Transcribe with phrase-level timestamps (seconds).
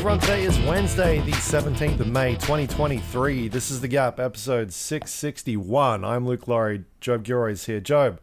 [0.00, 3.48] Everyone, today is Wednesday, the 17th of May, 2023.
[3.48, 6.04] This is The Gap, episode 661.
[6.06, 6.84] I'm Luke Lawrie.
[7.02, 7.80] Joab Gilroy's here.
[7.80, 8.18] Joab,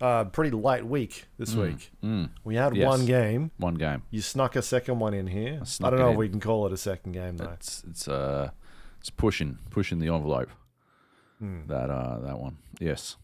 [0.00, 1.92] uh, pretty light week this week.
[2.42, 2.84] We had Yes.
[2.88, 3.52] one game.
[3.58, 4.02] One game.
[4.10, 5.60] You snuck a second one in here.
[5.60, 7.50] I, snuck don't know if we can call it a second game though.
[7.50, 8.50] It's it's uh
[8.98, 10.50] it's pushing pushing the envelope.
[11.38, 11.60] Hmm.
[11.68, 12.58] That uh that one.
[12.80, 13.16] Yes.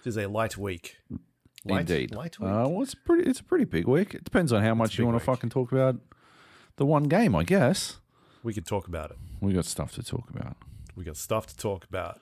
[0.00, 0.96] It is a light week.
[1.66, 2.14] Light, Indeed.
[2.14, 2.48] Light week.
[2.48, 3.28] Uh, well, it's pretty.
[3.28, 4.14] It's a pretty big week.
[4.14, 5.22] It depends on how much you want week.
[5.22, 5.96] to fucking talk about
[6.76, 7.34] the one game.
[7.34, 7.98] I guess
[8.42, 9.16] we could talk about it.
[9.40, 10.56] we got stuff to talk about.
[10.94, 12.20] We got stuff to talk about.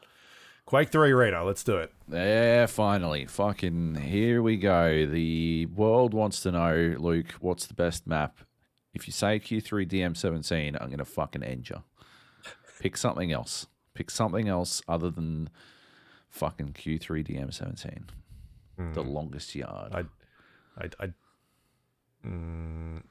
[0.66, 1.92] Quake 3 Arena, let's do it.
[2.10, 5.04] Yeah, finally, fucking here we go.
[5.06, 8.38] The world wants to know, Luke, what's the best map?
[8.94, 11.82] If you say Q3 DM17, I'm gonna fucking end you.
[12.80, 13.66] Pick something else.
[13.92, 15.50] Pick something else other than
[16.30, 18.94] fucking Q3 DM17.
[18.94, 19.92] The longest yard.
[19.94, 20.00] I,
[20.82, 21.12] I, I,
[22.26, 23.02] mm,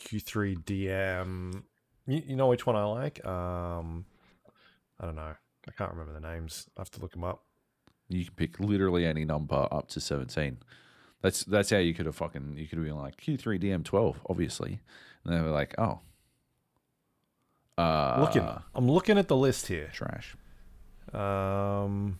[0.00, 1.62] Q3 DM.
[2.06, 3.24] You, you know which one I like?
[3.24, 4.04] Um,
[5.00, 5.34] I don't know.
[5.68, 6.68] I can't remember the names.
[6.76, 7.44] I have to look them up.
[8.08, 10.58] You can pick literally any number up to 17.
[11.22, 14.80] That's that's how you could have fucking you could have been like Q3 DM12, obviously.
[15.24, 16.00] And they were like, oh,
[17.78, 19.90] uh, Looking, I'm looking at the list here.
[19.92, 20.36] trash.
[21.12, 22.18] Um,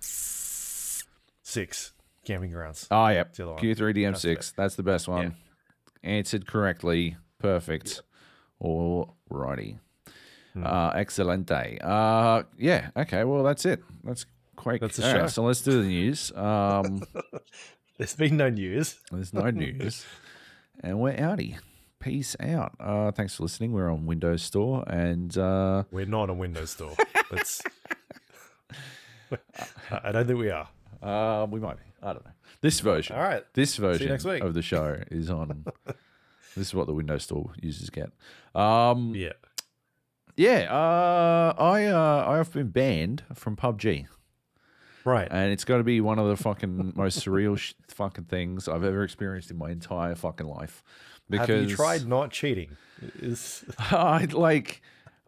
[0.00, 1.92] six
[2.24, 2.86] camping grounds.
[2.90, 3.34] Oh, yep.
[3.34, 3.62] the other one.
[3.62, 4.22] Q3 DM6.
[4.22, 5.36] That's That's, the best one.
[6.04, 7.16] Answered correctly.
[7.38, 8.02] Perfect.
[8.62, 9.78] Alrighty.
[10.54, 10.66] Hmm.
[10.66, 11.78] Uh, excelente.
[11.82, 12.90] Uh, yeah.
[12.96, 13.24] Okay.
[13.24, 13.82] Well, that's it.
[14.04, 14.26] That's
[14.56, 14.80] Quake.
[14.80, 15.26] That's the All right, show.
[15.28, 16.30] so let's do the news.
[16.34, 17.02] Um,
[17.98, 18.96] There's been no news.
[19.12, 20.04] there's no news,
[20.80, 21.58] and we're outie.
[22.00, 22.72] Peace out.
[22.80, 23.70] Uh, thanks for listening.
[23.72, 26.94] We're on Windows Store, and uh, We're not a Windows store.
[27.30, 27.62] That's.
[29.90, 30.68] I don't think we are.
[31.02, 31.82] uh, we might be.
[32.02, 32.32] I don't know.
[32.62, 33.16] This version.
[33.16, 33.44] All right.
[33.54, 34.10] This version
[34.42, 35.64] of the show is on.
[36.56, 38.10] this is what the Windows Store users get.
[38.54, 39.32] Um, Yeah.
[40.34, 44.06] Yeah, uh, I uh, I have been banned from PUBG,
[45.04, 45.28] Right.
[45.30, 48.82] and it's got to be one of the fucking most surreal sh- fucking things I've
[48.82, 50.82] ever experienced in my entire fucking life.
[51.28, 52.78] Because Have you tried not cheating?
[53.20, 54.80] Is I like,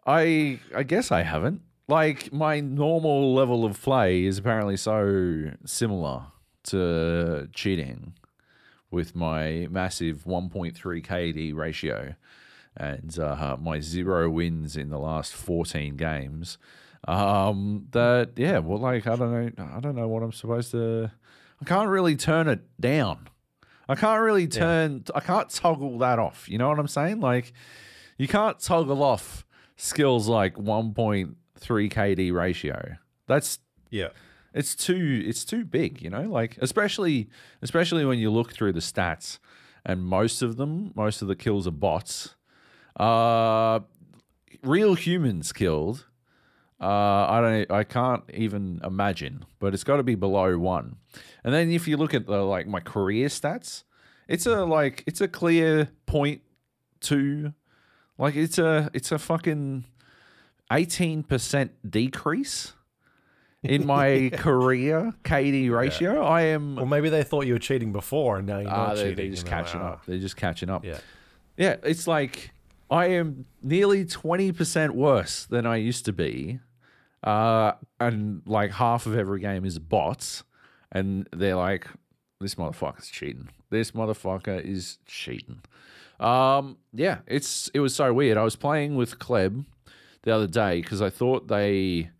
[0.07, 1.61] I I guess I haven't.
[1.87, 6.29] Like my normal level of play is apparently so similar
[6.65, 8.15] to cheating,
[8.91, 12.15] with my massive 1.3 KD ratio
[12.77, 16.59] and uh, my zero wins in the last 14 games.
[17.07, 21.11] Um, that yeah, well, like I don't know, I don't know what I'm supposed to.
[21.61, 23.29] I can't really turn it down.
[23.89, 25.05] I can't really turn.
[25.15, 26.49] I can't toggle that off.
[26.49, 27.21] You know what I'm saying?
[27.21, 27.53] Like,
[28.17, 29.45] you can't toggle off
[29.77, 32.97] skills like 1.3 KD ratio.
[33.27, 33.59] That's
[33.91, 34.09] yeah.
[34.55, 36.23] It's too it's too big, you know.
[36.23, 37.29] Like especially
[37.61, 39.39] especially when you look through the stats,
[39.85, 42.37] and most of them, most of the kills are bots.
[42.99, 43.81] Uh,
[44.63, 46.07] real humans killed.
[46.81, 47.71] Uh, I don't.
[47.71, 50.97] I can't even imagine, but it's got to be below one.
[51.43, 53.83] And then if you look at the like my career stats,
[54.29, 56.43] it's a like it's a clear point
[57.01, 57.55] two,
[58.19, 59.85] like it's a it's a fucking
[60.71, 62.75] eighteen percent decrease
[63.65, 66.23] in my career KD ratio.
[66.23, 68.97] I am Well, maybe they thought you were cheating before, and now you're Ah, not
[68.97, 69.17] they, cheating.
[69.17, 70.07] they're just catching like, up.
[70.07, 70.85] They're just catching up.
[70.85, 70.99] Yeah.
[71.57, 72.53] Yeah, it's like
[72.91, 76.61] I am nearly 20% worse than I used to be.
[77.23, 80.45] Uh, and like half of every game is bots.
[80.93, 81.87] And they're like,
[82.41, 83.49] this motherfucker's cheating.
[83.71, 85.61] This motherfucker is cheating.
[86.21, 88.37] Um, yeah, it's it was so weird.
[88.37, 89.65] I was playing with Kleb
[90.23, 92.11] the other day because I thought they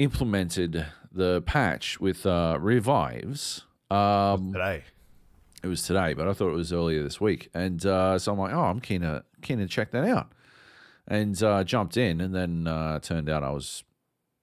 [0.00, 3.66] implemented the patch with uh, revives.
[3.90, 4.84] Um, Today.
[5.62, 7.50] it was today, but I thought it was earlier this week.
[7.52, 10.32] And uh, so I'm like, oh, I'm keen to keen to check that out,
[11.06, 13.84] and uh, jumped in, and then uh, turned out I was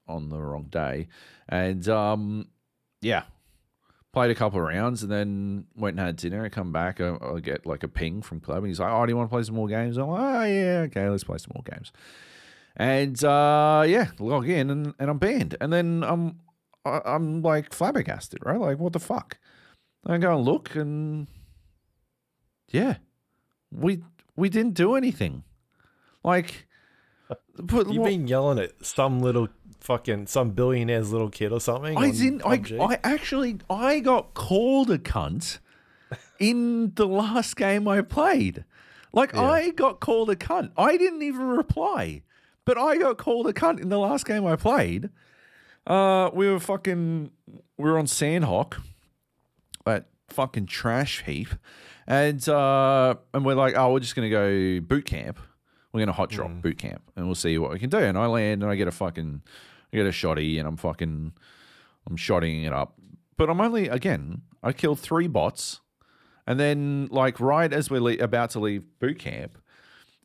[0.06, 1.08] on the wrong day,
[1.48, 2.48] and um,
[3.00, 3.24] yeah,
[4.12, 6.44] played a couple of rounds, and then went and had dinner.
[6.44, 9.04] and come back, I, I get like a ping from Kleb, and he's like, oh,
[9.04, 9.96] do you want to play some more games?
[9.96, 11.90] I'm like, oh yeah, okay, let's play some more games.
[12.78, 16.38] And uh, yeah, log in, and, and I'm banned, and then I'm
[16.84, 18.60] I- I'm like flabbergasted, right?
[18.60, 19.38] Like, what the fuck?
[20.06, 21.26] I go and look, and
[22.70, 22.96] yeah,
[23.72, 24.02] we
[24.36, 25.42] we didn't do anything.
[26.22, 26.66] Like,
[27.56, 29.48] but You've what- been yelling at some little
[29.80, 31.96] fucking some billionaire's little kid or something.
[31.96, 32.42] I didn't.
[32.44, 35.58] I, I actually I got called a cunt
[36.38, 38.64] in the last game I played.
[39.12, 39.42] Like Yeah.
[39.50, 40.70] I got called a cunt.
[40.76, 42.22] I didn't even reply,
[42.68, 45.08] but I got called a cunt in the last game I played.
[45.86, 47.30] Uh, we were fucking.
[47.78, 48.74] We were on Sanhok
[49.86, 51.48] at fucking trash heap,
[52.06, 55.38] and uh, and we're like, oh, we're just gonna go boot camp.
[55.94, 57.96] We're gonna hot drop boot camp, and we'll see what we can do.
[57.96, 59.40] And I land, and I get a fucking,
[59.90, 61.32] I get a shotty, and I'm fucking,
[62.06, 63.00] I'm shotting it up.
[63.38, 65.80] But I'm only again, I killed three bots,
[66.46, 69.56] and then like right as we're le- about to leave boot camp,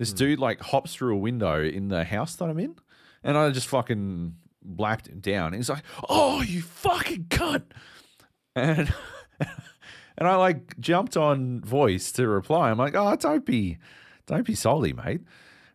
[0.03, 0.17] this hmm.
[0.17, 2.75] dude like hops through a window in the house that I'm in,
[3.23, 5.53] and I just fucking blapped him down.
[5.53, 7.63] He's like, "Oh, you fucking cunt!"
[8.55, 8.93] And
[10.15, 12.69] and I like jumped on voice to reply.
[12.69, 13.79] I'm like, "Oh, don't be,
[14.27, 15.21] don't be salty, mate."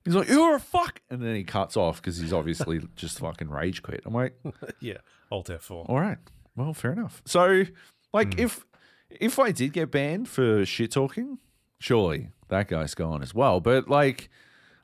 [0.04, 3.48] He's like, "You're a fuck," and then he cuts off because he's obviously just fucking
[3.48, 4.02] rage quit.
[4.06, 4.38] I'm like,
[4.80, 4.98] yeah,
[5.32, 5.88] Alt F4.
[5.88, 6.18] all right.
[6.54, 7.20] Well, fair enough.
[7.24, 7.64] So,
[8.12, 8.42] like, hmm.
[8.42, 8.64] if
[9.10, 11.38] if I did get banned for shit talking,
[11.80, 13.60] surely that guy's gone as well.
[13.60, 14.28] But like,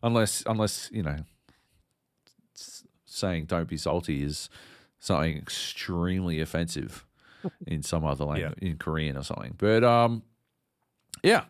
[0.03, 1.17] unless unless you know,
[3.05, 4.49] saying "don't be salty" is
[4.99, 7.05] something extremely offensive
[7.67, 9.55] in some other language, in Korean or something.
[9.59, 10.23] But um,
[11.23, 11.45] yeah,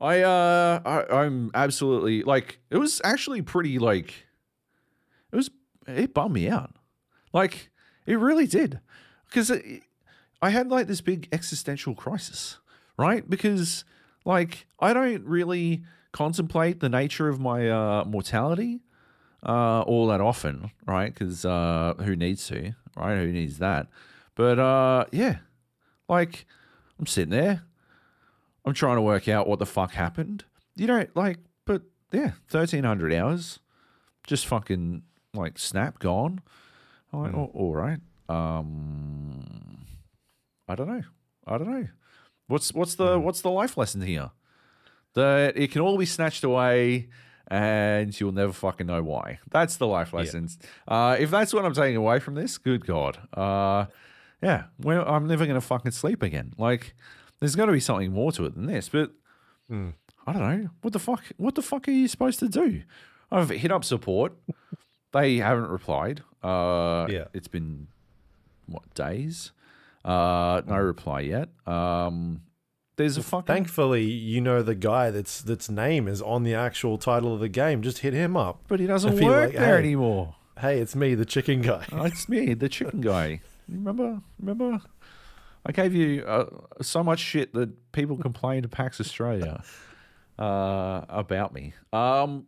[0.00, 4.26] I uh, I, I'm absolutely like it was actually pretty like
[5.32, 5.50] it was
[5.86, 6.74] it bummed me out.
[7.32, 7.70] Like
[8.06, 8.80] it really did,
[9.28, 9.50] because
[10.42, 12.58] I had like this big existential crisis,
[12.98, 13.28] right?
[13.28, 13.84] Because
[14.24, 15.82] like I don't really
[16.12, 18.80] contemplate the nature of my uh, mortality
[19.44, 21.12] uh, all that often, right?
[21.12, 23.16] Because uh, who needs to, right?
[23.16, 23.88] Who needs that?
[24.34, 25.38] But uh, yeah,
[26.08, 26.46] like
[26.98, 27.62] I'm sitting there,
[28.64, 30.44] I'm trying to work out what the fuck happened.
[30.76, 31.82] You know, like, but
[32.12, 33.58] yeah, thirteen hundred hours,
[34.26, 35.02] just fucking
[35.34, 36.40] like snap gone.
[37.12, 37.98] I'm like, "Oh, all right.
[38.28, 39.84] Um,
[40.68, 41.02] I don't know.
[41.46, 41.88] I don't know.
[42.48, 44.30] What's what's the what's the life lesson here?
[45.14, 47.08] That it can all be snatched away,
[47.48, 49.38] and you'll never fucking know why.
[49.50, 50.58] That's the life lessons.
[50.88, 53.18] Uh, if that's what I'm taking away from this, good god.
[53.34, 53.86] Uh,
[54.42, 56.54] yeah, well, I'm never gonna fucking sleep again.
[56.58, 56.94] Like,
[57.40, 58.88] there's got to be something more to it than this.
[58.88, 59.12] But
[59.70, 60.68] I don't know.
[60.80, 61.24] What the fuck?
[61.36, 62.82] What the fuck are you supposed to do?
[63.30, 64.32] I've hit up support.
[65.12, 66.22] they haven't replied.
[66.42, 67.24] Uh, Yeah.
[67.34, 67.88] it's been
[68.66, 69.52] what days?
[70.04, 71.48] Uh, no reply yet.
[71.66, 72.42] Um,
[72.96, 76.98] there's a fucking Thankfully, you know the guy that's that's name is on the actual
[76.98, 77.82] title of the game.
[77.82, 78.62] Just hit him up.
[78.68, 79.84] but he doesn't work like, there hey.
[79.84, 80.34] anymore.
[80.58, 81.86] Hey, it's me, the chicken guy.
[81.92, 83.40] Oh, it's me, the chicken guy.
[83.68, 84.20] Remember?
[84.38, 84.82] Remember?
[85.64, 86.46] I gave you uh,
[86.82, 89.62] so much shit that people complained to PAX Australia
[90.38, 91.72] uh, about me.
[91.92, 92.46] Um,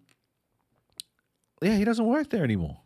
[1.62, 2.79] yeah, he doesn't work there anymore.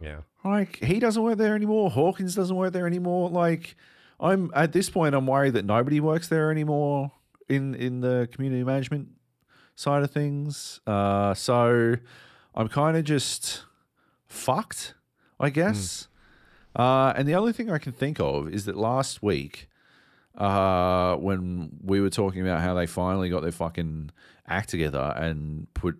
[0.00, 0.20] Yeah.
[0.44, 1.90] Like he doesn't work there anymore.
[1.90, 3.30] Hawkins doesn't work there anymore.
[3.30, 3.76] Like
[4.20, 7.12] I'm at this point, I'm worried that nobody works there anymore
[7.48, 9.08] in in the community management
[9.76, 10.80] side of things.
[10.86, 11.96] Uh, so
[12.54, 13.64] I'm kind of just
[14.26, 14.94] fucked,
[15.38, 16.08] I guess.
[16.74, 19.68] Uh, and the only thing I can think of is that last week,
[20.36, 24.10] uh, when we were talking about how they finally got their fucking
[24.46, 25.98] act together and put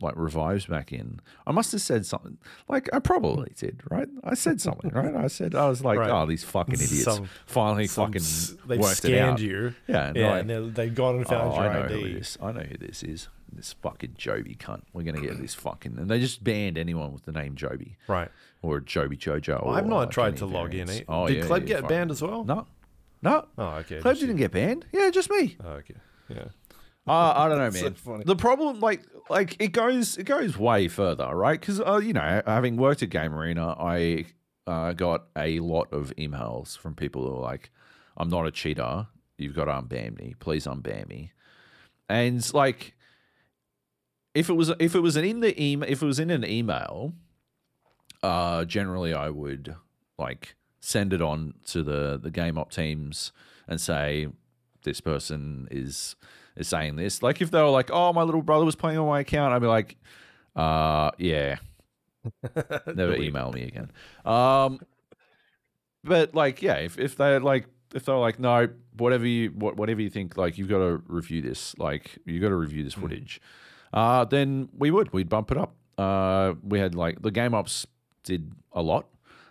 [0.00, 2.36] like revives back in, I must have said something.
[2.68, 4.08] Like I probably did, right?
[4.24, 5.14] I said something, right?
[5.14, 6.10] I said I was like, Right.
[6.10, 9.74] "Oh, these fucking idiots Some- finally Some fucking s- They've worked it out." scanned you.
[9.86, 12.02] Yeah, and Yeah, like, and they've gone and found oh, your I know ID.
[12.12, 12.36] who this.
[12.42, 13.28] I know who this is.
[13.52, 14.82] This fucking Joby cunt.
[14.92, 15.96] We're gonna get this fucking.
[15.98, 18.28] And they just banned anyone with the name Joby Right.
[18.60, 19.64] or Joby Jojo.
[19.64, 20.90] Well, I've not like, tried to log in.
[20.90, 21.02] eh?
[21.08, 21.88] Oh, Did yeah, Kleb yeah, get fuck.
[21.88, 22.44] banned as well?
[22.44, 22.66] No,
[23.22, 23.46] no.
[23.56, 24.00] Oh, okay.
[24.02, 24.84] Just didn't get banned.
[24.92, 25.56] Yeah, just me.
[25.64, 25.94] Oh, okay.
[26.28, 26.48] Yeah.
[27.08, 27.94] Uh, I don't know, So man.
[27.94, 28.24] funny.
[28.24, 31.58] The problem, like, like it goes, it goes way further, right?
[31.58, 34.26] Because uh, you know, having worked at Game Arena, I
[34.66, 37.70] uh, got a lot of emails from people who are like,
[38.16, 39.06] "I'm not a cheater.
[39.38, 40.34] You've got to unban me.
[40.38, 41.32] Please unban me."
[42.08, 42.94] And like,
[44.34, 46.44] if it was if it was an in the email, if it was in an
[46.44, 47.12] email,
[48.22, 49.74] uh, generally I would
[50.18, 53.32] like send it on to the the game op teams
[53.66, 54.28] and say
[54.84, 56.14] this person is
[56.56, 57.22] is saying this.
[57.22, 59.60] Like if they were like, "Oh, my little brother was playing on my account," I'd
[59.60, 59.96] be like,
[60.54, 61.56] "Uh, yeah,
[62.86, 63.90] never email me again."
[64.24, 64.80] Um,
[66.04, 70.00] but like, yeah, if if they're like, if they're like, "No, whatever you what, whatever
[70.00, 73.40] you think, like you've got to review this, like you've got to review this footage,"
[73.92, 75.74] uh, then we would we'd bump it up.
[75.98, 77.86] Uh, we had like the game ops
[78.22, 79.06] did a lot,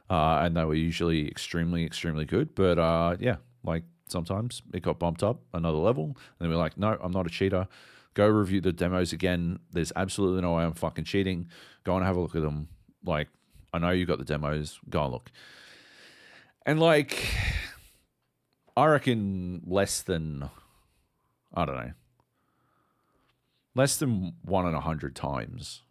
[0.10, 2.56] uh, and they were usually extremely extremely good.
[2.56, 6.78] But uh, yeah, like sometimes it got bumped up another level, and then we're like,
[6.78, 7.68] no, I'm not a cheater.
[8.14, 9.60] Go review the demos again.
[9.72, 11.50] There's absolutely no way I'm fucking cheating.
[11.84, 12.70] Go and have a look at them.
[13.04, 13.28] Like,
[13.74, 14.80] I know you got the demos.
[14.90, 15.32] Go and look.
[16.66, 17.28] And like,
[18.78, 20.50] I reckon less than,
[21.54, 21.92] I don't know,
[23.76, 25.82] less than one in a hundred times,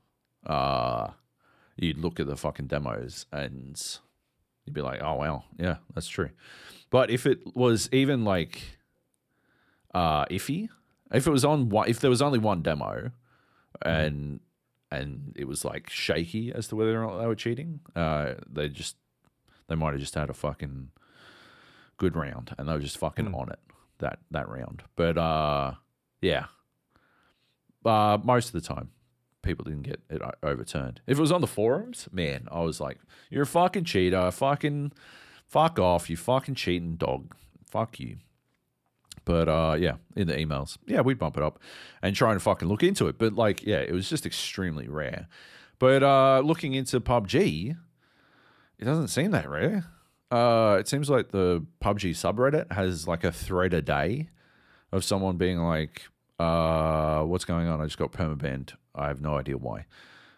[0.47, 1.09] uh,
[1.77, 3.99] you'd look at the fucking demos and
[4.65, 6.31] you'd be like, oh well, yeah, that's true.
[6.91, 8.63] But if it was even like
[9.95, 10.69] uh, iffy.
[11.13, 13.13] If it was on one, if there was only one demo,
[13.85, 13.89] Mm-hmm.
[13.89, 14.41] and
[14.91, 18.69] and it was like shaky as to whether or not they were cheating, uh, they
[18.69, 18.97] just
[19.69, 20.91] they might have just had a fucking
[21.97, 23.35] good round and they were just fucking Mm.
[23.39, 23.59] on it
[23.99, 24.83] that that round.
[24.97, 25.73] But uh,
[26.23, 26.47] yeah,
[27.85, 28.91] uh, most of the time
[29.45, 31.01] people didn't get it overturned.
[31.07, 32.99] If it was on the forums, man, I was like,
[33.31, 34.93] "You're a fucking cheater, fucking
[35.47, 37.35] fuck off, you fucking cheating dog,
[37.71, 38.17] fuck you."
[39.25, 41.59] But uh, yeah, in the emails, yeah, we'd bump it up
[42.03, 43.19] and try and fucking look into it.
[43.19, 45.29] But like, yeah, it was just extremely rare.
[45.79, 47.77] But uh, looking into PUBG,
[48.79, 49.87] it doesn't seem that rare.
[50.31, 54.31] Uh, it seems like the PUBG subreddit has like a thread a day
[54.93, 56.03] of someone being like,
[56.39, 57.81] uh, "What's going on?
[57.81, 58.75] I just got permabanned.
[58.95, 59.87] I have no idea why."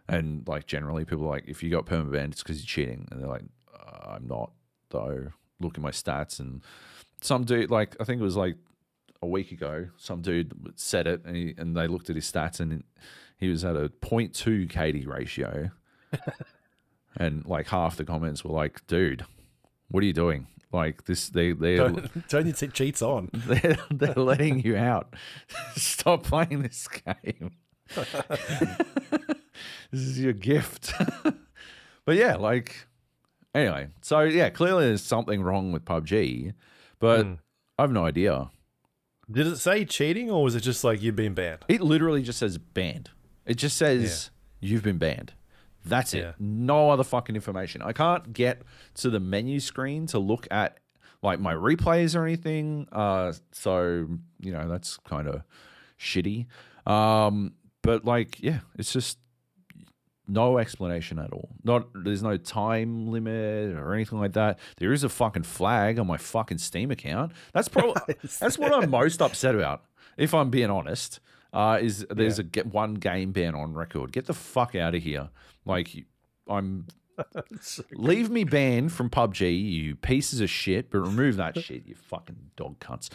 [0.08, 3.20] And like generally, people are like, "If you got permabanned, it's because you're cheating." And
[3.20, 3.44] they're like,
[3.74, 4.52] uh, "I'm not,
[4.90, 5.28] though.
[5.60, 6.62] Look at my stats." And
[7.20, 8.56] some dude, like I think it was like
[9.22, 12.60] a week ago, some dude said it, and, he, and they looked at his stats,
[12.60, 12.84] and
[13.38, 15.70] he was at a 0.2 KD ratio,
[17.16, 19.24] and like half the comments were like, "Dude,
[19.88, 23.30] what are you doing?" Like this, they they Don't, don't cheats on?
[23.34, 25.14] they're, they're letting you out.
[25.76, 27.52] Stop playing this game.
[29.90, 30.92] this is your gift.
[32.04, 32.86] but yeah, like
[33.54, 33.88] anyway.
[34.02, 36.54] So yeah, clearly there's something wrong with PUBG,
[36.98, 37.34] but Hmm.
[37.78, 38.50] I have no idea.
[39.30, 41.64] Did it say cheating or was it just like you've been banned?
[41.68, 43.10] It literally just says banned.
[43.44, 45.32] It just says you've been banned.
[45.84, 46.20] That's it.
[46.20, 46.32] Yeah.
[46.38, 47.82] No other fucking information.
[47.82, 48.62] I can't get
[48.94, 50.78] to the menu screen to look at
[51.22, 52.88] like my replays or anything.
[52.92, 54.08] Uh, so
[54.40, 55.42] you know that's kind of
[56.00, 56.46] shitty.
[56.86, 57.52] Um,
[57.86, 59.18] but like, yeah, it's just
[60.28, 61.50] no explanation at all.
[61.62, 64.58] Not there's no time limit or anything like that.
[64.78, 67.32] There is a fucking flag on my fucking Steam account.
[67.52, 69.84] That's probably that's what I'm most upset about.
[70.16, 71.20] If I'm being honest,
[71.52, 74.12] uh, is there's a get one game ban on record.
[74.12, 75.30] Get the fuck out of here.
[75.64, 75.90] Like
[76.48, 76.86] I'm
[77.92, 82.50] leave me banned from PUBG, you pieces of shit, but remove that shit, you fucking
[82.56, 83.10] dog cunts.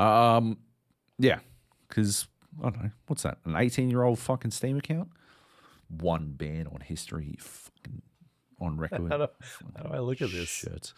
[0.00, 0.58] Um,
[1.18, 1.38] yeah,
[1.88, 2.26] because
[2.60, 3.38] I don't know what's that?
[3.44, 5.08] An 18 year old fucking Steam account?
[5.88, 8.02] One ban on history, fucking
[8.60, 9.10] on record.
[9.10, 9.28] How do,
[9.76, 10.48] how do I look at this?
[10.48, 10.92] Shit.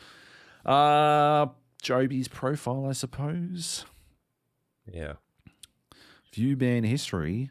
[0.64, 1.46] Uh,
[1.82, 3.84] Joby's profile, I suppose.
[4.90, 5.14] Yeah.
[6.32, 7.50] View ban history,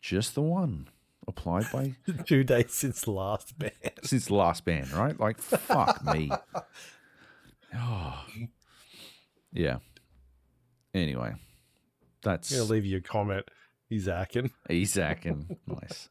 [0.00, 0.88] just the one
[1.26, 1.94] applied by
[2.26, 3.70] Two days since last ban.
[4.02, 5.18] since last ban, right?
[5.18, 6.30] Like, fuck me.
[7.74, 8.24] Oh.
[9.54, 9.80] Yeah.
[10.94, 11.34] Anyway,
[12.22, 13.46] that's I'm gonna leave you a comment.
[13.88, 14.50] He's acting.
[14.70, 16.08] Isaac and nice.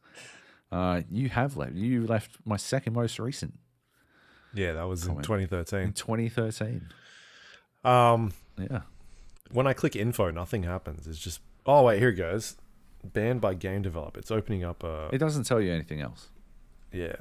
[0.70, 1.74] Uh, you have left.
[1.74, 3.58] You left my second most recent
[4.54, 5.80] Yeah, that was in 2013.
[5.80, 6.88] in 2013.
[7.84, 8.82] Um, Yeah.
[9.50, 11.06] when I click info, nothing happens.
[11.06, 12.56] It's just oh wait, here it goes.
[13.04, 14.18] Banned by game developer.
[14.20, 16.28] It's opening up a It doesn't tell you anything else.
[16.92, 17.16] yeah.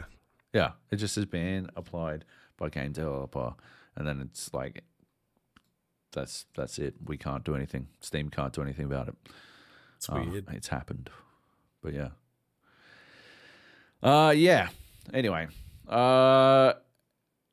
[0.53, 2.25] Yeah, it just says ban applied
[2.57, 3.55] by game developer,
[3.95, 4.83] and then it's like
[6.11, 6.95] that's that's it.
[7.05, 7.87] We can't do anything.
[7.99, 9.15] Steam can't do anything about it.
[9.97, 10.45] It's Uh, weird.
[10.51, 11.09] it's happened,
[11.81, 12.09] but yeah.
[14.03, 14.69] Uh, yeah.
[15.13, 15.47] Anyway,
[15.87, 16.73] uh,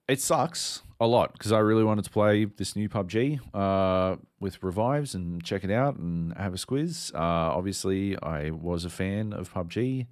[0.09, 4.63] it sucks a lot because I really wanted to play this new PUBG uh, with
[4.63, 7.15] revives and check it out and have a squiz.
[7.15, 10.07] Uh, obviously, I was a fan of PUBG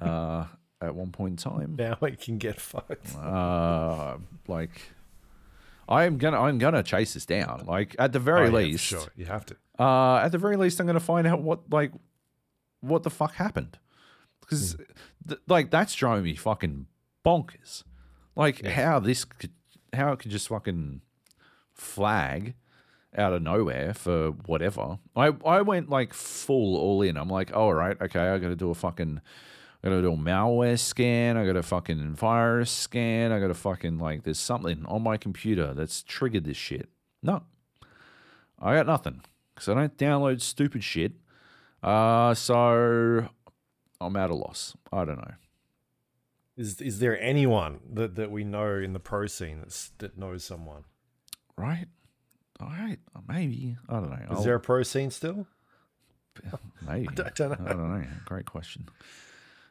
[0.00, 0.46] uh,
[0.80, 1.76] at one point in time.
[1.78, 3.14] Now it can get fucked.
[3.16, 4.92] Uh, like,
[5.88, 7.64] I am gonna I'm gonna chase this down.
[7.66, 9.06] Like at the very Oh, yeah, least, sure.
[9.16, 9.56] You have to.
[9.78, 11.92] uh, at the very least, I'm to find out what like
[12.80, 13.78] what the fuck happened
[14.40, 14.76] because
[15.28, 16.86] th- like that's driving me fucking
[17.24, 17.84] bonkers.
[18.36, 19.52] Like how this could
[19.92, 21.02] how it could just fucking
[21.72, 22.54] flag
[23.16, 24.98] out of nowhere for whatever.
[25.14, 27.16] I I went like full all in.
[27.16, 29.20] I'm like, oh, all right, okay, I got to do a fucking.
[29.82, 31.36] I gotta do a malware scan.
[31.36, 33.32] I got a fucking virus scan.
[33.32, 34.22] I got to fucking like.
[34.22, 36.88] There's something on my computer that's triggered this shit.
[37.22, 37.42] No,
[38.60, 39.22] I got nothing
[39.54, 41.12] because I don't download stupid shit.
[41.82, 43.26] Uh, so
[44.00, 44.76] I'm at a loss.
[44.92, 45.34] I don't know.
[46.56, 50.44] Is is there anyone that, that we know in the pro scene that's, that knows
[50.44, 50.84] someone?
[51.56, 51.86] Right?
[52.60, 52.98] All right.
[53.26, 53.76] Maybe.
[53.88, 54.16] I don't know.
[54.16, 55.46] Is I'll- there a pro scene still?
[56.86, 57.08] Maybe.
[57.24, 57.66] I don't know.
[57.66, 58.06] I don't know.
[58.26, 58.88] Great question.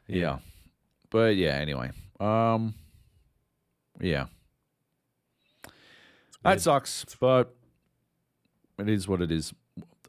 [0.06, 0.38] Yeah.
[1.10, 1.90] But yeah, anyway.
[2.20, 2.74] Um
[4.00, 4.26] yeah.
[6.42, 7.54] That sucks, but
[8.78, 9.52] it is what it is.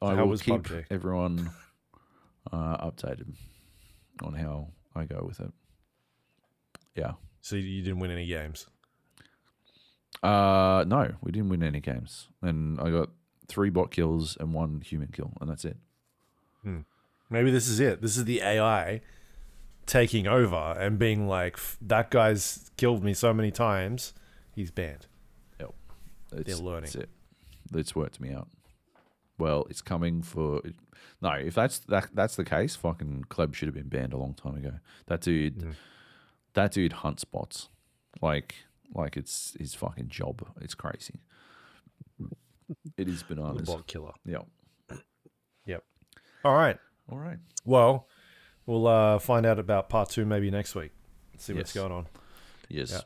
[0.01, 0.85] I how will was keep PUBG?
[0.89, 1.51] everyone
[2.51, 3.33] uh, updated
[4.23, 5.51] on how I go with it.
[6.95, 7.13] Yeah.
[7.41, 8.67] So you didn't win any games.
[10.23, 13.09] Uh, no, we didn't win any games, and I got
[13.47, 15.77] three bot kills and one human kill, and that's it.
[17.29, 18.01] Maybe this is it.
[18.01, 19.01] This is the AI
[19.85, 24.13] taking over and being like, that guy's killed me so many times,
[24.55, 25.07] he's banned.
[25.59, 25.73] Yep.
[26.33, 26.83] It's, learning.
[26.83, 27.09] That's it.
[27.73, 28.47] It's worked me out.
[29.37, 30.61] Well, it's coming for
[31.21, 31.31] no.
[31.31, 34.55] If that's that that's the case, fucking Kleb should have been banned a long time
[34.55, 34.73] ago.
[35.07, 35.73] That dude, Mm.
[36.53, 37.69] that dude hunts bots,
[38.21, 38.55] like
[38.93, 40.47] like it's his fucking job.
[40.61, 41.21] It's crazy.
[42.97, 43.67] It is The bananas.
[43.67, 44.13] bot killer.
[44.25, 44.45] Yep.
[45.65, 45.83] Yep.
[46.45, 46.77] All right.
[47.11, 47.37] All right.
[47.65, 48.07] Well,
[48.65, 50.91] we'll uh, find out about part two maybe next week.
[51.37, 51.81] See what's Yes.
[51.81, 52.07] going on.
[52.69, 52.91] Yes.
[52.91, 53.01] Yeah.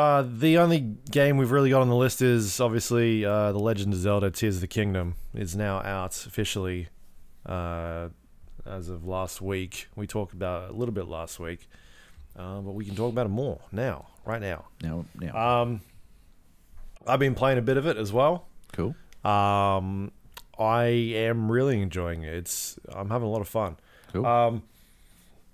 [0.00, 0.80] Uh, the only
[1.10, 4.56] game we've really got on the list is obviously uh, The Legend of Zelda Tears
[4.56, 6.88] of the Kingdom is now out officially
[7.46, 8.08] uh,
[8.66, 9.88] as of last week.
[9.94, 11.68] We talked about it a little bit last week,
[12.36, 14.64] uh, but we can talk about it more now, right now.
[14.82, 15.80] Now, now, Um,
[17.06, 18.46] I've been playing a bit of it as well.
[18.72, 18.96] cool.
[19.24, 20.10] Um,
[20.58, 22.34] I am really enjoying it.
[22.34, 23.76] It's I'm having a lot of fun.
[24.14, 24.24] Cool.
[24.24, 24.62] Um,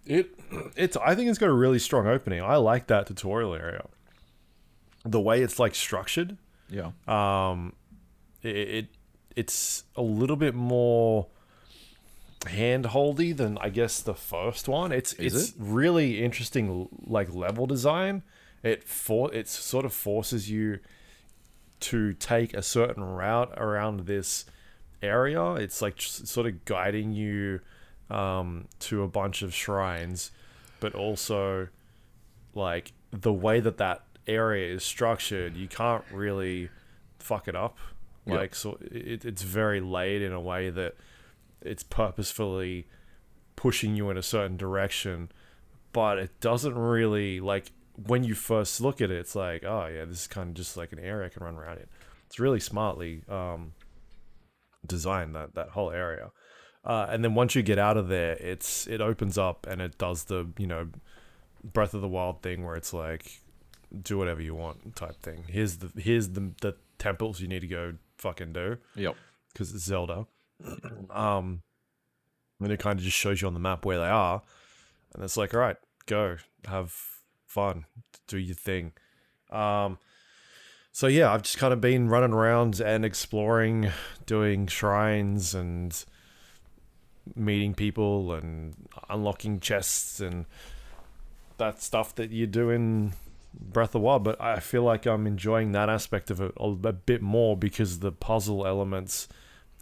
[0.05, 0.31] it
[0.77, 2.43] it's I think it's got a really strong opening.
[2.43, 3.87] I like that tutorial area.
[5.05, 6.37] The way it's like structured.
[6.69, 6.91] Yeah.
[7.09, 7.73] Um,
[8.43, 8.87] it, it
[9.35, 11.29] it's a little bit more
[12.41, 14.93] handholdy than I guess the first one.
[14.93, 18.23] It's Is it's really interesting like level design.
[18.63, 20.81] It for it sort of forces you
[21.81, 24.45] to take a certain route around this
[25.03, 25.55] area.
[25.55, 27.61] It's like sort of guiding you
[28.11, 30.31] um, to a bunch of shrines,
[30.81, 31.69] but also
[32.55, 36.71] like the way that that area is structured, you can't really
[37.19, 37.79] fuck it up.
[38.27, 40.95] Like so, it, it's very laid in a way that
[41.63, 42.87] it's purposefully
[43.57, 45.31] pushing you in a certain direction,
[45.93, 47.73] but it doesn't really like
[48.07, 49.19] when you first look at it.
[49.19, 51.57] It's like, oh yeah, this is kind of just like an area I can run
[51.57, 51.87] around in.
[52.27, 53.73] It's really smartly um,
[54.87, 56.31] designed that that whole area.
[56.85, 59.99] Uh, and then once you get out of there, it's it opens up and it
[59.99, 60.89] does the you know
[61.63, 63.41] Breath of the Wild thing where it's like
[64.03, 65.45] do whatever you want type thing.
[65.49, 69.17] Here's the here's the the temples you need to go fucking do Yep.
[69.53, 70.27] because it's Zelda.
[71.11, 71.63] um,
[72.61, 74.43] and it kind of just shows you on the map where they are,
[75.15, 76.95] and it's like, all right, go have
[77.47, 77.85] fun,
[78.27, 78.93] do your thing.
[79.51, 79.99] Um,
[80.93, 83.91] so yeah, I've just kind of been running around and exploring,
[84.27, 86.05] doing shrines and
[87.37, 88.75] meeting people and
[89.09, 90.47] unlocking chests and
[91.59, 93.13] that stuff that you do in
[93.55, 94.25] Breath of the Wild.
[94.25, 98.01] But I feel like I'm enjoying that aspect of it a, a bit more because
[98.01, 99.29] the puzzle elements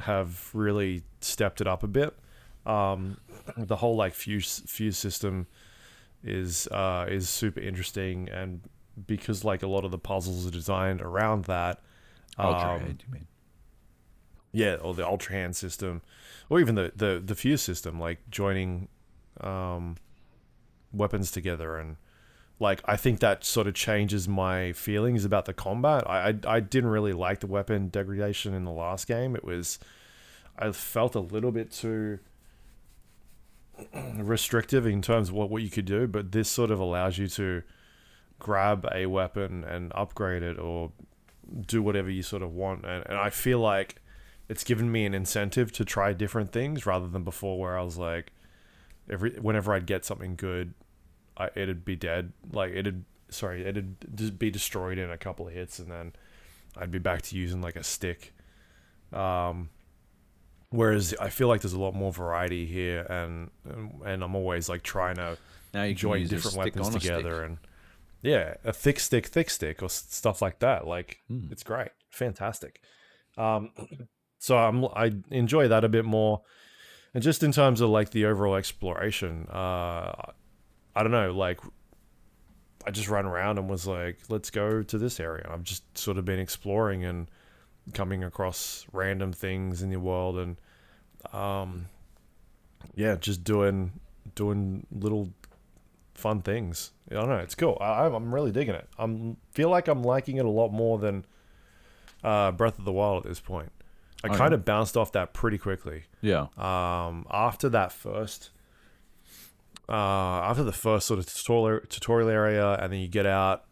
[0.00, 2.14] have really stepped it up a bit.
[2.66, 3.18] Um,
[3.56, 5.46] the whole like fuse fuse system
[6.22, 8.61] is uh, is super interesting, and
[9.06, 11.80] because like a lot of the puzzles are designed around that.
[12.37, 13.26] Um, head, you mean?
[14.52, 16.02] Yeah, or the ultra hand system,
[16.48, 18.88] or even the the the fuse system, like joining
[19.40, 19.96] um,
[20.92, 21.96] weapons together, and
[22.58, 26.08] like I think that sort of changes my feelings about the combat.
[26.08, 29.37] I I, I didn't really like the weapon degradation in the last game.
[29.37, 29.78] It was
[30.58, 32.18] I felt a little bit too
[34.16, 37.28] restrictive in terms of what, what you could do, but this sort of allows you
[37.28, 37.62] to
[38.38, 40.92] grab a weapon and upgrade it or
[41.66, 42.84] do whatever you sort of want.
[42.84, 43.96] And, and I feel like
[44.48, 47.98] it's given me an incentive to try different things rather than before where I was
[47.98, 48.32] like,
[49.11, 50.74] every whenever I'd get something good,
[51.37, 52.32] I, it'd be dead.
[52.52, 56.12] Like it'd sorry, it'd just be destroyed in a couple of hits, and then
[56.76, 58.32] I'd be back to using like a stick.
[59.12, 59.70] Um,
[60.70, 64.68] whereas I feel like there's a lot more variety here, and and, and I'm always
[64.68, 65.37] like trying to
[65.74, 67.02] Now you join different weapons on a stick.
[67.16, 67.58] together and
[68.20, 71.46] yeah a thick stick thick stick or stuff like that like Hmm.
[71.52, 72.80] it's great fantastic
[73.37, 73.70] um
[74.38, 76.40] so i'm i enjoy that a bit more
[77.14, 80.12] and just in terms of like the overall exploration uh
[80.94, 81.61] i don't know like
[82.87, 86.18] i just ran around and was like let's go to this area i've just sort
[86.18, 87.29] of been exploring and
[87.94, 90.57] coming across random things in the world and
[91.33, 91.87] um
[92.94, 93.92] yeah just doing
[94.35, 95.33] doing little
[96.14, 96.90] fun things.
[97.11, 97.37] I don't know.
[97.38, 97.79] It's cool.
[97.81, 98.88] I, I'm- really digging it.
[98.98, 101.24] I'm feel like I'm liking it a lot more than
[102.24, 103.70] uh, Breath of the Wild at this point.
[104.24, 104.57] I Oh, kind yeah?
[104.57, 106.04] of bounced off that pretty quickly.
[106.20, 106.46] Yeah.
[106.57, 108.50] Um, after that first,
[109.88, 113.64] uh, after the first sort of tutorial tutorial area, and then you get out.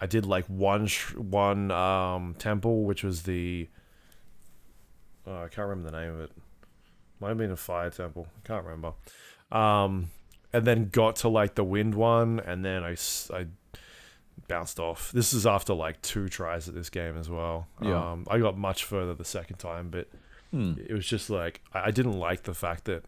[0.00, 3.68] I did like one sh- one um, temple, which was the
[5.26, 6.32] oh, I can't remember the name of it.
[7.20, 8.26] Might have been a fire temple.
[8.44, 8.92] I can't remember.
[9.52, 10.10] Um,
[10.52, 12.96] and then got to like the wind one, and then I,
[13.32, 13.46] I
[14.48, 15.12] bounced off.
[15.12, 17.68] This is after like two tries at this game as well.
[17.80, 18.12] Yeah.
[18.12, 20.08] Um, I got much further the second time, but
[20.50, 20.74] Hmm.
[20.86, 23.04] it was just like I didn't like the fact that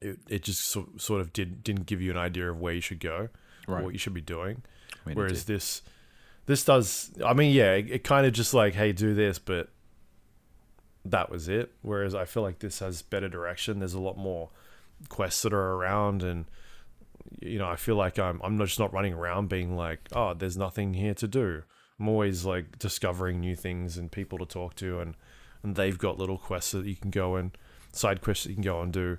[0.00, 2.80] it, it just so, sort of did didn't give you an idea of where you
[2.80, 3.28] should go,
[3.68, 3.84] or Right.
[3.84, 4.62] what you should be doing.
[5.04, 5.82] I mean, Whereas this
[6.46, 7.10] this does.
[7.24, 9.68] I mean, yeah, it, it kind of just like hey, do this, but
[11.04, 11.72] that was it.
[11.82, 13.78] Whereas I feel like this has better direction.
[13.78, 14.50] There's a lot more
[15.08, 16.46] quests that are around and
[17.40, 20.56] you know, I feel like I'm I'm just not running around being like, oh, there's
[20.56, 21.62] nothing here to do.
[21.98, 25.14] I'm always like discovering new things and people to talk to, and
[25.62, 27.56] and they've got little quests that you can go and
[27.92, 29.18] side quests that you can go and do.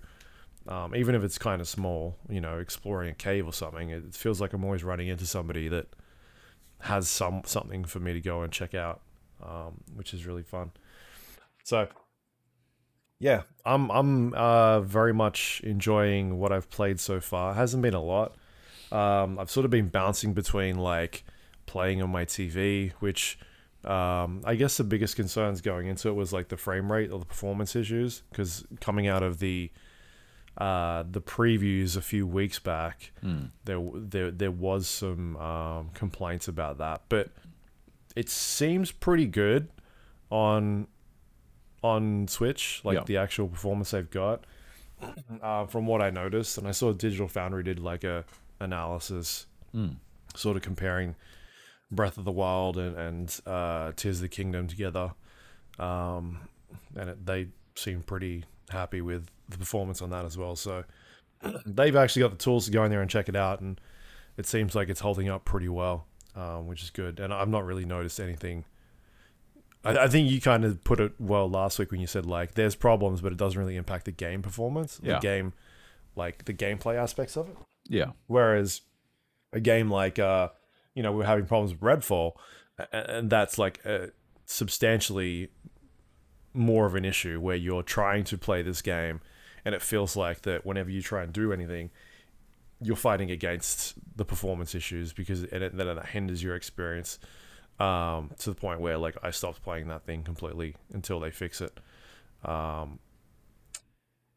[0.68, 4.14] Um, even if it's kind of small, you know, exploring a cave or something, it
[4.14, 5.88] feels like I'm always running into somebody that
[6.82, 9.02] has some something for me to go and check out,
[9.42, 10.72] um, which is really fun.
[11.64, 11.88] So,
[13.20, 17.54] yeah, I'm I'm uh, very much enjoying what I've played so far.
[17.54, 18.36] hasn't been a lot.
[18.92, 21.24] Um, I've sort of been bouncing between like
[21.66, 23.38] playing on my TV, which
[23.84, 27.20] um, I guess the biggest concerns going into it was like the frame rate or
[27.20, 29.72] the performance issues because coming out of the
[30.58, 33.46] uh, the previews a few weeks back, Hmm.
[33.66, 37.30] there there there was some um, complaints about that, but
[38.16, 39.70] it seems pretty good
[40.30, 40.88] on
[41.88, 43.04] on Switch, like Yeah.
[43.06, 44.46] the actual performance they've got.
[45.44, 48.26] Uh, from what I noticed, and I saw Digital Foundry did like a
[48.60, 49.90] analysis, Hmm.
[50.36, 51.16] sort of comparing
[51.92, 55.14] Breath of the Wild and and uh, Tears of the Kingdom together,
[55.80, 56.40] um,
[56.96, 60.56] and it, they seem pretty happy with the performance on that as well.
[60.56, 60.84] So
[61.66, 63.80] they've actually got the tools to go in there and check it out, and
[64.36, 67.20] it seems like it's holding up pretty well, um, which is good.
[67.20, 68.66] And I've not really noticed anything.
[69.88, 72.54] I, I think you kind of put it well last week when you said like
[72.56, 75.16] there's problems, but it doesn't really impact the game performance, Yeah.
[75.16, 75.54] the game,
[76.16, 77.58] like the gameplay aspects of it.
[77.88, 78.12] Yeah.
[78.28, 78.82] Whereas
[79.54, 80.50] a game like, uh,
[80.94, 82.34] you know, we're having problems with Redfall,
[82.80, 84.08] a- and that's like uh,
[84.46, 85.50] substantially
[86.54, 89.22] more of an issue where you're trying to play this game,
[89.64, 91.92] and it feels like that whenever you try and do anything,
[92.82, 97.20] you're fighting against the performance issues because and it, then it hinders your experience
[97.80, 101.62] um, to the point where like I stopped playing that thing completely until they fix
[101.62, 101.80] it.
[102.46, 103.00] Um,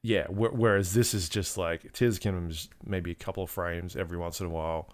[0.03, 3.97] yeah, wh- whereas this is just like Tears Kingdom is maybe a couple of frames
[3.97, 4.89] every once in a while,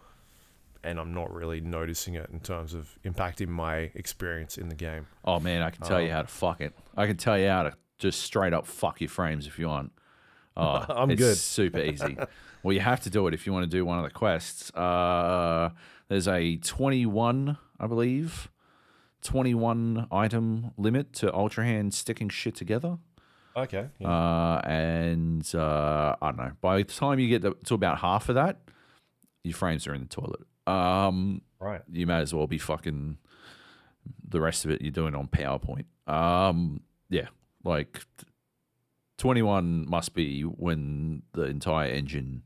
[0.83, 5.07] and I'm not really noticing it in terms of impacting my experience in the game.
[5.25, 6.73] Oh man, I can tell you Um, how to fuck it.
[6.97, 9.93] I can tell you how to just straight up fuck your frames if you want.
[10.59, 11.37] Oh, I'm it's good.
[11.37, 12.17] Super easy.
[12.63, 14.71] well, you have to do it if you want to do one of the quests.
[14.75, 15.69] Uh,
[16.09, 18.51] there's a 21, I believe,
[19.23, 22.99] 21 item limit to Ultra Hand sticking shit together.
[23.57, 23.89] Okay.
[24.05, 26.53] Uh, and uh, I don't know.
[26.61, 28.59] By the time you get to, about half of that,
[29.43, 30.41] your frames are in the toilet.
[30.67, 31.83] Um, right.
[31.91, 33.19] you may as well be fucking
[34.29, 35.85] the rest of it you're doing on PowerPoint.
[36.07, 37.29] Um, yeah,
[37.65, 38.05] like
[39.19, 42.43] 21 must be when the entire engine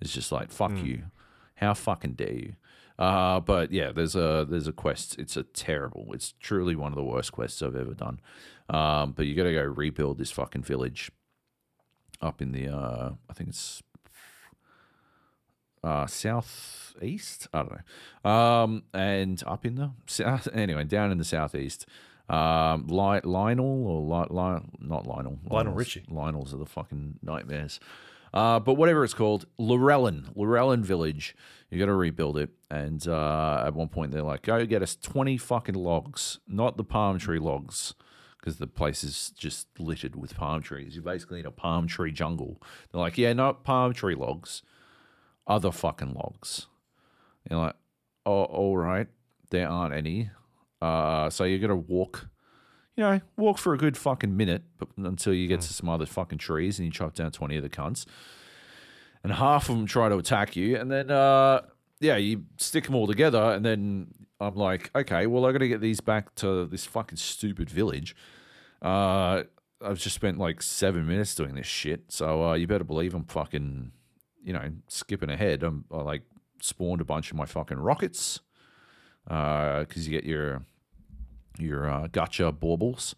[0.00, 1.04] is just like fuck you.
[1.54, 2.52] How fucking dare you?
[2.98, 5.18] Uh, but yeah, there's a there's a quest.
[5.18, 6.08] It's a terrible.
[6.12, 8.20] It's truly one of the worst quests I've ever done.
[8.68, 11.10] Um, but you got to go rebuild this fucking village
[12.20, 13.82] up in the uh, I think it's
[15.84, 17.48] uh, southeast.
[17.52, 17.72] I don't
[18.24, 18.30] know.
[18.30, 20.48] Um, and up in the south.
[20.54, 21.86] Anyway, down in the southeast.
[22.28, 25.38] Um, Li- Lionel or Li- Li- not Lionel.
[25.44, 26.04] Lionel Lionels- Richie.
[26.10, 27.80] Lionels are the fucking nightmares.
[28.34, 31.34] Uh, but whatever it's called, Llewellyn, Llewellyn Village.
[31.70, 32.50] You got to rebuild it.
[32.70, 36.84] And uh, at one point, they're like, "Go get us twenty fucking logs, not the
[36.84, 37.94] palm tree logs."
[38.38, 40.94] Because the place is just littered with palm trees.
[40.94, 42.62] You're basically in a palm tree jungle.
[42.90, 44.62] They're like, yeah, not palm tree logs
[45.48, 46.66] other fucking logs.
[47.50, 47.76] You're like,
[48.26, 49.08] oh, all right,
[49.50, 50.30] there aren't any.
[50.80, 52.28] Uh, so you're gonna walk,
[52.94, 56.06] you know, walk for a good fucking minute, but until you get to some other
[56.06, 58.04] fucking trees and you chop down twenty of the cunts,
[59.28, 61.60] and half of them try to attack you, and then uh,
[62.00, 64.08] yeah, you stick them all together, and then
[64.40, 68.16] I'm like, okay, well, I got to get these back to this fucking stupid village.
[68.80, 69.42] Uh,
[69.82, 73.24] I've just spent like seven minutes doing this shit, so uh, you better believe I'm
[73.24, 73.92] fucking
[74.42, 76.22] you know, skipping ahead, I'm, I like
[76.62, 78.40] spawned a bunch of my fucking rockets
[79.24, 80.62] because you get your
[81.58, 83.14] your uh, gotcha baubles,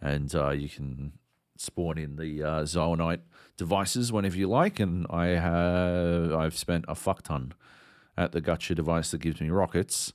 [0.00, 1.12] and uh, you can
[1.56, 3.20] spawn in the uh, Zonai
[3.56, 4.80] devices whenever you like.
[4.80, 7.52] And I have I've spent a fuck ton
[8.16, 10.12] at the gotcha device that gives me rockets,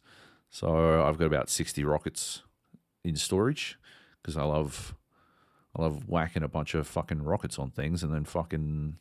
[0.49, 2.43] so I've got about sixty rockets
[3.03, 3.77] in storage
[4.21, 4.95] because I love
[5.75, 8.97] I love whacking a bunch of fucking rockets on things and then fucking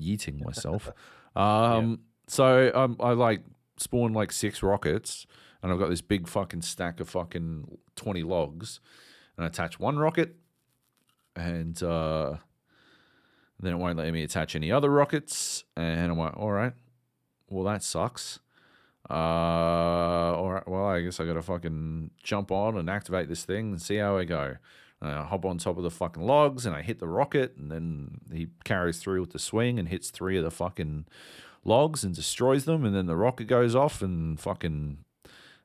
[0.00, 0.90] yeeting myself.
[1.36, 1.98] Um,
[2.28, 3.42] So um, I like
[3.76, 5.26] spawn like six rockets,
[5.62, 8.78] and I've got this big fucking stack of fucking twenty logs,
[9.36, 10.36] and I attach one rocket,
[11.36, 12.36] and uh,
[13.60, 16.72] then it won't let me attach any other rockets, and I'm like, all right,
[17.48, 18.40] well that sucks.
[19.08, 23.44] Uh, all right, well I guess I got to fucking jump on and activate this
[23.44, 24.56] thing and see how I go.
[25.00, 27.70] And I hop on top of the fucking logs and I hit the rocket, and
[27.70, 31.04] then he carries through with the swing and hits three of the fucking
[31.64, 35.03] logs and destroys them, and then the rocket goes off and fucking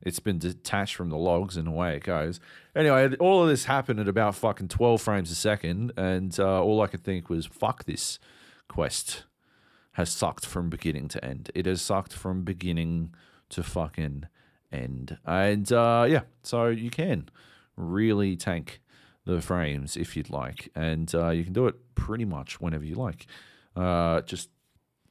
[0.01, 2.39] it's been detached from the logs and away it goes.
[2.75, 6.81] Anyway, all of this happened at about fucking 12 frames a second, and uh, all
[6.81, 8.19] I could think was, fuck this
[8.67, 9.25] quest
[9.93, 11.51] has sucked from beginning to end.
[11.53, 13.13] It has sucked from beginning
[13.49, 14.25] to fucking
[14.71, 15.17] end.
[15.25, 17.29] And uh, yeah, so you can
[17.75, 18.81] really tank
[19.25, 22.95] the frames if you'd like, and uh, you can do it pretty much whenever you
[22.95, 23.27] like.
[23.75, 24.49] Uh, just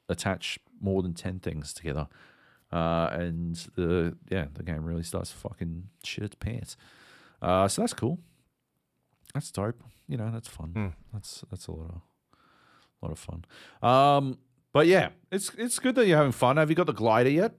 [0.07, 2.07] attach more than 10 things together
[2.71, 6.77] uh, and the yeah the game really starts to fucking shit its pants.
[7.41, 8.19] Uh, so that's cool.
[9.33, 9.81] That's dope.
[10.07, 10.71] You know, that's fun.
[10.71, 10.87] Hmm.
[11.13, 12.01] That's that's a lot of
[13.01, 13.45] lot of fun.
[13.81, 14.37] Um,
[14.73, 16.57] but yeah, it's it's good that you're having fun.
[16.57, 17.53] Have you got the glider yet?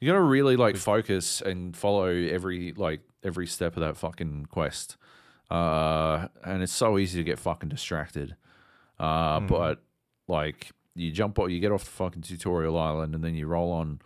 [0.00, 4.46] You got to really like focus and follow every like every step of that fucking
[4.46, 4.96] quest.
[5.50, 8.36] Uh, and it's so easy to get fucking distracted.
[8.98, 9.82] Uh, but
[10.28, 13.72] like you jump off, you get off the fucking tutorial island, and then you roll
[13.72, 14.00] on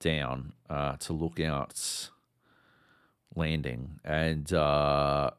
[0.00, 2.10] down uh, to Lookout's
[3.34, 5.30] landing, and uh,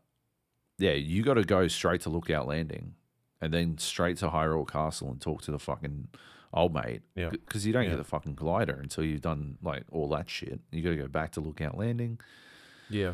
[0.78, 2.94] yeah, you got to go straight to Lookout Landing,
[3.42, 6.08] and then straight to Hyrule Castle and talk to the fucking
[6.54, 7.02] old mate.
[7.16, 7.30] Yeah.
[7.30, 7.92] because you don't Yeah.
[7.92, 10.60] get the fucking glider until you've done like all that shit.
[10.72, 12.20] You got to go back to Lookout Landing.
[12.90, 13.14] Yeah.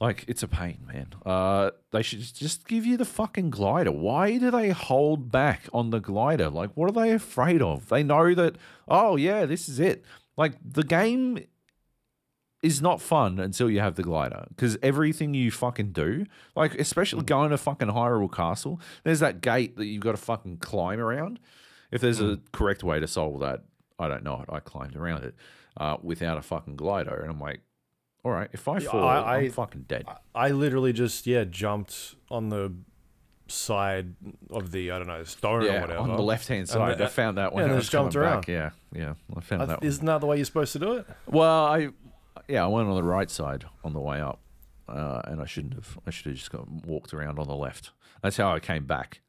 [0.00, 1.08] Like it's a pain, man.
[1.24, 3.90] Uh, they should just give you the fucking glider.
[3.90, 6.50] Why do they hold back on the glider?
[6.50, 7.88] Like, what are they afraid of?
[7.88, 8.56] They know that.
[8.86, 10.04] Oh yeah, this is it.
[10.36, 11.38] Like the game
[12.62, 17.22] is not fun until you have the glider because everything you fucking do, like especially
[17.22, 21.38] going to fucking Hyrule Castle, there's that gate that you've got to fucking climb around.
[21.90, 23.62] If there's a correct way to solve that,
[23.98, 24.52] I don't know it.
[24.52, 25.34] I climbed around it
[25.76, 27.60] uh, without a fucking glider, and I'm like,
[28.26, 30.04] all right, if I fall, I- am I- fucking dead.
[30.34, 32.72] I literally just yeah jumped on the
[33.48, 34.14] side
[34.50, 36.00] of the I don't know stone or yeah, whatever.
[36.00, 37.00] on the left hand side.
[37.00, 38.40] I found that when yeah, and just jumped around.
[38.40, 38.48] back.
[38.48, 39.80] Yeah, yeah, I found I- that.
[39.80, 39.86] One.
[39.88, 41.06] Isn't that the way you're supposed to do it?
[41.26, 41.90] Well, I
[42.48, 44.40] yeah, I went on the right side on the way up,
[44.88, 45.96] uh, and I shouldn't have.
[46.04, 47.92] I should have just got walked around on the left.
[48.22, 49.20] That's how I came back.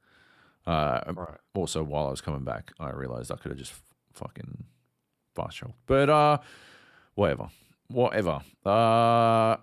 [0.65, 1.37] Uh, Right.
[1.53, 3.73] Also, while I was coming back, I realized I could have just
[4.13, 4.63] fucking
[5.35, 5.77] fast traveled.
[5.85, 6.39] But uh,
[7.13, 7.49] whatever,
[7.89, 8.41] whatever.
[8.65, 9.57] Uh,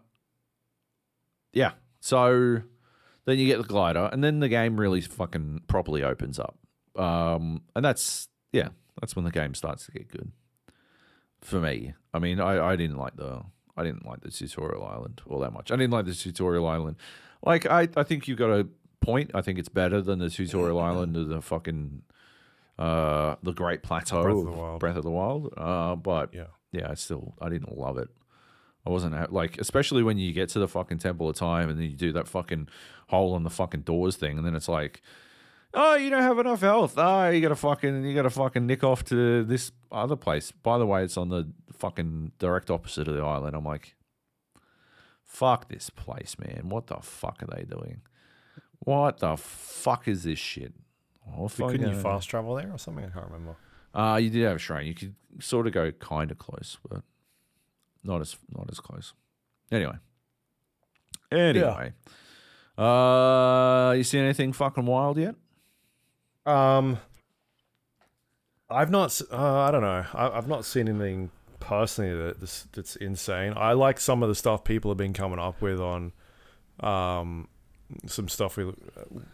[1.53, 1.73] yeah.
[2.01, 2.63] So
[3.25, 6.59] then you get the glider, and then the game really fucking properly opens up.
[6.97, 8.69] Um, and that's yeah,
[9.01, 10.33] that's when the game starts to get good
[11.41, 11.95] for me.
[12.13, 13.43] I mean, I, I didn't like the
[13.77, 15.71] I didn't like the tutorial island all that much.
[15.71, 16.97] I didn't like the tutorial island.
[17.45, 18.67] Like I, I think you've got a
[19.01, 19.31] point.
[19.35, 22.03] I think it's better than the tutorial island of the fucking
[22.79, 24.81] uh the Great Plateau Breath of of the Wild.
[24.81, 25.55] Breath of the Wild.
[25.57, 26.47] Uh, but Yeah.
[26.75, 28.09] Yeah, I still I didn't love it.
[28.87, 31.91] I wasn't like, especially when you get to the fucking Temple of Time and then
[31.91, 32.69] you do that fucking
[33.09, 35.01] hole in the fucking doors thing, and then it's like,
[35.73, 36.95] oh, you don't have enough health.
[36.97, 40.51] Oh, you gotta fucking you gotta fucking nick off to this other place.
[40.51, 43.57] By the way, it's on the fucking direct opposite of the island.
[43.57, 43.97] I'm like,
[45.23, 46.69] fuck this place, man.
[46.69, 48.03] What the fuck are they doing?
[48.81, 50.75] What the fuck is this shit?
[51.37, 53.05] Oh, couldn't you fast travel there or something?
[53.05, 53.57] I can't remember.
[53.95, 54.87] Uh, you did have a shrine.
[54.87, 57.03] You could sort of go kind of close, but
[58.03, 59.15] not as not as close.
[59.71, 59.97] Anyway,
[61.33, 61.93] anyway,
[62.77, 65.35] uh, you see anything fucking wild yet?
[66.47, 66.99] Um,
[68.69, 69.21] I've not.
[69.33, 70.05] Uh, I don't know.
[70.13, 71.31] I, I've not seen anything
[71.61, 73.55] personally that that's, that's insane.
[73.57, 76.13] I like some of the stuff people have been coming up with on,
[76.81, 77.49] um,
[78.07, 78.65] some stuff we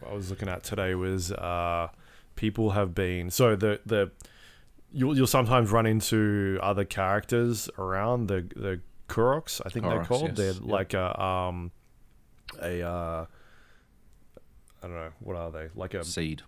[0.08, 1.88] I was looking at today was uh,
[2.36, 4.10] people have been so the the
[4.92, 9.60] you'll you'll sometimes run into other characters around the the Koroks.
[9.64, 10.28] I think they're called.
[10.28, 10.36] yes.
[10.36, 10.62] They're Yep.
[10.64, 11.72] like a um
[12.62, 13.26] a uh.
[14.82, 16.42] I don't know what are they like a Seed,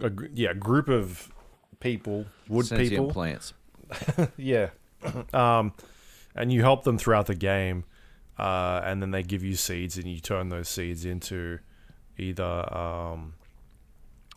[0.00, 1.32] a yeah group of
[1.80, 3.54] people wood Sentient people plants.
[4.36, 4.70] yeah
[5.32, 5.72] um
[6.34, 7.84] and you help them throughout the game
[8.38, 11.58] uh and then they give you seeds and you turn those seeds into
[12.18, 13.34] either um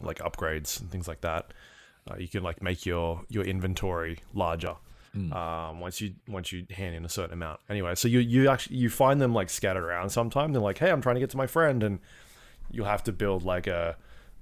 [0.01, 1.51] like upgrades and things like that
[2.09, 4.75] uh, you can like make your your inventory larger
[5.15, 5.33] Mm.
[5.33, 7.61] um, once you once you hand in a certain amount.
[7.69, 10.09] Anyway, so you you actually you find them like scattered around.
[10.09, 11.99] Sometime they're like, "Hey, I'm trying to get to my friend," and
[12.69, 13.95] you'll have to build like a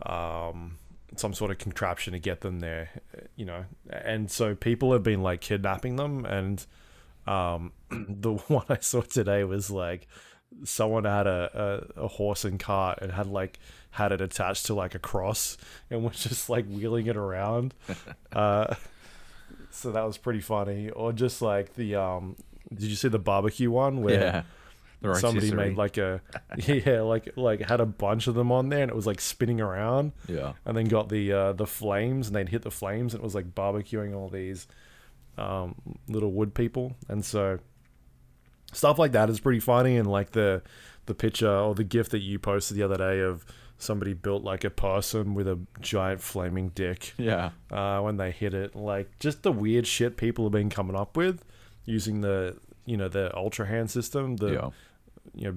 [0.03, 0.79] um,
[1.15, 2.89] some sort of contraption to get them there,
[3.35, 3.65] you know.
[3.91, 6.65] And so people have been like kidnapping them, and
[7.27, 10.07] um, the one I saw today was like
[10.63, 13.59] someone had a, a, a horse and cart and had like
[13.93, 15.55] had it attached to like a cross
[15.89, 17.73] and was just like wheeling it around.
[18.33, 18.73] uh,
[19.69, 20.89] so that was pretty funny.
[20.89, 22.35] Or just like the um,
[22.73, 24.19] did you see the barbecue one where?
[24.19, 24.43] yeah.
[25.01, 26.21] The somebody made like a
[26.65, 29.59] yeah like like had a bunch of them on there and it was like spinning
[29.59, 30.53] around yeah.
[30.63, 33.35] and then got the uh the flames and they'd hit the flames and it was
[33.35, 34.65] like barbecuing all these
[35.37, 35.75] um
[36.07, 37.59] little wood people and so
[38.71, 40.61] stuff like that is pretty funny and like the
[41.05, 43.45] the picture or the gift that you posted the other day of
[43.83, 47.51] somebody built like a person with a giant flaming dick Yeah.
[47.71, 48.75] uh, when they hit it.
[48.75, 51.43] Like just the weird shit people have been coming up with
[51.85, 54.69] using the you know the ultra hand system, the yeah.
[55.33, 55.55] you know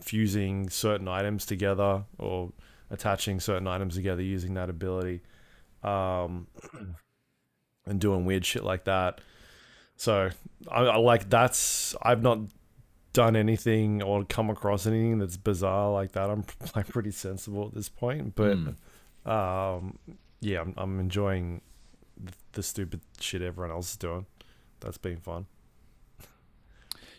[0.00, 2.52] fusing certain items together or
[2.90, 5.20] attaching certain items together using that ability,
[5.82, 6.46] um,
[7.86, 9.20] and doing weird shit like that.
[9.96, 10.30] So
[10.70, 12.38] I, I like that's I've not
[13.18, 16.30] done anything or come across anything that's bizarre like that.
[16.30, 16.44] I'm
[16.76, 18.76] like pretty sensible at this point, but Mm.
[19.28, 19.98] um,
[20.40, 21.62] yeah, I'm, I'm enjoying
[22.16, 24.26] the, the stupid shit everyone else is doing.
[24.80, 25.46] That's been fun.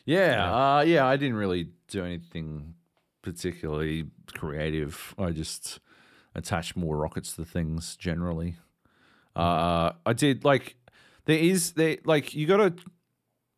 [0.06, 0.56] Yeah, Yeah.
[0.78, 1.06] uh, yeah.
[1.06, 2.76] I didn't really do anything
[3.22, 5.14] particularly creative.
[5.18, 5.80] I just
[6.34, 8.56] attached more rockets to things generally.
[9.36, 10.76] Uh, I did like
[11.26, 12.74] there is there like you gotta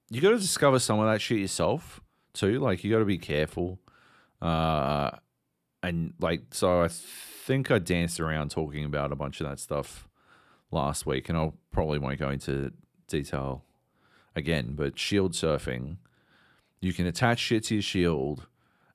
[0.10, 2.01] you gotta discover some of that shit yourself
[2.34, 2.60] too.
[2.60, 3.80] Like you gotta be careful.
[4.42, 5.12] Uh,
[5.84, 10.08] and like so, I think I danced around talking about a bunch of that stuff
[10.72, 12.72] last week, and I'll probably won't go into
[13.08, 13.64] detail
[14.36, 14.74] again.
[14.76, 15.98] But shield surfing
[16.82, 18.48] you can attach shit to your shield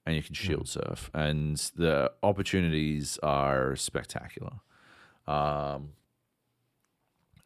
[0.04, 4.54] and you can shield surf and the opportunities are spectacular
[5.26, 5.90] um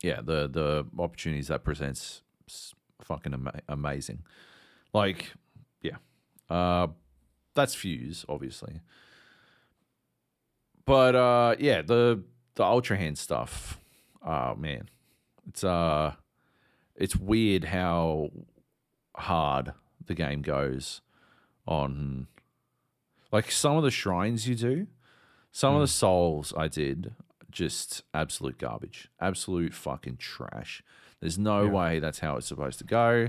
[0.02, 2.22] yeah the the opportunities that presents
[3.02, 4.22] fucking ama- amazing
[4.92, 5.32] like
[5.82, 5.96] yeah.
[6.48, 6.88] Uh
[7.54, 8.80] that's fuse obviously.
[10.84, 12.22] But uh yeah the
[12.54, 13.78] the ultra hand stuff
[14.26, 14.88] oh man
[15.48, 16.14] it's uh
[16.96, 18.30] it's weird how
[19.16, 19.72] hard
[20.04, 21.00] the game goes
[21.66, 22.26] on
[23.32, 24.86] like some of the shrines you do
[25.52, 27.14] some of the souls i did
[27.50, 30.82] just absolute garbage absolute fucking trash.
[31.20, 31.70] There's no Yeah.
[31.70, 33.28] way that's how it's supposed to go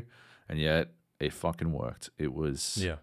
[0.49, 2.95] and yet it fucking worked it was yeah,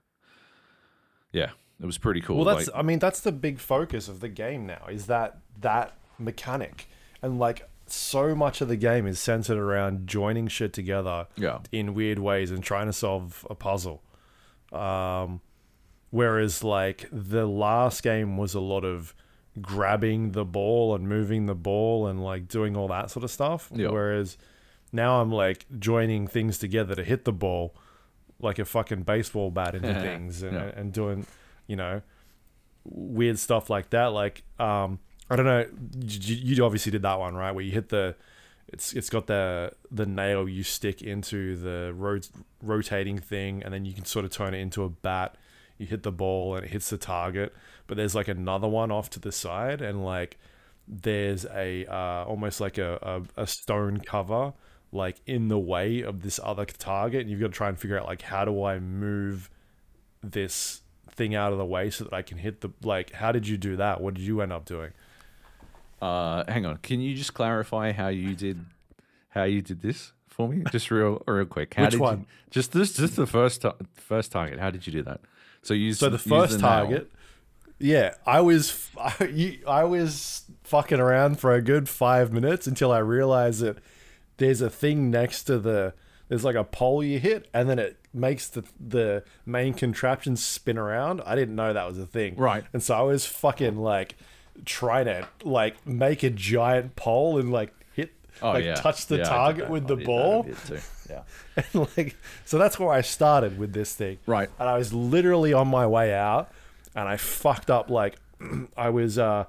[1.33, 1.51] Yeah.
[1.81, 4.29] it was pretty cool Well, that's like, I mean that's the big focus of the
[4.29, 6.89] game now is that that mechanic
[7.23, 11.95] and like so much of the game is centered around joining shit together yeah in
[11.95, 14.03] weird ways and trying to solve a puzzle.
[14.73, 15.41] Um,
[16.11, 19.15] whereas like the last game was a lot of
[19.63, 23.71] grabbing the ball and moving the ball and like doing all that sort of stuff.
[23.75, 23.89] Yeah.
[23.89, 24.37] Whereas
[24.93, 27.75] now I'm like joining things together to hit the ball
[28.41, 30.71] like a fucking baseball bat into things and, Yeah.
[30.77, 31.27] and doing,
[31.67, 32.03] you know,
[32.85, 34.07] weird stuff like that.
[34.07, 34.99] Like, um,
[35.31, 35.67] I don't know.
[36.01, 37.53] You, you obviously did that one, right?
[37.53, 38.15] Where you hit the,
[38.69, 42.29] it's it's got the the nail you stick into the rot-
[42.63, 45.37] rotating thing, and then you can sort of turn it into a bat.
[45.79, 47.55] You hit the ball and it hits the target.
[47.87, 50.39] But there's like another one off to the side, and like
[50.87, 52.99] there's a uh, almost like a,
[53.37, 54.53] a, a stone cover
[54.93, 57.99] like in the way of this other target, and you've got to try and figure
[57.99, 59.51] out like how do I move
[60.23, 63.13] this thing out of the way so that I can hit the like.
[63.13, 64.01] How did you do that?
[64.01, 64.93] What did you end up doing?
[66.01, 68.65] uh hang on can you just clarify how you did
[69.31, 72.19] how you did this for me just real real quick how Which did one?
[72.21, 75.21] you, just this just the first ta- first target how did you do that
[75.63, 77.11] so you So the first target,
[77.81, 82.93] yeah, I was I, you, I was fucking around for a good five minutes until
[82.93, 83.79] I realized that
[84.39, 85.93] there's a thing next to the
[86.29, 90.77] there's like a pole you hit and then it makes the the main contraption spin
[90.79, 91.21] around.
[91.25, 92.37] I didn't know that was a thing.
[92.37, 92.65] Right.
[92.73, 94.17] And so I was fucking like
[94.65, 98.13] trying to like make a giant pole and like hit
[98.43, 98.75] Oh, like yeah.
[98.75, 100.47] touch the Yeah, target with I the did that a ball.
[101.09, 101.23] Yeah.
[101.57, 104.19] And like so that's where I started with this thing.
[104.27, 104.51] Right.
[104.59, 106.51] And I was literally on my way out
[106.95, 108.17] and I fucked up like
[108.77, 109.45] I was uh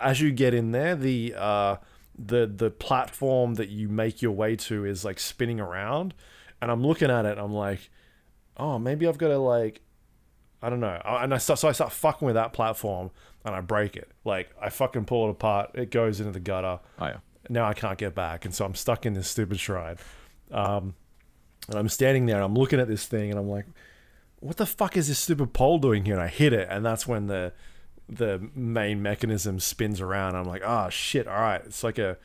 [0.00, 1.76] as you get in there the uh
[2.18, 6.14] the the platform that you make your way to is like spinning around
[6.62, 7.90] and I'm looking at it and I'm like
[8.56, 9.80] oh maybe I've got to like
[10.62, 13.10] I don't know and I start, so I start fucking with that platform
[13.44, 16.80] and I break it like I fucking pull it apart it goes into the gutter
[16.98, 17.18] Oh yeah.
[17.50, 19.96] now I can't get back, and so I'm stuck in this stupid shrine.
[20.50, 20.94] Um,
[21.68, 23.66] and I'm standing there and I'm looking at this thing, and I'm like,
[24.40, 27.06] "What the fuck is this stupid pole doing here?" And I hit it, and that's
[27.06, 27.52] when the
[28.08, 30.36] the main mechanism spins around.
[30.36, 31.26] I'm like, oh shit!
[31.26, 32.16] All right, it's like a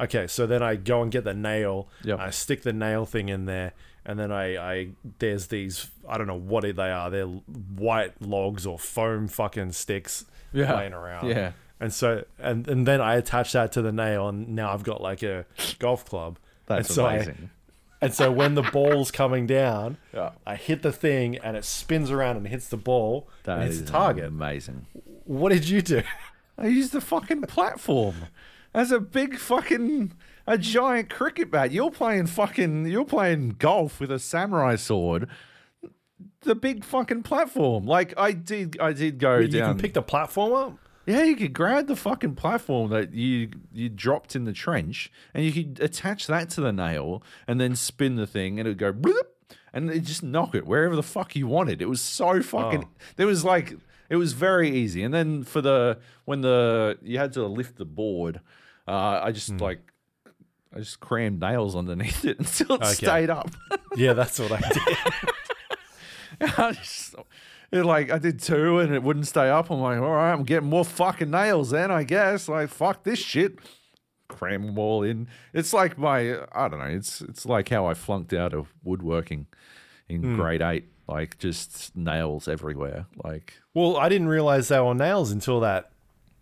[0.00, 0.26] okay.
[0.26, 1.88] So then I go and get the nail.
[2.04, 2.18] Yep.
[2.20, 3.72] I stick the nail thing in there,
[4.04, 7.10] and then I, I there's these I don't know what they are.
[7.10, 10.76] They're white logs or foam fucking sticks Yeah.
[10.76, 11.28] laying around.
[11.28, 11.52] Yeah.
[11.80, 15.00] And so and and then I attach that to the nail, and now I've got
[15.02, 15.44] like a
[15.78, 16.38] golf club.
[16.66, 17.50] That's and so I- amazing.
[18.00, 20.30] and so when the ball's coming down, Yeah.
[20.46, 23.76] I hit the thing, and it spins around and hits the ball That and hits
[23.76, 24.24] is the target.
[24.26, 24.86] Amazing.
[25.26, 26.02] What did you do?
[26.58, 28.14] I used the fucking platform
[28.72, 30.12] as a big fucking
[30.46, 31.72] a giant cricket bat.
[31.72, 35.28] You're playing fucking you're playing golf with a samurai sword.
[36.42, 37.84] The big fucking platform.
[37.86, 39.68] Like I did I did go You down.
[39.68, 40.78] You can pick the platform up.
[41.06, 45.44] yeah, you could grab the fucking platform that you you dropped in the trench and
[45.44, 48.78] you could attach that to the nail and then spin the thing and it would
[48.78, 49.26] go bloop,
[49.74, 51.82] and it just knock it wherever the fuck you wanted.
[51.82, 52.88] It was so fucking Oh.
[53.16, 53.74] there was like
[54.10, 55.02] it was very easy.
[55.02, 58.40] And then for the when the you had to lift the board,
[58.88, 59.80] uh, I just like
[60.74, 62.92] I just crammed nails underneath it until it Okay.
[62.92, 63.50] stayed up.
[63.96, 66.52] Yeah, that's what I did.
[66.58, 67.14] I just,
[67.72, 69.70] it like I did two and it wouldn't stay up.
[69.70, 72.48] I'm like, all right, I'm getting more fucking nails then, I guess.
[72.48, 73.58] Like, fuck this shit.
[74.28, 75.28] Cram them all in.
[75.54, 76.84] It's like my, I don't know.
[76.86, 79.46] It's it's like how I flunked out of woodworking
[80.08, 80.86] in grade eight.
[81.08, 83.06] Like just nails everywhere.
[83.22, 85.90] Like, well, I didn't realize they were nails until that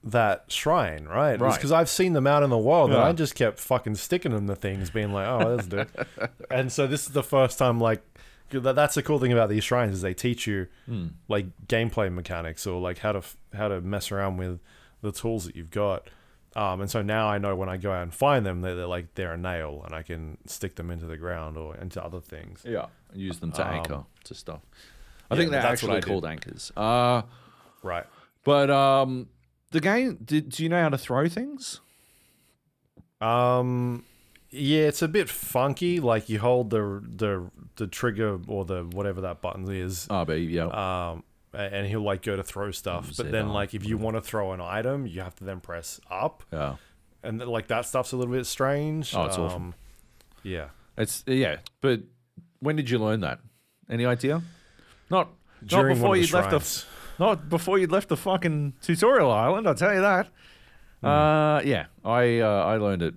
[0.03, 1.41] that shrine, right?
[1.41, 1.55] Right.
[1.55, 4.47] Because I've seen them out in the wild, and I just kept fucking sticking them
[4.49, 5.85] to things, being like, "Oh, that's do."
[6.51, 8.03] and so this is the first time, like,
[8.51, 11.07] that's the cool thing about these shrines is they teach you Hmm.
[11.29, 13.23] like gameplay mechanics or like how to
[13.55, 14.61] how to mess around with
[15.03, 16.09] the tools that you've got.
[16.57, 18.87] Um, and so now I know when I go out and find them, they're, they're
[18.87, 22.21] like they're a nail, and I can stick them into the ground or into other
[22.21, 22.63] things.
[22.65, 24.61] yeah, use them to Um, anchor to stuff.
[25.31, 26.73] I yeah, think they're that's what I actually called anchors.
[26.77, 27.23] Uh,
[27.83, 28.07] Right.
[28.45, 29.29] but um,
[29.71, 30.19] the game.
[30.25, 31.81] Did, do you know how to throw things?
[33.21, 34.05] Um,
[34.51, 36.01] yeah, it's a bit funky.
[36.01, 41.11] Like you hold the the the trigger or the whatever that button is, RB, yeah.
[41.13, 43.11] um, and he'll like go to throw stuff.
[43.17, 46.01] But then, like if you want to throw an item, you have to then press
[46.11, 46.77] up, yeah.
[47.23, 49.15] and like that stuff's a little bit strange.
[49.15, 49.57] Oh, it's awful.
[49.57, 49.75] um,
[50.43, 52.03] Yeah, It's yeah, but
[52.61, 53.41] when did you learn that?
[53.89, 54.43] Any idea?
[55.11, 55.31] Not
[55.71, 56.85] not before you left the
[57.19, 59.67] not before you left the fucking tutorial island.
[59.69, 60.29] I'll tell you that.
[61.01, 61.07] Hmm.
[61.07, 63.15] Uh, yeah, I uh, I learned it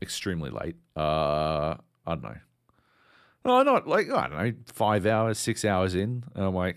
[0.00, 0.76] extremely late.
[0.96, 2.36] Uh, I don't know.
[3.44, 6.76] No, not like I don't know, five hours, six hours in, and I'm like,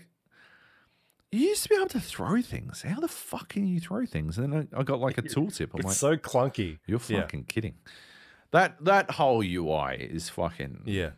[1.32, 2.82] you used to be able to throw things.
[2.82, 4.36] How the fuck can you throw things?
[4.38, 5.70] And then I, I got like a tooltip.
[5.74, 6.78] I'm It's like, so clunky.
[6.86, 7.20] you're yeah.
[7.22, 7.74] fucking kidding.
[8.52, 11.10] That that whole UI is fucking Yeah,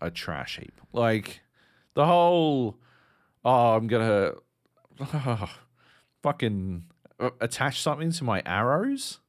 [0.00, 0.80] a trash heap.
[0.92, 1.40] Like
[1.94, 2.76] the whole,
[3.44, 4.32] oh, I'm gonna
[6.22, 6.84] fucking
[7.20, 9.20] uh, attach something to my arrows,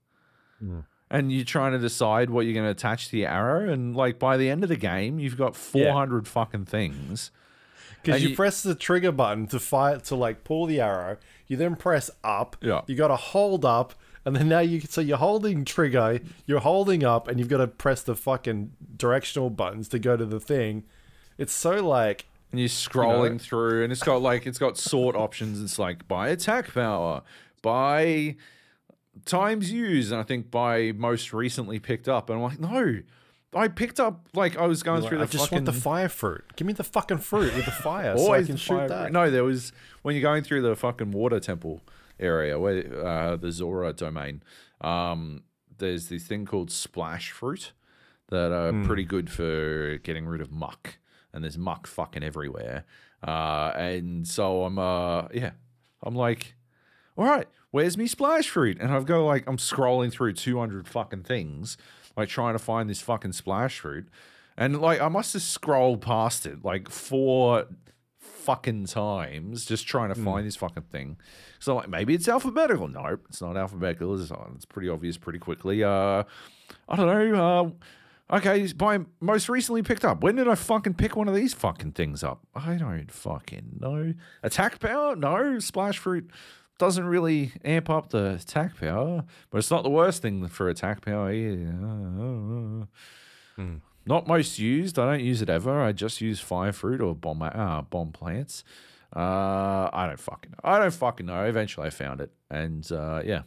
[1.10, 4.38] and you're trying to decide what you're gonna attach to your arrow, and like by
[4.38, 7.32] the end of the game, you've got 400 fucking things.
[8.02, 11.18] because you, you- press the trigger button to fire to like pull the arrow.
[11.48, 12.58] You then press up.
[12.62, 12.82] Yeah.
[12.88, 13.94] You got to hold up,
[14.28, 17.60] and then now you can so you're holding trigger, you're holding up, and you've got
[17.60, 20.84] to press the fucking directional buttons to go to the thing.
[21.38, 25.62] It's so like And you're scrolling through, and it's got like it's got sort options.
[25.62, 27.22] It's like by attack power,
[27.62, 28.36] by
[29.24, 32.30] times used, and I think by most recently picked up.
[32.30, 33.00] And I'm like, no,
[33.56, 35.56] I picked up like I was going Like, through the I just fucking.
[35.60, 36.44] want the fire fruit.
[36.58, 39.14] Give me the fucking fruit with the fire so I Always can shoot that.
[39.14, 39.72] No, there was
[40.02, 41.82] when you're going through the fucking water temple
[42.20, 44.44] area where uh, the Zora domain.
[44.82, 45.44] Um,
[45.78, 47.72] there's this thing called splash fruit
[48.30, 48.84] that are Hmm.
[48.86, 50.98] pretty good for getting rid of muck,
[51.34, 52.84] and there's muck fucking everywhere.
[53.26, 55.52] Uh, and so I'm uh yeah,
[56.04, 56.56] I'm like,
[57.18, 58.78] all right, where's me splash fruit?
[58.80, 61.78] And I've got like I'm scrolling through 200 fucking things,
[62.16, 64.08] like trying to find this fucking splash fruit,
[64.58, 67.66] and like I must have scrolled past it like four
[68.48, 71.18] fucking times just trying to find this fucking thing.
[71.60, 72.88] So like maybe it's alphabetical.
[72.88, 74.18] Nope, it's not alphabetical.
[74.18, 75.84] It's, it's pretty obvious pretty quickly.
[75.84, 76.24] Uh,
[76.88, 77.74] I don't know.
[78.30, 80.24] Uh, okay, by most recently picked up.
[80.24, 82.40] When did I fucking pick one of these fucking things up?
[82.56, 84.14] I don't fucking know.
[84.44, 85.14] Attack power?
[85.18, 85.60] No.
[85.60, 86.32] Splash fruit
[86.78, 91.04] doesn't really amp up the attack power, but it's not the worst thing for attack
[91.04, 92.88] power either.
[94.08, 94.98] Not most used.
[94.98, 95.82] I don't use it ever.
[95.82, 98.64] I just use fire fruit or bomb uh, bomb plants.
[99.16, 100.60] Uh, I don't fucking know.
[100.64, 101.44] I don't fucking know.
[101.44, 103.44] Eventually, I found it, and uh, yeah,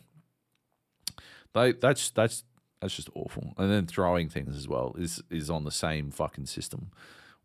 [1.54, 2.44] they, that's that's
[2.80, 3.54] that's just awful.
[3.56, 6.90] And then throwing things as well is is on the same fucking system,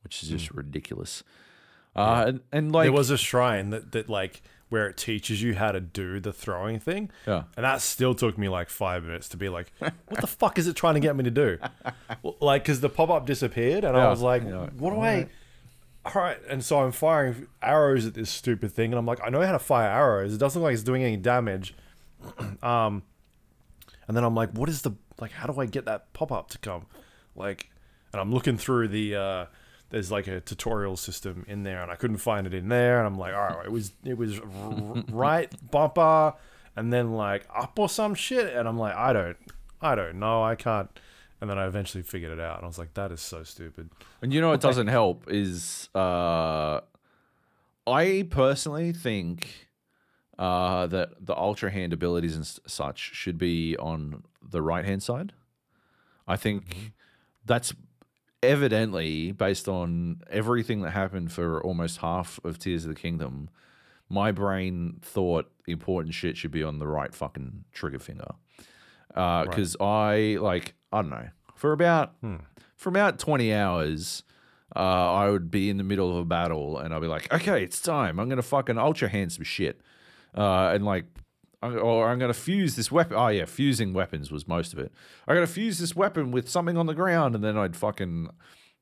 [0.03, 1.23] which is just ridiculous.
[1.95, 4.41] Uh, and, and like there was a shrine that, that like
[4.75, 7.09] where it teaches you how to do the throwing thing.
[7.25, 7.43] Yeah.
[7.55, 10.67] And that still took me like five minutes to be like, what the fuck is
[10.67, 11.57] it trying to get me to do?
[12.41, 14.67] Like, because the pop up disappeared, and I was like, Yeah.
[14.77, 15.27] what do I?
[16.05, 19.29] All right, and so I'm firing arrows at this stupid thing, and I'm like, I
[19.29, 20.33] know how to fire arrows.
[20.33, 21.73] It doesn't look like it's doing any damage.
[22.61, 23.01] um,
[24.07, 25.31] and then I'm like, what is the like?
[25.31, 26.85] How do I get that pop up to come?
[27.35, 27.69] Like,
[28.11, 29.15] and I'm looking through the.
[29.15, 29.45] uh
[29.89, 32.97] there's like a tutorial system in there, and I couldn't find it in there.
[32.99, 36.33] And I'm like, all right, it was it was r- right bumper,
[36.75, 38.53] and then like up or some shit.
[38.53, 39.37] And I'm like, I don't,
[39.81, 40.89] I don't know, I can't.
[41.41, 43.89] And then I eventually figured it out, and I was like, that is so stupid.
[44.21, 46.79] And you know what doesn't help is uh,
[47.85, 49.67] I personally think
[50.39, 55.33] uh, that the ultra hand abilities and such should be on the right hand side.
[56.27, 56.93] I think
[57.45, 57.73] that's
[58.49, 63.49] evidently based on everything that happened for almost half of Tears of the Kingdom.
[64.09, 68.31] My brain thought important shit should be on the right fucking trigger finger.
[69.49, 72.13] Because I like I don't know for about
[72.75, 74.23] for about twenty hours,
[74.75, 77.63] uh, I would be in the middle of a battle and I'd be like, okay,
[77.63, 78.19] it's time.
[78.19, 79.81] I'm gonna fucking ultra hand some shit,
[80.35, 81.05] uh, and like,
[81.73, 83.17] or I'm gonna fuse this weapon.
[83.17, 84.91] Oh yeah, fusing weapons was most of it.
[85.27, 88.29] I gotta fuse this weapon with something on the ground, and then I'd fucking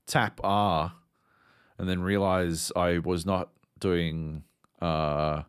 [0.05, 0.93] tap R,
[1.77, 4.43] and then realize I was not doing
[4.81, 5.43] uh,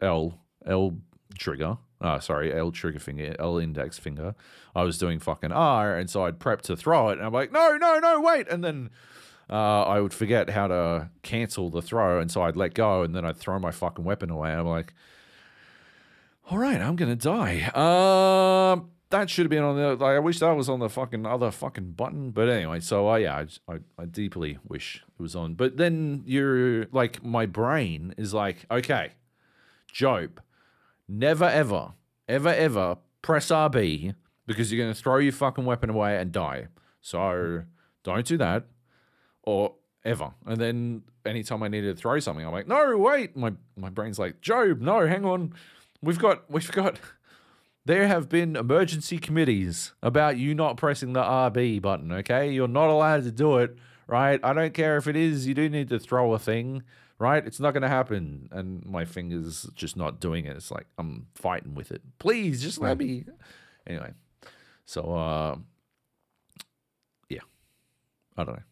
[0.00, 0.96] L L
[1.38, 1.78] trigger.
[2.00, 4.34] Uh, sorry, L trigger finger, L index finger.
[4.74, 7.50] I was doing fucking R, and so I'd prep to throw it, and I'm like,
[7.50, 8.90] no, no, no, wait, and then
[9.50, 13.16] uh, I would forget how to cancel the throw, and so I'd let go, and
[13.16, 14.52] then I'd throw my fucking weapon away.
[14.52, 14.94] I'm like,
[16.50, 17.64] all right, I'm gonna die.
[17.74, 19.96] Um, that should have been on the.
[19.96, 22.30] Like, I wish that was on the fucking other fucking button.
[22.30, 25.54] But anyway, so uh, yeah, I, I I deeply wish it was on.
[25.54, 29.12] But then you're like, my brain is like, okay,
[29.92, 30.40] Joab,
[31.06, 31.92] never ever,
[32.28, 34.14] ever ever press RB
[34.46, 36.68] because you're gonna throw your fucking weapon away and die.
[37.02, 37.64] So
[38.04, 38.64] don't do that,
[39.42, 40.32] or ever.
[40.46, 43.36] And then anytime I needed to throw something, I'm like, no, wait.
[43.36, 45.52] My my brain's like, Joab, no, hang on.
[46.02, 46.98] We've got we've got
[47.88, 52.52] there have been emergency committees about you not pressing the RB button, okay?
[52.52, 53.76] You're not allowed to do it,
[54.06, 54.38] right?
[54.42, 56.82] I don't care if it is, you do need to throw a thing,
[57.18, 57.44] right?
[57.46, 58.50] It's not going to happen.
[58.52, 60.54] And my finger's just not doing it.
[60.54, 62.02] It's like I'm fighting with it.
[62.18, 63.24] Please, just let me.
[63.86, 64.12] Anyway,
[64.84, 65.56] so, uh,
[67.30, 67.40] yeah,
[68.36, 68.62] I don't know.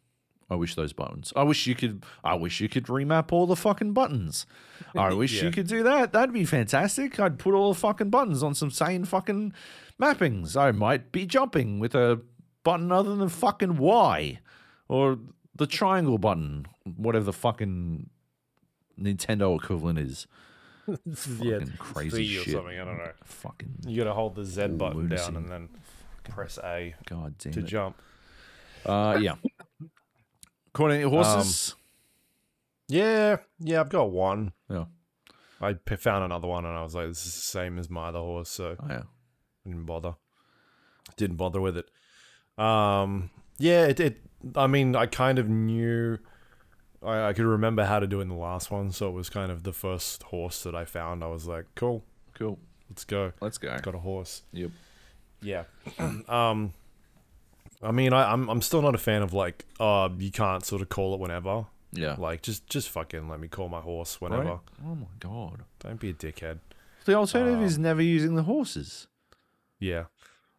[0.48, 1.32] I wish those buttons.
[1.34, 2.04] I wish you could.
[2.22, 4.46] I wish you could remap all the fucking buttons.
[4.96, 5.44] I wish Yeah.
[5.44, 6.12] you could do that.
[6.12, 7.18] That'd be fantastic.
[7.18, 9.52] I'd put all the fucking buttons on some sane fucking
[10.00, 10.56] mappings.
[10.56, 12.20] I might be jumping with a
[12.62, 14.38] button other than fucking Y
[14.88, 15.18] or
[15.54, 16.66] the triangle button,
[16.96, 18.08] whatever the fucking
[19.00, 20.26] Nintendo equivalent is.
[20.86, 20.94] yeah,
[21.58, 22.52] Fucking crazy Z shit.
[22.54, 22.78] something.
[22.78, 23.10] I don't know.
[23.24, 25.24] Fucking You gotta hold the Z button Lunacy.
[25.32, 25.68] down and then
[26.30, 27.66] press A god damn to it.
[27.66, 28.00] jump.
[28.84, 29.34] Uh, yeah.
[30.76, 31.74] According to horses.
[32.86, 34.52] Yeah, yeah, I've got one.
[34.68, 34.84] yeah.
[35.58, 38.08] I p- found another one and I was like, this is the same as my
[38.08, 39.02] other horse, so Oh, yeah.
[39.64, 40.16] I didn't bother.
[41.16, 41.88] Didn't bother with it.
[42.62, 43.98] Um, yeah, it.
[44.00, 44.20] it
[44.54, 46.18] I mean, I kind of knew.
[47.02, 49.30] I, I could remember how to do it in the last one, so it was
[49.30, 51.24] kind of the first horse that I found.
[51.24, 52.04] I was like, cool,
[52.34, 52.58] Cool.
[52.90, 53.32] let's go.
[53.40, 53.74] Let's go.
[53.80, 54.42] Got a horse.
[54.52, 54.70] Yep.
[55.40, 55.64] Yeah.
[56.28, 56.74] um,
[57.86, 60.82] I mean, I, I'm I'm still not a fan of like, uh, you can't sort
[60.82, 61.66] of call it whenever.
[61.92, 62.16] Yeah.
[62.18, 64.44] Like, just just fucking let me call my horse whenever.
[64.44, 64.58] Right?
[64.84, 65.62] Oh my god.
[65.78, 66.58] Don't be a dickhead.
[67.04, 69.06] The alternative Um, is never using the horses.
[69.78, 70.04] Yeah.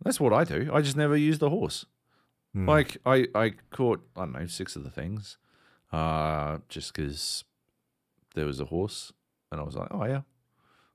[0.03, 0.69] That's what I do.
[0.73, 1.85] I just never use the horse.
[2.53, 2.69] Hmm.
[2.69, 5.37] Like I, I caught I don't know six of the things,
[5.91, 7.43] uh, just because
[8.35, 9.11] there was a horse,
[9.51, 10.21] and I was like, oh yeah,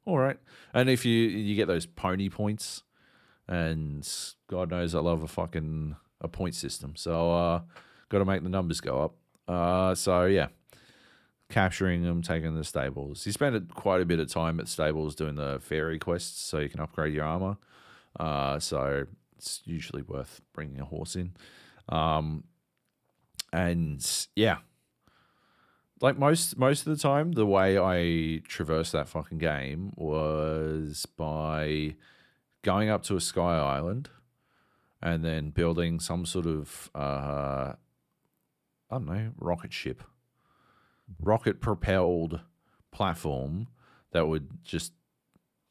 [0.07, 0.39] all right.
[0.73, 2.85] And if you you get those pony points,
[3.47, 4.09] and
[4.49, 7.61] God knows I love a fucking a point system, so uh,
[8.09, 9.15] got to make the numbers go up.
[9.47, 10.49] Uh, so yeah,
[11.51, 13.27] capturing them, taking the stables.
[13.27, 16.69] You spend quite a bit of time at stables doing the fairy quests, so you
[16.69, 17.59] can upgrade your armor.
[18.19, 19.07] Uh, so
[19.37, 21.33] it's usually worth bringing a horse in.
[21.89, 22.45] Um,
[23.53, 24.59] and yeah,
[26.01, 31.97] like most most of the time, the way I traversed that fucking game was by
[32.63, 34.09] going up to a sky island
[35.03, 37.73] and then building some sort of uh,
[38.91, 40.03] I don't know rocket ship,
[41.21, 42.41] rocket propelled
[42.93, 43.69] platform
[44.13, 44.93] that would just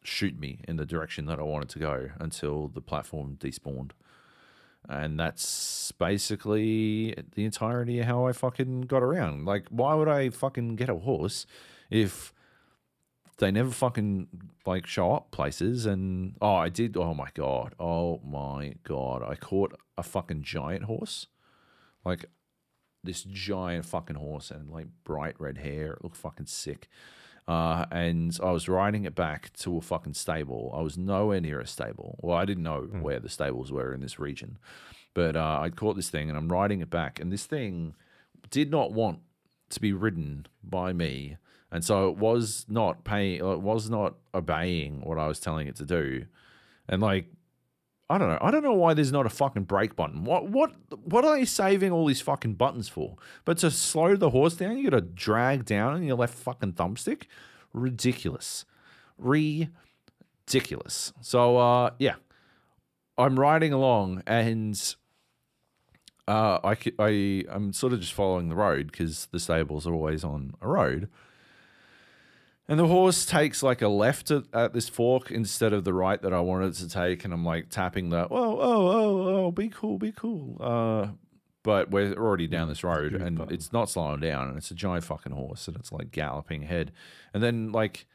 [0.03, 3.91] shoot me in the direction that I wanted to go until the platform despawned.
[4.89, 9.45] And that's basically the entirety of how I fucking got around.
[9.45, 11.45] Like, why would I fucking get a horse
[11.91, 12.34] if
[13.41, 14.27] they never fucking
[14.65, 15.85] like show up places.
[15.85, 16.95] And oh, I did.
[16.95, 17.75] Oh my god.
[17.79, 19.23] Oh my god.
[19.27, 21.27] I caught a fucking giant horse,
[22.05, 22.25] like
[23.03, 25.93] this giant fucking horse, and like bright red hair.
[25.93, 26.87] It looked fucking sick.
[27.47, 30.71] Uh, and I was riding it back to a fucking stable.
[30.77, 32.17] I was nowhere near a stable.
[32.21, 34.59] Well, I didn't know where the stables were in this region,
[35.15, 37.95] but uh, I caught this thing and I'm riding it back, and this thing
[38.51, 39.19] did not want
[39.71, 41.37] to be ridden by me,
[41.72, 43.36] and so it was not paying.
[43.36, 46.26] It was not obeying what I was telling it to do,
[46.88, 47.28] and like.
[48.09, 48.39] I don't know.
[48.41, 50.26] I don't know why there's not a fucking brake button.
[50.26, 50.74] What what
[51.05, 53.15] what are they saving all these fucking buttons for?
[53.45, 56.74] But to slow the horse down, you got to drag down on your left fucking
[56.74, 57.28] thumbstick.
[57.72, 58.65] Ridiculous,
[59.17, 61.13] ridiculous.
[61.22, 62.15] So uh, yeah,
[63.17, 64.78] I'm riding along and
[66.28, 70.24] uh, I, I I'm sort of just following the road because the stables are always
[70.24, 71.09] on a road.
[72.72, 76.22] And the horse takes like a left at, at this fork instead of the right
[76.22, 79.51] that I wanted it to take, and I'm like tapping the oh oh oh oh
[79.51, 80.55] be cool be cool.
[80.57, 81.07] Uh,
[81.63, 85.03] but we're already down this road, and it's not slowing down, and it's a giant
[85.03, 86.93] fucking horse, and it's like galloping ahead,
[87.34, 88.05] and then like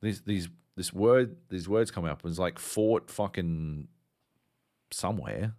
[0.00, 2.24] these these this word these words come up.
[2.24, 3.88] It's like Fort fucking
[4.92, 5.54] somewhere,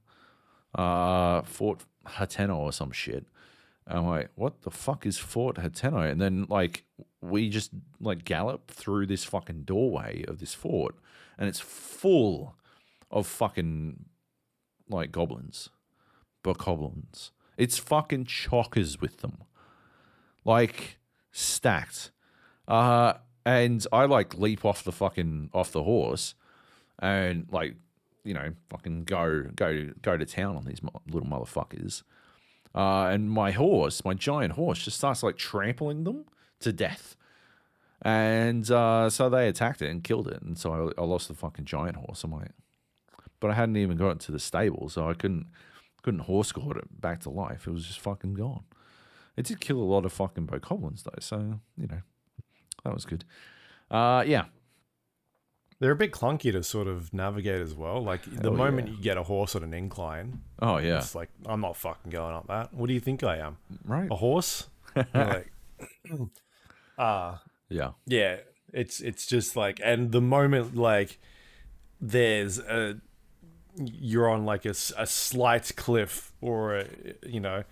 [0.73, 3.25] uh, Fort Hateno or some shit.
[3.87, 6.09] And I'm like, what the fuck is Fort Hateno?
[6.09, 6.85] And then like
[7.29, 10.95] we just like gallop through this fucking doorway of this fort,
[11.37, 12.55] and it's full
[13.11, 14.05] of fucking
[14.89, 15.69] like goblins,
[16.43, 17.31] but goblins.
[17.57, 19.43] It's fucking chockers with them,
[20.43, 20.97] like
[21.31, 22.11] stacked.
[22.67, 23.13] Uh,
[23.45, 26.35] and I like leap off the fucking off the horse,
[26.99, 27.75] and like
[28.23, 32.03] you know fucking go go go to town on these little motherfuckers.
[32.73, 36.25] Uh, and my horse, my giant horse, just starts like trampling them
[36.61, 37.15] to death.
[38.01, 40.41] And uh, so they attacked it and killed it.
[40.41, 42.23] And so I, I lost the fucking giant horse.
[42.23, 42.51] I'm like,
[43.39, 45.47] but I hadn't even gotten to the stable, so I couldn't
[46.03, 47.67] couldn't horse guard it back to life.
[47.67, 48.63] It was just fucking gone.
[49.35, 52.01] It did kill a lot of fucking bokoblins though, so you know
[52.83, 53.25] that was good.
[53.91, 54.45] Uh, yeah,
[55.79, 58.01] They're a bit clunky to sort of navigate as well.
[58.01, 58.93] Like the Hell moment yeah.
[58.95, 62.35] you get a horse on an incline, oh yeah, it's like I'm not fucking going
[62.35, 62.73] up that.
[62.73, 63.57] What do you think I am?
[63.83, 64.69] right, A horse?
[65.13, 65.51] Like,
[66.97, 68.37] ah, yeah, yeah.
[68.73, 71.19] It's it's just like, and the moment like
[72.01, 72.99] there's a
[73.77, 76.87] you're on like a, a slight cliff or a,
[77.25, 77.63] you know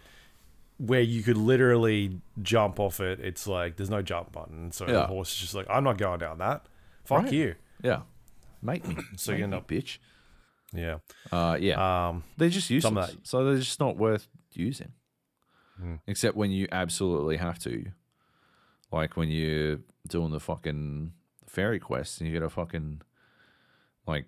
[0.77, 3.19] where you could literally jump off it.
[3.19, 6.19] It's like there's no jump button, so the horse is just like, I'm not going
[6.19, 6.65] down that.
[7.05, 7.33] Fuck Right.
[7.33, 7.55] you.
[7.81, 8.01] yeah.
[8.61, 9.97] Make me, So make you end me, up- bitch.
[10.73, 10.97] Yeah.
[11.31, 12.07] Uh, yeah.
[12.07, 12.23] Um.
[12.37, 12.89] They're just useless.
[12.89, 14.93] Some of that- So they're just not worth using.
[15.77, 15.95] Hmm.
[16.07, 17.85] Except when you absolutely have to.
[18.93, 21.13] Like when you're doing the fucking
[21.47, 23.01] fairy quest and you gotta fucking
[24.05, 24.25] like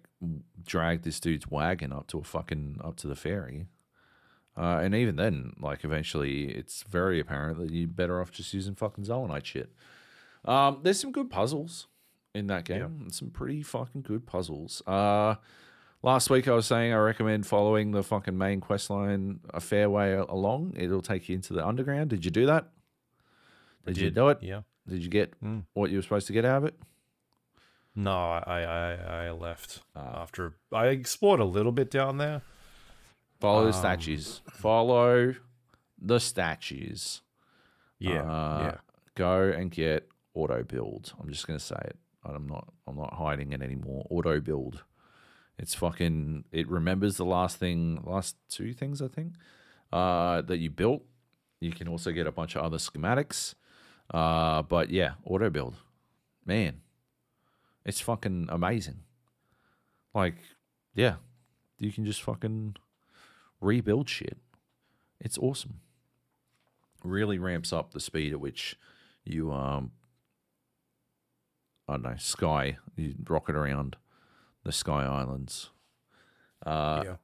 [0.65, 3.67] drag this dude's wagon up to a fucking up to the ferry.
[4.57, 8.73] Uh, and even then, like eventually it's very apparent that you're better off just using
[8.73, 9.69] fucking Zonaite shit.
[10.45, 11.87] Um, there's some good puzzles
[12.33, 13.07] in that game.
[13.11, 14.81] Some pretty fucking good puzzles.
[14.87, 15.35] Uh
[16.03, 19.89] Last week I was saying I recommend following the fucking main quest line a fair
[19.89, 20.75] way along.
[20.77, 22.11] It'll take you into the underground.
[22.11, 22.67] Did you do that?
[23.93, 24.39] Did, you do it?
[24.41, 24.61] Yeah.
[24.87, 25.63] Did you get Mm.
[25.73, 26.75] what you were supposed to get out of it?
[27.95, 28.93] No, I I,
[29.27, 30.21] I left Ah.
[30.21, 32.41] after I explored a little bit down there.
[33.39, 34.41] Follow the Um, statues.
[34.51, 35.35] Follow
[36.01, 37.21] the statues.
[37.99, 38.21] Yeah.
[38.23, 38.77] Uh, yeah.
[39.15, 41.13] Go and get auto build.
[41.19, 41.97] I'm just gonna say it.
[42.25, 42.73] I'm not.
[42.87, 44.05] I'm not hiding it anymore.
[44.09, 44.83] Auto build.
[45.57, 46.45] It's fucking.
[46.51, 49.35] It remembers the last thing, last two things I think,
[49.93, 51.03] uh, that you built.
[51.61, 53.55] You can also get a bunch of other schematics.
[54.13, 55.75] Uh, but yeah, auto build.
[56.45, 56.81] Man,
[57.85, 58.99] it's fucking amazing.
[60.13, 60.35] Like,
[60.93, 61.15] yeah,
[61.79, 62.75] you can just fucking
[63.61, 64.37] rebuild shit.
[65.19, 65.79] It's awesome.
[67.03, 68.77] Really ramps up the speed at which
[69.23, 69.91] you um
[71.87, 73.95] I don't know, sky you rocket around
[74.63, 75.69] the sky islands.
[76.65, 77.15] Uh yeah.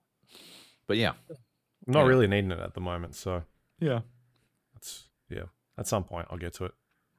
[0.87, 1.13] but yeah.
[1.29, 2.07] I'm not yeah.
[2.07, 3.43] really needing it at the moment, so
[3.79, 4.01] Yeah.
[4.73, 5.45] that's yeah.
[5.81, 6.73] At some point, I'll get to it.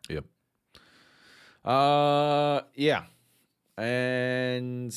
[0.09, 0.25] Yep.
[1.65, 3.03] Uh yeah.
[3.77, 4.95] And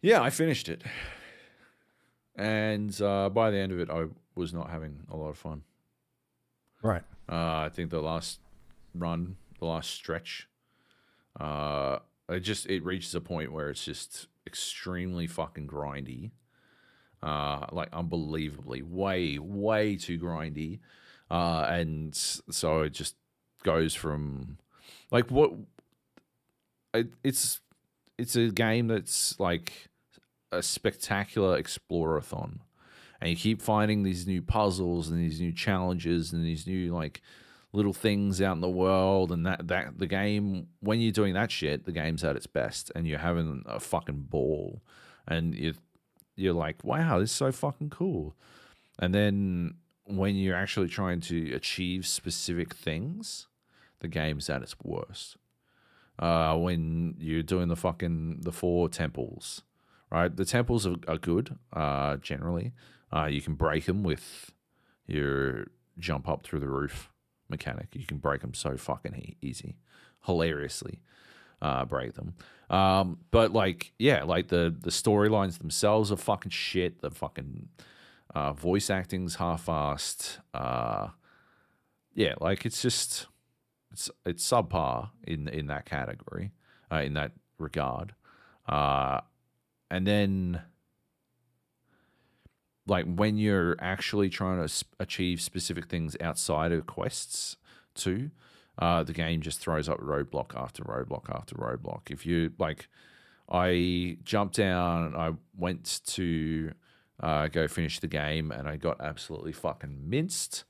[0.00, 0.84] yeah, I finished it.
[2.36, 4.04] And uh, by the end of it, I
[4.36, 5.62] was not having a lot of fun.
[6.80, 7.02] Right.
[7.28, 8.38] Uh, I think the last
[8.94, 10.48] run, the last stretch,
[11.40, 16.30] uh, it just it reaches a point where it's just extremely fucking grindy,
[17.22, 20.80] uh, like unbelievably way way too grindy,
[21.30, 23.16] uh, and so it just
[23.62, 24.58] goes from
[25.10, 25.52] like what
[26.94, 27.60] it, it's
[28.18, 29.88] it's a game that's like
[30.52, 32.60] a spectacular explorathon.
[33.20, 37.22] And you keep finding these new puzzles and these new challenges and these new like
[37.72, 41.50] little things out in the world and that that the game when you're doing that
[41.50, 44.82] shit the game's at its best and you're having a fucking ball.
[45.26, 45.74] And you
[46.36, 48.34] you're like wow this is so fucking cool.
[48.98, 49.74] And then
[50.04, 53.48] when you're actually trying to achieve specific things
[54.00, 55.36] the game's at its worst.
[56.18, 59.62] Uh, when you're doing the fucking the four temples
[60.10, 60.34] right?
[60.34, 62.72] The temples are, are good uh, generally.
[63.12, 64.52] Uh, you can break them with
[65.06, 65.66] your
[65.98, 67.10] jump up through the roof
[67.48, 67.88] mechanic.
[67.92, 69.76] You can break them so fucking easy,
[70.24, 71.00] hilariously
[71.62, 72.34] uh, break them.
[72.68, 77.00] Um, but like, yeah, like the the storylines themselves are fucking shit.
[77.00, 77.68] The fucking
[78.34, 80.38] uh, voice acting's half-assed.
[80.52, 81.08] Uh,
[82.14, 83.26] yeah, like it's just
[83.92, 86.52] it's it's subpar in in that category,
[86.90, 88.14] uh, in that regard.
[88.68, 89.20] Uh,
[89.90, 90.62] and then
[92.86, 97.56] like when you're actually trying to achieve specific things outside of quests
[97.94, 98.30] too
[98.78, 102.10] uh, the game just throws up roadblock after roadblock after roadblock.
[102.10, 102.88] If you like
[103.48, 106.72] i jumped down i went to
[107.20, 110.64] uh, go finish the game and i got absolutely fucking minced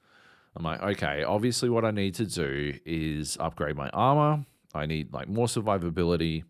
[0.55, 4.45] i'm like okay obviously what i need to do is upgrade my armor.
[4.77, 6.45] I need like more survivability.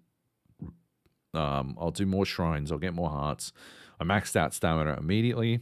[1.32, 2.72] Um, i'll do more shrines.
[2.72, 3.52] I'll get more hearts.
[4.00, 5.60] I maxed out stamina immediately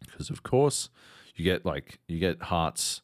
[0.00, 0.90] because, of course,
[1.34, 3.02] you get like you get hearts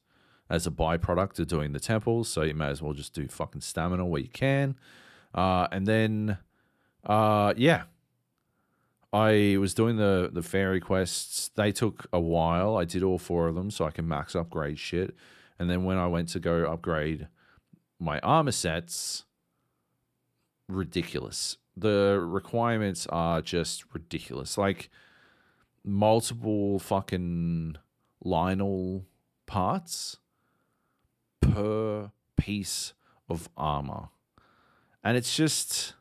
[0.51, 3.61] as a byproduct of doing the temples, so you may as well just do fucking
[3.61, 4.77] stamina where you can.
[5.35, 6.39] Uh, and then,
[7.05, 7.85] uh, yeah,
[9.13, 11.51] I was doing the the fairy quests.
[11.55, 12.77] They took a while.
[12.77, 15.15] I did all four of them, so I can max upgrade shit.
[15.59, 17.29] And then when I went to go upgrade
[17.99, 19.25] my armor sets,
[20.69, 24.59] ridiculous the requirements are just ridiculous.
[24.59, 24.91] Like
[25.85, 27.77] multiple fucking
[28.25, 29.05] Lynel
[29.47, 30.19] parts
[31.41, 32.93] per piece
[33.29, 34.09] of armor.
[35.03, 35.95] And it's just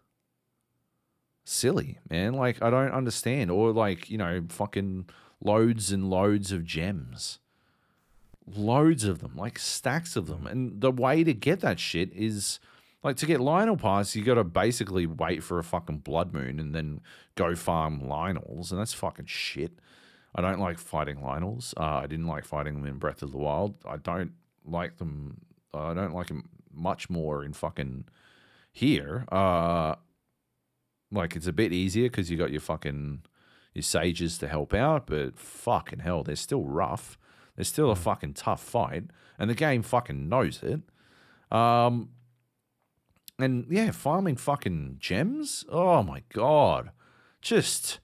[1.46, 2.34] silly, man.
[2.34, 3.52] Like I don't understand.
[3.52, 5.10] Or like, you know, fucking
[5.44, 7.40] loads and loads of gems.
[8.56, 10.48] Loads of them, like stacks of them.
[10.48, 12.60] And the way to get that shit is
[13.04, 16.60] like to get Lynel parts, you got to basically wait for a fucking blood moon
[16.60, 17.02] and then
[17.36, 19.80] go farm Lynels, and that's fucking shit.
[20.36, 21.74] I don't like fighting Lynels.
[21.78, 23.76] Uh, I didn't like fighting them in Breath of the Wild.
[23.86, 24.34] I don't
[24.72, 25.42] like them.
[25.74, 28.06] I don't like them much more in fucking
[28.72, 29.26] here.
[29.32, 29.96] Uh,
[31.12, 33.24] like it's a bit easier because you got your fucking
[33.74, 37.18] your sages to help out, but fucking hell, they're still rough.
[37.56, 39.06] They're still a fucking tough fight,
[39.38, 40.82] and the game fucking knows it.
[41.56, 42.10] Um,
[43.38, 45.66] and yeah, farming fucking gems.
[45.70, 46.92] Oh my god,
[47.42, 48.00] just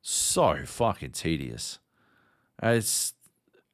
[0.00, 1.78] so fucking tedious.
[2.62, 3.14] It's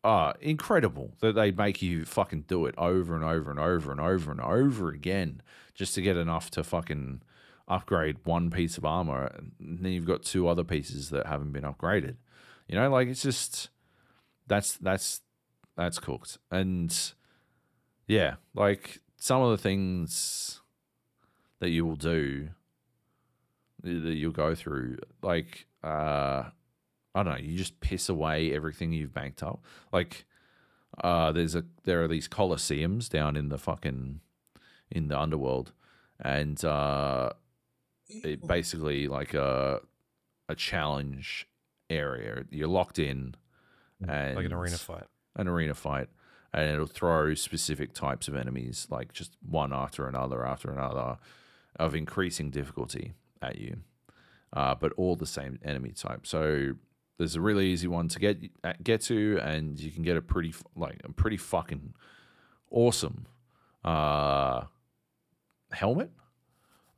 [0.04, 4.00] uh, incredible that they make you fucking do it over and over and over and
[4.00, 5.42] over and over again
[5.74, 7.22] just to get enough to fucking
[7.66, 9.26] upgrade one piece of armor.
[9.58, 12.16] And then you've got two other pieces that haven't been upgraded.
[12.68, 13.70] You know, like it's just
[14.46, 15.20] that's that's
[15.76, 16.38] that's cooked.
[16.50, 16.94] And
[18.06, 20.60] yeah, like some of the things
[21.60, 22.48] that you will do
[23.82, 26.44] that you'll go through like uh
[27.18, 29.64] i don't know you just piss away everything you've banked up.
[29.92, 30.24] Like
[31.04, 34.20] uh there's a there are these coliseums down in the fucking
[34.90, 35.72] in the underworld.
[36.20, 37.30] And uh
[38.08, 39.80] it basically like a
[40.48, 41.46] a challenge
[41.90, 42.44] area.
[42.50, 43.34] You're locked in
[44.06, 45.04] and like an arena fight.
[45.36, 46.08] an arena fight.
[46.54, 51.18] And it'll throw specific types of enemies like just one after another after another
[51.78, 53.12] of increasing difficulty
[53.42, 53.78] at you.
[54.52, 56.26] Uh, but all the same enemy type.
[56.26, 56.72] So
[57.18, 60.22] there's a really easy one to get uh, get to and you can get a
[60.22, 61.94] pretty like a pretty fucking
[62.70, 63.26] awesome
[63.84, 64.62] uh,
[65.72, 66.10] helmet.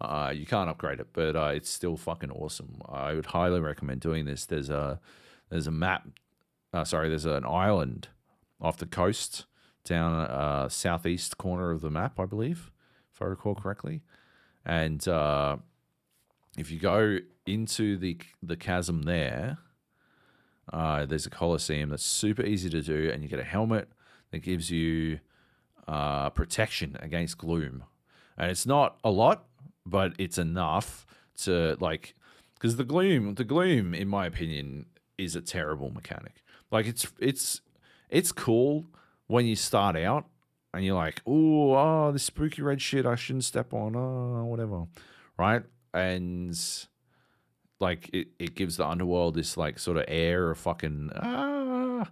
[0.00, 2.80] Uh, you can't upgrade it but uh, it's still fucking awesome.
[2.88, 4.46] I would highly recommend doing this.
[4.46, 5.00] There's a
[5.48, 6.06] there's a map
[6.72, 8.08] uh, sorry there's an island
[8.60, 9.46] off the coast
[9.84, 12.70] down uh, southeast corner of the map, I believe,
[13.12, 14.02] if I recall correctly.
[14.64, 15.56] And uh,
[16.58, 19.58] if you go into the the chasm there,
[20.72, 23.88] uh, there's a coliseum that's super easy to do, and you get a helmet
[24.30, 25.20] that gives you
[25.88, 27.84] uh, protection against gloom.
[28.38, 29.46] And it's not a lot,
[29.84, 31.06] but it's enough
[31.42, 32.14] to like
[32.54, 34.86] because the gloom, the gloom, in my opinion,
[35.18, 36.42] is a terrible mechanic.
[36.70, 37.60] Like it's it's
[38.08, 38.86] it's cool
[39.26, 40.26] when you start out
[40.72, 44.86] and you're like, "Ooh, oh, this spooky red shit, I shouldn't step on, oh, whatever,"
[45.36, 45.62] right?
[45.92, 46.56] And
[47.80, 52.08] like it, it gives the underworld this like sort of air of fucking ah.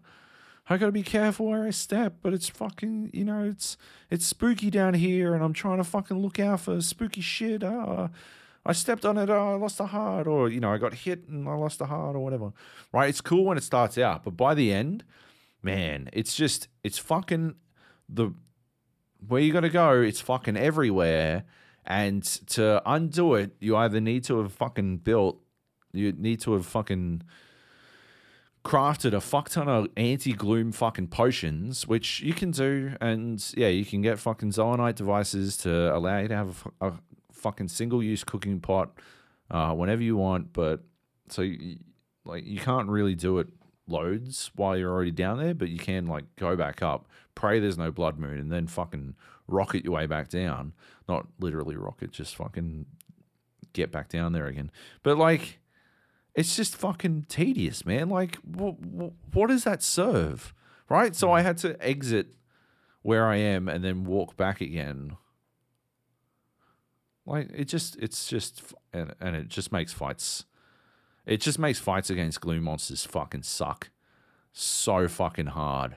[0.71, 3.79] I gotta be careful where I step, but it's fucking, you know, it's
[4.11, 7.65] it's spooky down here, and I'm trying to fucking look out for spooky shit.
[7.65, 8.11] Ah,
[8.67, 11.27] I stepped on it, oh, I lost a heart, or you know, I got hit
[11.27, 12.53] and I lost a heart, or whatever.
[12.93, 13.09] Right?
[13.09, 15.05] It's cool when it starts out, but by the end,
[15.63, 17.55] man, it's just it's fucking
[18.09, 18.35] the
[19.27, 20.03] where you gotta go.
[20.03, 21.45] It's fucking everywhere,
[21.87, 25.41] and to undo it, you either need to have fucking built,
[25.93, 27.23] you need to have fucking
[28.65, 33.69] crafted a fuck ton of anti gloom fucking potions, which you can do, and yeah,
[33.69, 36.93] you can get fucking Zonaite devices to allow you to have a, a
[37.33, 38.91] fucking single use cooking pot
[39.51, 40.53] uh, whenever you want.
[40.53, 40.81] But
[41.29, 41.79] so you,
[42.25, 43.49] like you can't really do it
[43.87, 47.79] loads while you're already down there, but you can like go back up, pray there's
[47.79, 49.15] no blood moon, and then fucking
[49.47, 50.75] rocket your way back down.
[51.09, 52.87] Not literally rocket, just fucking
[53.73, 54.71] get back down there again.
[55.03, 55.59] But like
[56.39, 58.09] it's just fucking tedious, man.
[58.09, 60.55] Like, wh- wh- what does that serve?
[60.89, 61.17] Right?
[61.17, 62.29] So I had to exit
[63.03, 65.17] where I am and then walk back again.
[67.27, 68.63] Like, it just, it's just,
[68.93, 70.45] and, and it just makes fights,
[71.27, 73.91] it just makes fights against gloom monsters fucking suck
[74.53, 75.97] so fucking hard.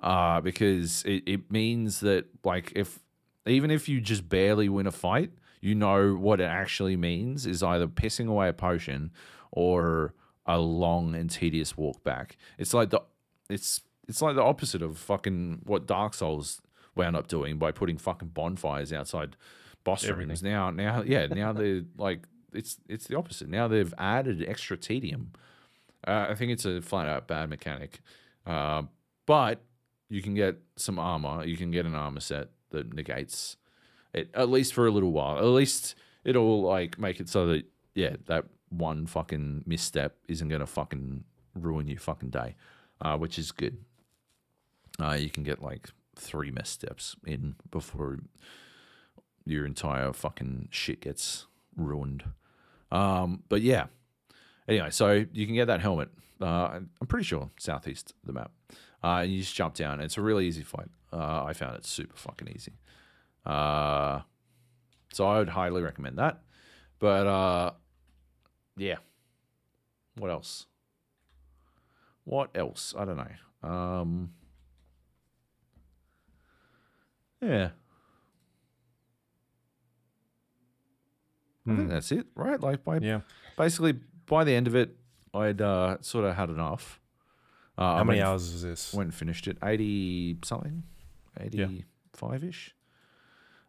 [0.00, 2.98] Uh, because it, it means that, like, if,
[3.46, 7.62] even if you just barely win a fight, you know what it actually means is
[7.62, 9.12] either pissing away a potion
[9.52, 10.14] or
[10.46, 12.36] a long and tedious walk back.
[12.58, 13.02] It's like the
[13.48, 16.60] it's it's like the opposite of fucking what Dark Souls
[16.96, 19.36] wound up doing by putting fucking bonfires outside
[19.84, 20.28] boss Everything.
[20.28, 20.42] rooms.
[20.42, 23.48] Now now yeah, now they're like it's it's the opposite.
[23.48, 25.32] Now they've added extra tedium.
[26.06, 28.00] Uh, I think it's a flat out bad mechanic.
[28.46, 28.82] Uh,
[29.26, 29.62] but
[30.08, 31.44] you can get some armor.
[31.44, 33.56] You can get an armor set that negates
[34.12, 35.38] it at least for a little while.
[35.38, 35.94] At least
[36.24, 41.86] it'll like make it so that yeah, that one fucking misstep isn't gonna fucking ruin
[41.86, 42.54] your fucking day,
[43.00, 43.78] uh, which is good.
[45.00, 48.18] Uh, you can get like three missteps in before
[49.44, 51.46] your entire fucking shit gets
[51.76, 52.24] ruined.
[52.92, 53.86] Um, but yeah.
[54.68, 56.10] Anyway, so you can get that helmet.
[56.40, 58.52] Uh, I'm pretty sure southeast the map.
[59.02, 60.00] Uh, and you just jump down.
[60.00, 60.88] It's a really easy fight.
[61.12, 62.72] Uh, I found it super fucking easy.
[63.44, 64.20] Uh,
[65.12, 66.42] so I would highly recommend that.
[66.98, 67.70] But uh,
[68.80, 68.96] yeah.
[70.16, 70.66] What else?
[72.24, 72.94] What else?
[72.98, 73.68] I don't know.
[73.68, 74.32] Um,
[77.40, 77.70] yeah.
[81.66, 81.88] I think Hmm.
[81.88, 82.60] that's it, right?
[82.60, 83.20] Like by Yeah.
[83.56, 83.92] basically
[84.26, 84.96] by the end of it,
[85.34, 87.00] I'd uh, sort of had enough.
[87.78, 88.92] Uh, How I many went- hours is this?
[88.94, 90.82] Went and finished it, eighty something,
[91.38, 92.74] eighty five ish.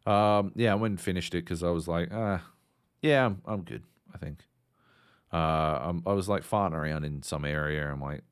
[0.06, 2.44] Um, yeah, I went and finished it because I was like, ah,
[3.02, 3.84] yeah, I'm, I'm good.
[4.14, 4.40] I think.
[5.34, 7.90] Uh, I'm, was like farting around in some area.
[7.90, 8.24] I'm like,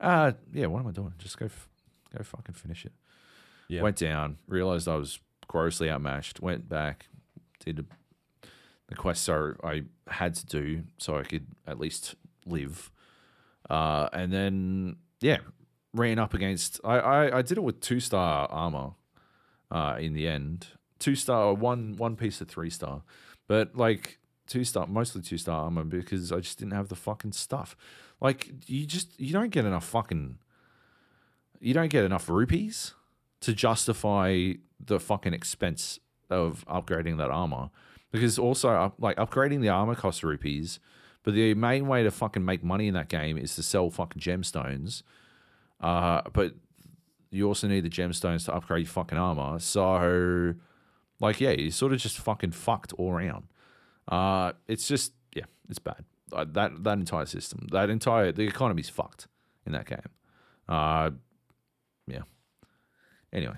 [0.00, 1.14] ah, yeah, what am I doing?
[1.18, 1.68] Just go, f-
[2.16, 2.92] go fucking finish it.
[3.68, 3.82] Yeah.
[3.82, 5.18] Went down, realized I was
[5.48, 6.40] grossly outmatched.
[6.40, 7.06] Went back,
[7.64, 7.86] did
[8.88, 12.14] the quest so I had to do so I could at least
[12.46, 12.90] live.
[13.70, 15.38] Uh, and then yeah,
[15.94, 16.80] ran up against.
[16.84, 18.92] I I, I did it with two star armor.
[19.70, 20.66] Uh, in the end,
[20.98, 23.02] two star, one one piece of three star,
[23.48, 27.32] but like two star, mostly two star armor because I just didn't have the fucking
[27.32, 27.76] stuff.
[28.20, 30.38] Like you just you don't get enough fucking.
[31.60, 32.94] You don't get enough rupees
[33.40, 34.52] to justify
[34.84, 37.70] the fucking expense of upgrading that armor
[38.10, 40.80] because also like upgrading the armor costs rupees
[41.24, 44.20] but the main way to fucking make money in that game is to sell fucking
[44.20, 45.02] gemstones
[45.80, 46.54] uh but
[47.30, 50.54] you also need the gemstones to upgrade your fucking armor so
[51.20, 53.44] like yeah you sort of just fucking fucked all around
[54.08, 58.88] uh it's just yeah it's bad uh, that that entire system that entire the economy's
[58.88, 59.28] fucked
[59.66, 59.98] in that game
[60.68, 61.10] uh
[62.06, 62.22] yeah
[63.32, 63.54] anyway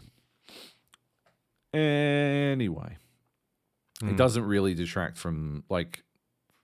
[1.72, 2.96] anyway
[4.02, 4.16] it Mm.
[4.16, 6.02] doesn't really detract from like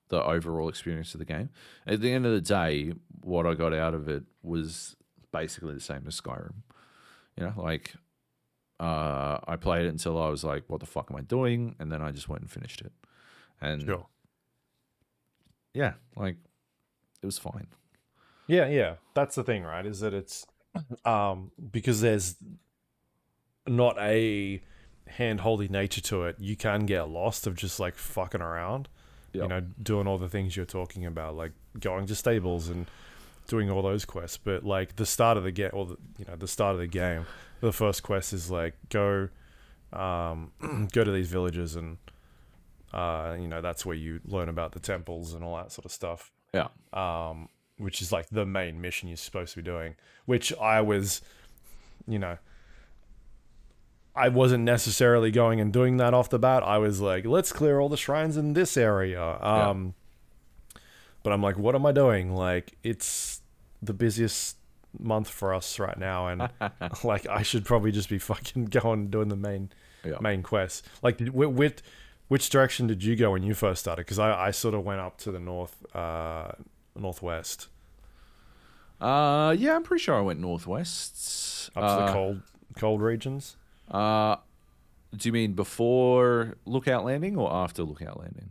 [0.09, 1.49] the overall experience of the game.
[1.87, 4.97] At the end of the day, what I got out of it was
[5.33, 6.55] basically the same as Skyrim.
[7.37, 7.95] You know, like
[8.81, 11.93] uh, I played it until I was like, "What the fuck am I doing?" And
[11.93, 12.93] then I just went and finished it.
[13.61, 14.07] And Sure.
[15.75, 16.37] yeah, like
[17.23, 17.67] it was fine.
[18.47, 18.95] Yeah, yeah.
[19.15, 19.85] That's the thing, right?
[19.87, 20.47] Is that it's
[21.05, 22.37] um because there's
[23.67, 24.61] not a
[25.07, 26.37] hand-holdy nature to it.
[26.39, 28.89] You can get lost of just like fucking around.
[29.33, 32.87] You know, doing all the things you're talking about, like going to stables and
[33.47, 34.37] doing all those quests.
[34.37, 36.89] But like the start of the game, or the, you know, the start of the
[36.89, 37.27] game,
[37.61, 39.29] the first quest is like go,
[39.93, 40.51] um,
[40.93, 41.99] go to these villages and,
[42.93, 45.93] uh, you know, that's where you learn about the temples and all that sort of
[45.93, 46.31] stuff.
[46.53, 46.69] Yeah.
[46.93, 49.95] Um, which is like the main mission you're supposed to be doing.
[50.27, 51.23] Which I was,
[52.07, 52.37] you know,
[54.15, 56.63] I wasn't necessarily going and doing that off the bat.
[56.63, 59.23] I was like, let's clear all the shrines in this area.
[59.41, 59.95] Um,
[61.23, 62.35] but I'm like, what am I doing?
[62.35, 63.41] Like, it's
[63.81, 64.57] the busiest
[64.99, 66.49] month for us right now, and
[67.05, 69.71] like, I should probably just be fucking going and doing the main
[70.05, 70.17] Yeah.
[70.21, 70.87] main quest.
[71.03, 71.47] Like, whi-
[72.31, 74.03] which direction did you go when you first started?
[74.07, 76.53] Because I, I sort of went up to the north, uh,
[76.95, 77.69] northwest,
[79.01, 81.71] Uh, yeah, I'm pretty sure I went northwest.
[81.77, 82.43] up to Uh, the cold
[82.77, 83.57] cold regions.
[83.91, 84.37] Uh,
[85.17, 88.51] do you mean before Lookout Landing or after Lookout Landing?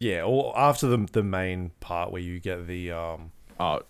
[0.00, 3.30] Yeah, or after the the main part where you get the um.
[3.58, 3.80] Oh,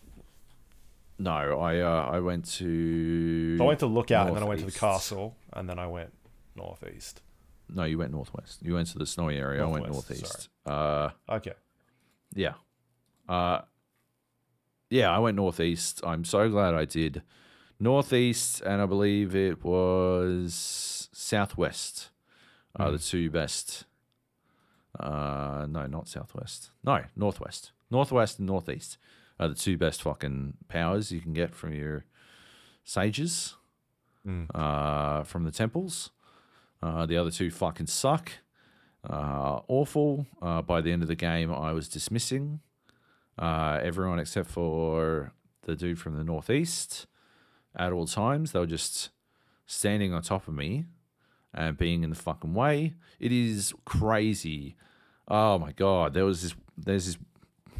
[1.19, 3.57] no, I uh, I went to.
[3.61, 6.13] I went to Lookout and then I went to the castle and then I went
[6.55, 7.23] northeast.
[7.69, 8.61] No, you went northwest.
[8.63, 9.63] You went to the snowy area.
[9.63, 10.49] I went northeast.
[10.67, 11.55] Uh, Okay.
[12.35, 12.55] yeah.
[13.29, 13.63] Uh,
[14.91, 16.01] yeah, I went northeast.
[16.05, 17.23] I'm so glad I did
[17.81, 22.11] northeast, and I believe it was southwest.
[22.77, 23.85] Are the two best.
[24.99, 26.71] Uh, no, not southwest.
[26.83, 27.71] No, northwest.
[27.91, 28.99] Northwest and northeast
[29.39, 32.05] are the two best fucking powers you can get from your
[32.85, 33.55] sages.
[34.27, 34.47] Mm.
[34.55, 36.11] Uh, from the temples.
[36.85, 38.31] Uh, the other two fucking suck.
[39.09, 40.27] Uh, awful.
[40.43, 42.61] Uh, by the end of the game, I was dismissing
[43.39, 45.33] uh, everyone except for
[45.63, 47.07] the dude from the northeast.
[47.75, 49.09] At all times, they were just
[49.65, 50.85] standing on top of me
[51.55, 52.93] and being in the fucking way.
[53.19, 54.77] It is crazy.
[55.27, 56.55] Oh my god, there was this.
[56.77, 57.19] There's this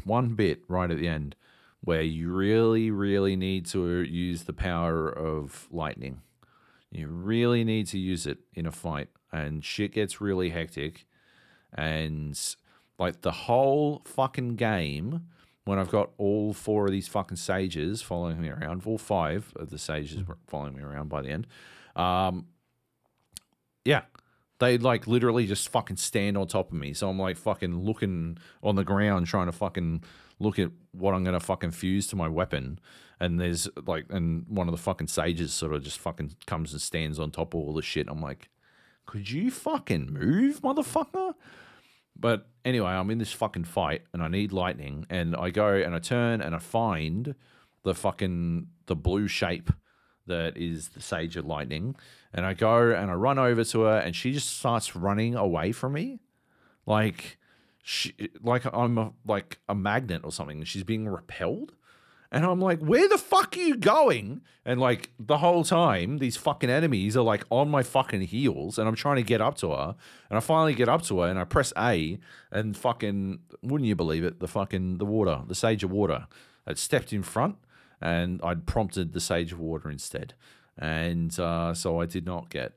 [0.03, 1.35] one bit right at the end
[1.81, 6.21] where you really, really need to use the power of lightning.
[6.95, 11.05] You really need to use it in a fight, and shit gets really hectic.
[11.73, 12.39] And
[12.97, 15.27] like the whole fucking game,
[15.65, 19.71] when I've got all four of these fucking sages following me around, all five of
[19.71, 21.47] the sages were following me around by the end.
[21.95, 22.47] Um,
[23.83, 24.03] yeah,
[24.59, 26.93] they like literally just fucking stand on top of me.
[26.93, 30.03] So I'm like fucking looking on the ground, trying to fucking
[30.39, 32.79] look at what I'm gonna fucking fuse to my weapon.
[33.19, 36.81] And there's like, and one of the fucking sages sort of just fucking comes and
[36.81, 38.07] stands on top of all the shit.
[38.09, 38.49] I'm like,
[39.05, 41.33] could you fucking move, motherfucker?
[42.17, 45.05] But anyway, I'm in this fucking fight and I need lightning.
[45.09, 47.35] And I go and I turn and I find
[47.83, 49.71] the fucking the blue shape
[50.27, 51.95] that is the Sage of Lightning.
[52.33, 55.71] And I go and I run over to her and she just starts running away
[55.71, 56.19] from me.
[56.85, 57.37] Like
[57.83, 60.63] she like I'm a, like a magnet or something.
[60.63, 61.73] She's being repelled.
[62.35, 64.41] And I'm like, where the fuck are you going?
[64.65, 68.89] And like the whole time, these fucking enemies are like on my fucking heels, and
[68.89, 69.95] I'm trying to get up to her.
[70.29, 72.19] And I finally get up to her, and I press A,
[72.51, 74.41] and fucking, wouldn't you believe it?
[74.41, 76.27] The fucking the water, the sage of water,
[76.67, 77.55] had stepped in front,
[78.01, 80.33] and I'd prompted the sage of water instead,
[80.77, 82.73] and uh, so I did not get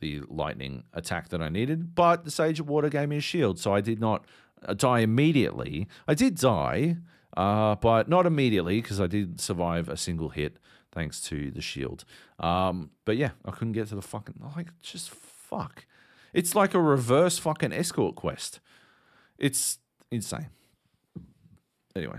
[0.00, 1.94] the lightning attack that I needed.
[1.94, 4.26] But the Sage of Water gave me a shield, so I did not
[4.66, 5.88] uh, die immediately.
[6.06, 6.98] I did die,
[7.36, 10.58] uh, but not immediately because I did survive a single hit
[10.92, 12.04] thanks to the shield.
[12.38, 15.86] Um, but yeah, I couldn't get to the fucking like just fuck.
[16.32, 18.60] It's like a reverse fucking escort quest.
[19.38, 19.78] It's
[20.10, 20.48] insane.
[21.94, 22.18] Anyway,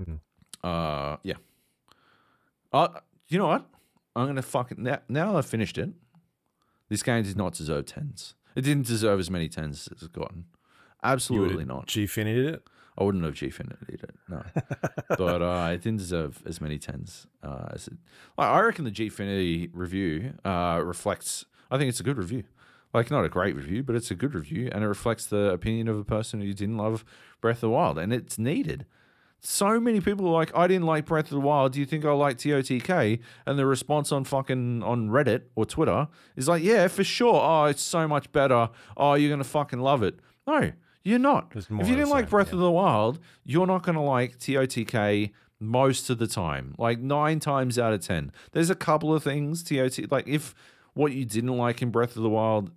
[0.00, 0.20] Mhm.
[0.62, 1.34] uh, yeah.
[2.72, 3.66] Uh, you know what?
[4.14, 5.00] I'm gonna fucking now.
[5.08, 5.90] Now I've finished it.
[6.88, 8.34] This game did not deserve tens.
[8.54, 10.46] It didn't deserve as many tens as it's gotten.
[11.02, 11.86] Absolutely not.
[11.86, 12.68] G finited it.
[12.98, 14.42] I wouldn't have G-Finity it, no.
[15.16, 17.94] but uh, it didn't deserve as many tens uh, as it.
[18.36, 21.44] Like, I reckon the Gfinity review uh, reflects.
[21.70, 22.42] I think it's a good review.
[22.92, 25.86] Like, not a great review, but it's a good review, and it reflects the opinion
[25.86, 27.04] of a person who didn't love
[27.40, 28.84] Breath of the Wild, and it's needed.
[29.40, 31.72] So many people are like, I didn't like Breath of the Wild.
[31.72, 33.20] Do you think I like TOTK?
[33.46, 37.40] And the response on fucking on Reddit or Twitter is like, yeah, for sure.
[37.40, 38.70] Oh, it's so much better.
[38.96, 40.18] Oh, you're gonna fucking love it.
[40.44, 40.72] No,
[41.08, 41.54] you're not.
[41.70, 42.54] More If you didn't like same, Breath yeah.
[42.54, 46.74] of the Wild, you're not gonna like TOTK most of the time.
[46.78, 48.30] Like nine times out of ten.
[48.52, 50.54] There's a couple of things TOT like if
[50.94, 52.70] what you didn't like in Breath of the Wild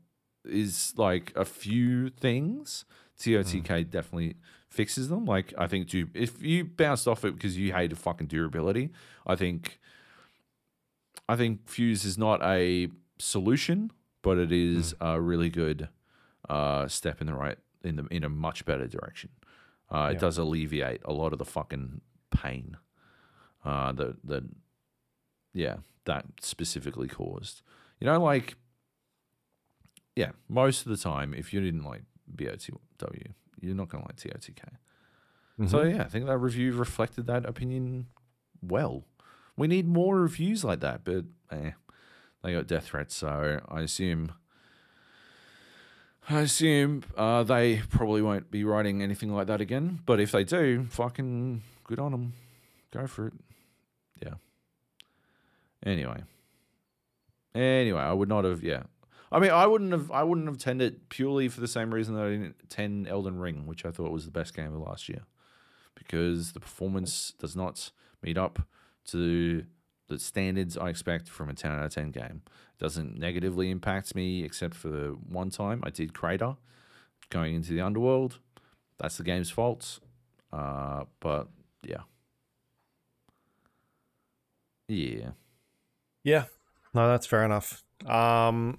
[0.46, 2.86] is like a few things,
[3.20, 4.36] TOTK definitely
[4.70, 5.26] fixes them.
[5.26, 8.92] Like I think du- if you bounced off it because you hated fucking durability,
[9.28, 9.80] I think
[11.28, 12.88] I think Fuse is not a
[13.20, 15.90] solution, but it is a really good
[16.50, 19.30] uh, step in the right in the in a much better direction.
[19.90, 22.78] Uh, It does alleviate a lot of the fucking pain
[23.66, 24.44] uh, that that
[25.54, 27.62] yeah, that specifically caused.
[28.00, 28.56] You know, like,
[30.16, 32.04] yeah, most of the time, if you didn't like
[32.36, 34.64] BOTW, you're not going to like TOTK.
[35.68, 35.96] So Mhm.
[35.96, 38.08] yeah, I think that review reflected that opinion
[38.62, 39.04] well.
[39.58, 41.72] We need more reviews like that, but eh,
[42.42, 44.32] they got death threats, so I assume.
[46.32, 50.00] I assume uh, they probably won't be writing anything like that again.
[50.06, 52.34] But if they do, fucking good on them.
[52.92, 53.34] Go for it.
[54.24, 54.36] Yeah.
[55.86, 56.24] Anyway.
[57.54, 58.64] Anyway, I would not have.
[58.64, 58.84] Yeah.
[59.32, 60.10] I mean, I wouldn't have.
[60.12, 63.66] I wouldn't have tended purely for the same reason that I didn't tend Elden Ring,
[63.66, 65.24] which I thought was the best game of last year,
[65.96, 68.60] because the performance does not meet up
[69.08, 69.66] to
[70.12, 72.42] the standards I expect from a 10 out of 10 game.
[72.46, 76.56] It doesn't negatively impact me, except for the one time I did Crater
[77.30, 78.40] going into the underworld.
[79.00, 80.00] That's the game's fault.
[80.52, 81.48] Uh, but
[81.84, 82.02] yeah.
[84.88, 85.32] Yeah.
[86.24, 86.44] Yeah.
[86.94, 87.84] No, that's fair enough.
[88.06, 88.78] Um,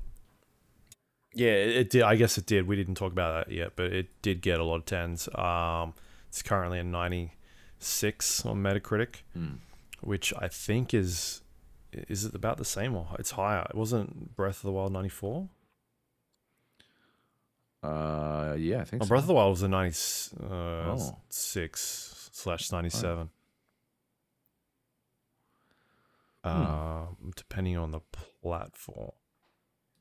[1.35, 2.03] yeah, it, did.
[2.03, 2.66] I guess it did.
[2.66, 5.28] We didn't talk about that yet, but it did get a lot of tens.
[5.35, 5.95] Um,
[6.28, 7.33] it's currently a ninety
[7.78, 9.55] six on Metacritic, Hmm.
[10.03, 11.42] Which I think is
[11.92, 13.66] is it about the same or it's higher.
[13.70, 15.48] It wasn't Breath of the Wild ninety four.
[17.82, 19.09] Uh, yeah, I think Oh, so.
[19.09, 19.96] Breath of the Wild was a ninety
[20.42, 21.18] uh, Oh.
[21.30, 23.30] six slash ninety seven.
[26.44, 26.50] Hmm.
[26.50, 28.00] Uh, depending on the
[28.42, 29.12] platform.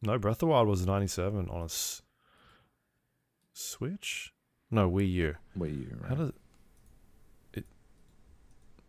[0.02, 2.02] No, Breath of the Wild was a 97 on a s-
[3.54, 4.34] Switch?
[4.72, 5.36] No, Wii U.
[5.54, 5.96] Where you?
[6.00, 6.10] Right?
[6.10, 6.30] How does
[7.54, 7.66] it?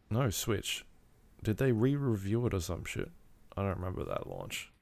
[0.09, 0.87] No, Switch.
[1.43, 3.11] Did they re-review it or some shit?
[3.57, 4.73] I don't remember that launch.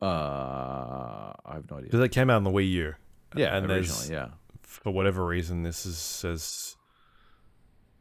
[0.00, 1.90] uh, I have no idea.
[1.90, 2.94] Because it came out on the Wii U.
[3.34, 4.28] Yeah, and originally, yeah.
[4.62, 6.76] for whatever reason this is says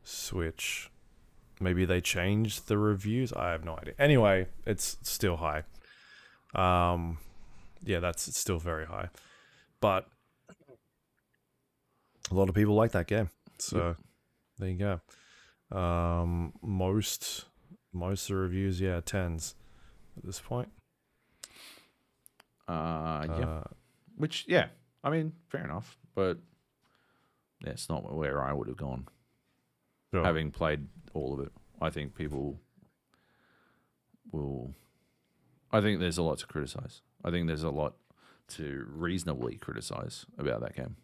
[0.04, 0.92] Switch.
[1.60, 3.34] Maybe they changed the reviews.
[3.34, 3.96] I have no idea.
[3.98, 5.64] Anyway, it's still high.
[6.54, 7.18] Um,
[7.84, 9.10] yeah, that's it's still very high,
[9.82, 10.08] but
[12.30, 13.30] a lot of people like that game.
[13.58, 13.96] So
[14.60, 15.78] there you go.
[15.78, 17.46] Um, most
[17.94, 19.56] most of the reviews, yeah, tens
[20.18, 20.70] at this point.
[22.68, 23.48] Uh, yeah.
[23.48, 23.64] Uh,
[24.18, 24.68] Which, yeah,
[25.04, 26.38] I mean, fair enough, but
[27.62, 29.08] that's not where I would have gone.
[30.14, 30.24] sure.
[30.24, 31.52] Having played all of it,
[31.82, 32.60] I think people
[34.32, 34.74] will.
[35.72, 37.02] I think there's a lot to criticize.
[37.24, 37.96] I think there's a lot
[38.50, 40.96] to reasonably criticize about that game.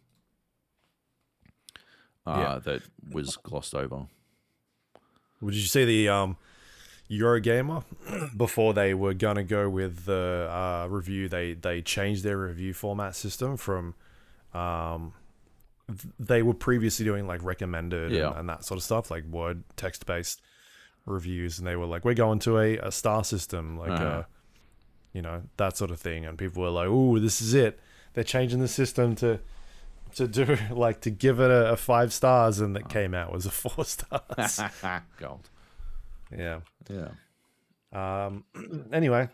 [2.26, 2.58] Uh, Yeah.
[2.64, 4.06] That was glossed over.
[5.44, 6.36] Did you see the um,
[7.10, 7.84] Eurogamer
[8.36, 11.28] before they were gonna go with the uh, review?
[11.28, 13.94] They they changed their review format system from
[14.54, 15.12] um,
[16.18, 18.28] they were previously doing like recommended Yeah.
[18.30, 20.40] and, and that sort of stuff, like word text based
[21.04, 24.04] reviews, and they were like, we're going to a, a star system, like Uh-huh.
[24.04, 24.24] uh,
[25.12, 27.78] you know that sort of thing, and people were like, oh, this is it.
[28.14, 29.40] They're changing the system to.
[30.14, 33.46] To do like to give it a, a five stars, and that came out was
[33.46, 34.60] a four stars.
[35.18, 35.50] Gold.
[36.36, 36.60] yeah.
[36.88, 37.08] Yeah.
[37.92, 38.44] Um.
[38.92, 39.28] Anyway,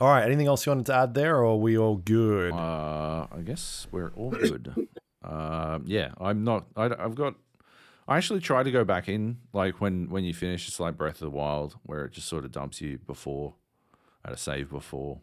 [0.00, 0.24] all right.
[0.24, 2.52] Anything else you wanted to add there, or are we all good?
[2.52, 4.88] Uh, I guess we're all good.
[5.24, 6.66] um, yeah, I'm not.
[6.76, 7.34] I, I've got.
[8.06, 10.68] I actually try to go back in, like when when you finish.
[10.68, 13.54] It's like Breath of the Wild, where it just sort of dumps you before,
[14.24, 15.20] at a save before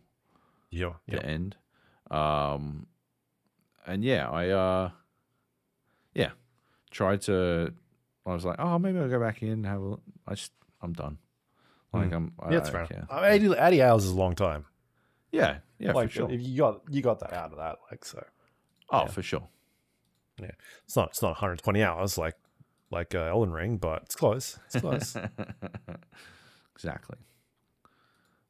[0.69, 0.93] yeah.
[1.07, 1.55] the end.
[2.11, 2.87] Um,
[3.85, 4.89] and yeah, I uh,
[6.13, 6.31] yeah,
[6.91, 7.73] tried to.
[8.25, 9.49] I was like, oh, maybe I'll go back in.
[9.49, 9.95] and Have a.
[10.27, 10.51] I just,
[10.81, 11.17] I'm done.
[11.93, 12.33] Like I'm.
[12.39, 13.07] I, Yeah, it's I fair.
[13.09, 14.65] Uh, 80, 80 hours is a long time.
[15.31, 16.31] Yeah, yeah, like for sure.
[16.31, 18.23] if you got you got that out of that, like so.
[18.91, 19.07] oh, yeah.
[19.07, 19.47] for sure.
[20.41, 20.51] Yeah,
[20.85, 22.35] it's not it's not 120 hours like
[22.91, 24.57] like uh, Elden Ring, but it's close.
[24.67, 25.15] It's close.
[26.75, 27.17] exactly.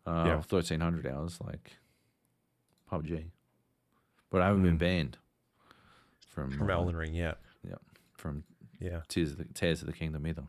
[0.05, 0.41] Uh, Yeah.
[0.41, 1.77] thirteen hundred hours like
[2.91, 3.25] PUBG,
[4.29, 4.79] but I haven't been Mm.
[4.79, 5.17] banned
[6.35, 7.33] from From uh, Elden Ring, yeah,
[7.67, 7.75] yeah,
[8.13, 8.43] from
[8.79, 8.99] yeah.
[9.07, 10.43] Tears of the Tears of the Kingdom either.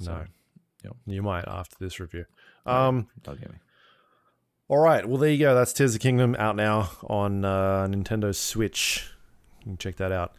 [0.00, 0.24] So, No.
[0.84, 0.96] yep.
[1.06, 2.24] You might after this review.
[2.64, 2.86] Right.
[2.88, 3.08] Um.
[3.22, 3.58] don't get me.
[4.68, 5.06] All right.
[5.06, 5.54] Well, there you go.
[5.54, 9.10] That's Tears of the Kingdom out now on uh, Nintendo Switch.
[9.60, 10.34] You can check that out.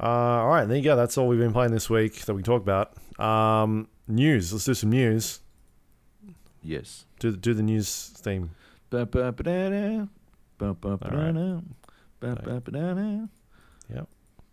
[0.00, 0.64] Uh, all right.
[0.66, 0.96] There you go.
[0.96, 2.92] That's all we've been playing this week that we can talk about.
[3.20, 4.52] Um, news.
[4.52, 5.40] Let's do some news.
[6.62, 7.04] Yes.
[7.18, 8.50] Do the, do the news theme.
[8.90, 10.06] Ba-ba-ba-da-da,
[10.58, 11.60] ba-ba-ba-da-da,
[12.20, 13.26] ba-ba-ba-da-da,
[13.94, 14.08] Yep.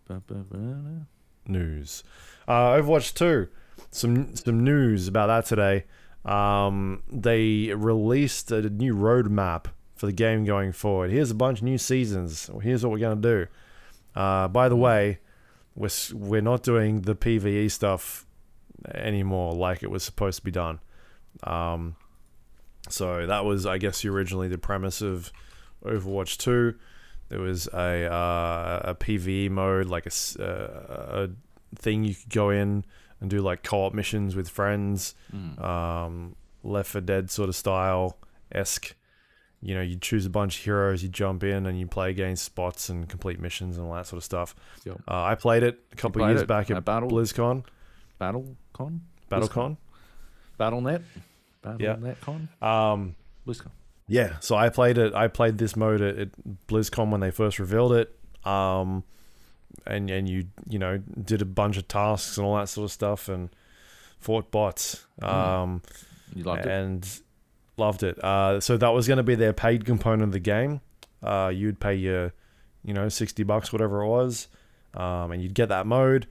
[0.08, 1.04] ba-ba-ba-da-da.
[1.46, 2.04] News.
[2.48, 3.48] Uh, Overwatch 2.
[3.90, 5.84] Some some news about that today.
[6.24, 11.10] Um, they released a new roadmap for the game going forward.
[11.10, 12.50] Here's a bunch of new seasons.
[12.62, 13.46] Here's what we're gonna do.
[14.14, 15.18] Uh, by the way,
[15.74, 18.26] we're we're not doing the PVE stuff
[18.94, 20.80] anymore like it was supposed to be done.
[21.42, 21.96] Um,
[22.88, 25.32] so that was, I guess, originally the premise of
[25.84, 26.74] Overwatch Two.
[27.34, 31.30] There was a uh, a PVE mode, like a, uh, a
[31.74, 32.84] thing you could go in
[33.20, 35.60] and do like co-op missions with friends, Mm.
[35.60, 38.18] um, Left 4 Dead sort of style
[38.52, 38.94] esque.
[39.60, 42.44] You know, you choose a bunch of heroes, you jump in, and you play against
[42.44, 44.54] spots and complete missions and all that sort of stuff.
[44.84, 45.00] Yep.
[45.08, 47.64] Uh, I played it a couple of years it back at at Battle- BlizzCon,
[48.20, 49.76] BattleCon, BattleCon.
[50.60, 51.02] BattleNet,
[51.80, 51.96] Yeah.
[51.96, 53.72] BattleNet Con, Um, BlizzCon.
[54.06, 55.14] Yeah, so I played it.
[55.14, 56.28] I played this mode at, at
[56.68, 58.14] BlizzCon when they first revealed it.
[58.44, 59.04] Um,
[59.86, 62.92] and and you you know did a bunch of tasks and all that sort of
[62.92, 63.48] stuff and
[64.20, 65.04] fought bots.
[65.22, 65.82] Um,
[66.34, 66.68] You loved it.
[66.68, 67.20] and
[67.76, 68.22] loved it.
[68.22, 70.80] Uh, so that was going to be their paid component of the game.
[71.22, 72.32] Uh, you'd pay your,
[72.84, 74.48] you know, sixty bucks, whatever it was,
[74.94, 76.26] um, and you'd get that mode.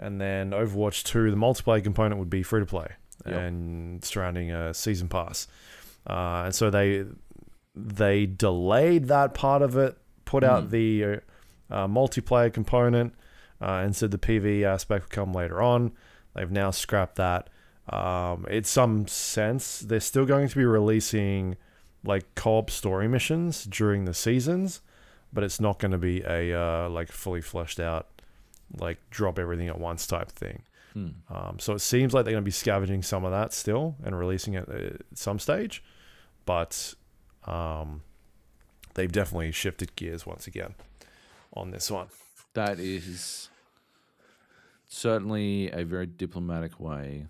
[0.00, 2.88] And then Overwatch Two, the multiplayer component would be free to play
[3.24, 3.36] Yep.
[3.36, 5.46] and surrounding a season pass.
[6.06, 7.04] Uh, and so they
[7.74, 10.70] they delayed that part of it, put out Mm.
[10.70, 11.16] the uh,
[11.74, 13.14] uh, multiplayer component,
[13.60, 15.92] uh, and said the PvE aspect would come later on.
[16.34, 17.48] They've now scrapped that.
[17.88, 21.56] Um, it's some sense they're still going to be releasing
[22.04, 24.80] like co-op story missions during the seasons,
[25.32, 28.08] but it's not going to be a uh, like fully fleshed out
[28.78, 30.62] like drop everything at once type thing.
[30.94, 31.08] Hmm.
[31.30, 34.18] Um, so it seems like they're going to be scavenging some of that still and
[34.18, 35.82] releasing it at some stage,
[36.44, 36.94] but
[37.46, 38.02] um,
[38.94, 40.74] they've definitely shifted gears once again
[41.54, 42.08] on this one.
[42.54, 43.48] That is
[44.86, 47.26] certainly a very diplomatic way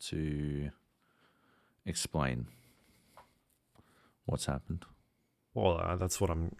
[0.00, 0.70] to
[1.84, 2.46] explain
[4.26, 4.84] what's happened.
[5.54, 6.54] Well, uh, that's what I'm.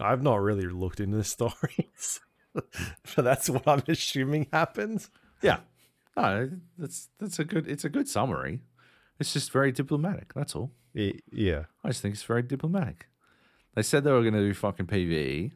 [0.00, 2.20] I've not really looked into the stories,
[2.52, 5.08] but that's what I'm assuming happened.
[5.40, 5.60] Yeah.
[6.16, 8.60] No, that's that's a good it's a good summary.
[9.18, 10.70] It's just very diplomatic, that's all.
[10.92, 13.06] Yeah, I just think it's very diplomatic.
[13.74, 15.52] They said they were going to do fucking PVE.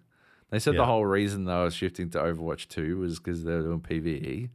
[0.51, 0.78] They said Yeah.
[0.80, 4.51] the whole reason they were shifting to Overwatch 2 was because they were doing PVE.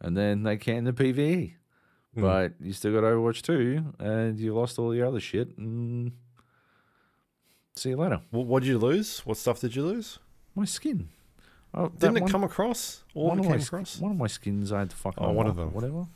[0.00, 1.54] And then they canned the PVE.
[2.14, 2.20] Hmm.
[2.20, 5.56] But you still got Overwatch 2 and you lost all your other shit.
[5.58, 6.12] And
[7.74, 8.20] see you later.
[8.30, 9.20] What what did you lose?
[9.26, 10.18] What stuff did you lose?
[10.54, 11.08] My skin.
[11.72, 13.02] Oh, Didn't it one- come across?
[13.14, 13.98] All one of my came across.
[14.00, 15.72] One of my skins I had to fucking Oh, one of them.
[15.72, 16.06] Whatever.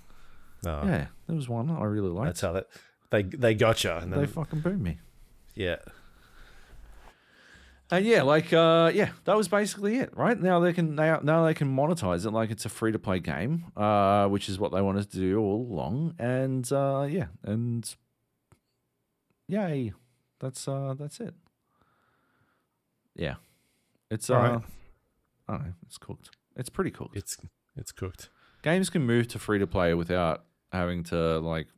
[0.64, 2.26] No, Yeah, there was one I really liked.
[2.26, 2.66] that's how that
[3.10, 3.90] they they got you.
[3.92, 4.98] And they then, fucking boomed me.
[5.54, 5.76] yeah,
[7.90, 10.38] And yeah, like uh, yeah, that was basically it, right?
[10.38, 13.18] Now they can now, now they can monetize it like it's a free to play
[13.18, 16.14] game, uh, which is what they wanted to do all along.
[16.18, 17.88] And uh, yeah, and
[19.46, 19.92] yay,
[20.40, 21.34] that's uh, that's it.
[23.14, 23.36] Yeah,
[24.10, 24.62] it's uh, Alright.
[25.48, 26.30] I don't know, it's cooked.
[26.56, 27.16] It's pretty cooked.
[27.16, 27.38] it's
[27.76, 28.28] it's cooked.
[28.62, 31.68] Games can move to free to play without having to like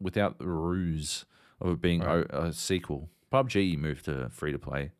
[0.00, 1.24] without the ruse
[1.60, 2.26] of it being Right.
[2.32, 3.08] o- a sequel.
[3.32, 4.92] PUBG moved to free to play,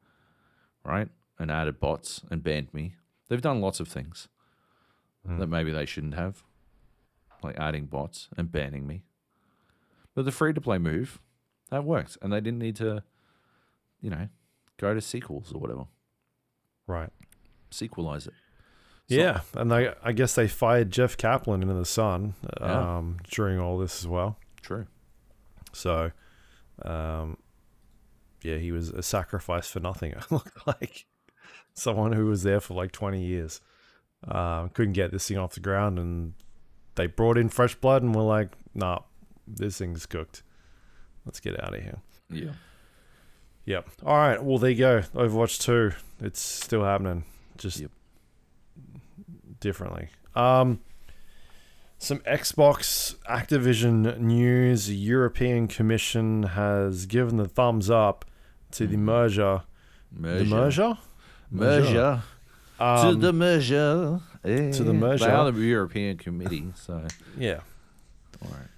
[0.84, 1.08] right?
[1.38, 2.94] And added bots and banned me.
[3.28, 4.28] They've done lots of things
[5.26, 5.38] Mm.
[5.38, 6.44] that maybe they shouldn't have,
[7.42, 9.04] like adding bots and banning me.
[10.14, 11.20] But the free to play move,
[11.70, 13.02] that worked, and they didn't need to,
[14.00, 14.28] you know,
[14.76, 15.86] go to sequels or whatever.
[16.86, 17.10] Right.
[17.70, 18.34] Sequelize it.
[19.08, 22.96] So- Yeah, and they, I guess they fired Jeff Kaplan into the sun Yeah.
[22.96, 24.38] um, during all this as well.
[24.62, 24.86] True.
[25.72, 26.10] So,
[26.82, 27.36] um,
[28.42, 30.12] yeah, he was a sacrifice for nothing.
[30.16, 31.06] It looked like
[31.74, 33.60] someone who was there for like 20 years
[34.28, 36.32] um, couldn't get this thing off the ground, and
[36.94, 39.00] they brought in fresh blood, and were like, "Nah,
[39.46, 40.42] this thing's cooked.
[41.26, 41.98] Let's get out of here."
[42.30, 42.52] Yeah.
[43.66, 43.88] Yep.
[44.06, 44.42] All right.
[44.42, 45.00] Well, there you go.
[45.14, 45.92] Overwatch 2.
[46.24, 47.24] It's still happening.
[47.58, 47.90] Just Yep.
[49.60, 50.08] Differently.
[50.34, 50.80] Um,
[51.98, 54.86] some Xbox Activision news.
[54.88, 58.24] The European Commission has given the thumbs up
[58.72, 59.00] to the Mhm.
[59.00, 59.62] merger.
[60.12, 60.98] The merger?
[61.50, 62.22] Merger.
[62.78, 64.20] to Um, the merger.
[64.42, 65.24] To the merger.
[65.24, 67.06] They are the European Committee, so
[67.38, 67.60] yeah.
[68.42, 68.68] all right.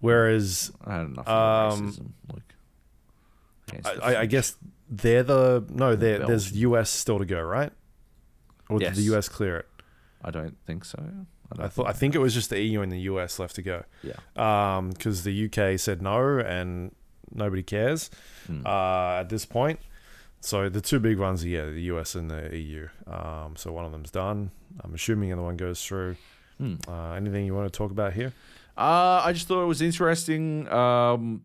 [0.00, 2.10] Whereas I had enough Um, racism.
[2.32, 4.56] Like, I, I, I guess
[4.88, 5.96] they're the no.
[5.96, 7.72] There, there's US still to go, right?
[8.74, 9.66] Or did the US clear it?
[10.22, 11.02] I don't think so.
[11.58, 13.62] I, I thought I think it was just the EU and the US left to
[13.62, 13.84] go.
[14.02, 14.16] Yeah.
[14.36, 16.94] Um, because the UK said no and
[17.32, 18.10] nobody cares.
[18.48, 18.66] Mm.
[18.66, 19.80] uh, at this point.
[20.40, 22.88] So the two big ones are yeah, the US and the EU.
[23.06, 24.50] Um, so one of them's done.
[24.82, 26.16] I'm assuming the other one goes through.
[26.58, 26.74] Hmm.
[26.86, 28.32] Uh, anything you want to talk about here?
[28.76, 31.42] Uh, I just thought it was interesting um,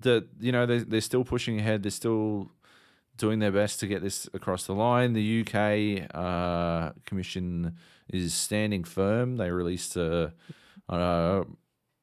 [0.00, 1.82] that you know they they're still pushing ahead.
[1.82, 2.50] They're still
[3.18, 5.12] doing their best to get this across the line.
[5.12, 7.76] The UK uh, Commission
[8.08, 9.36] is standing firm.
[9.36, 10.32] They released a,
[10.88, 11.44] uh,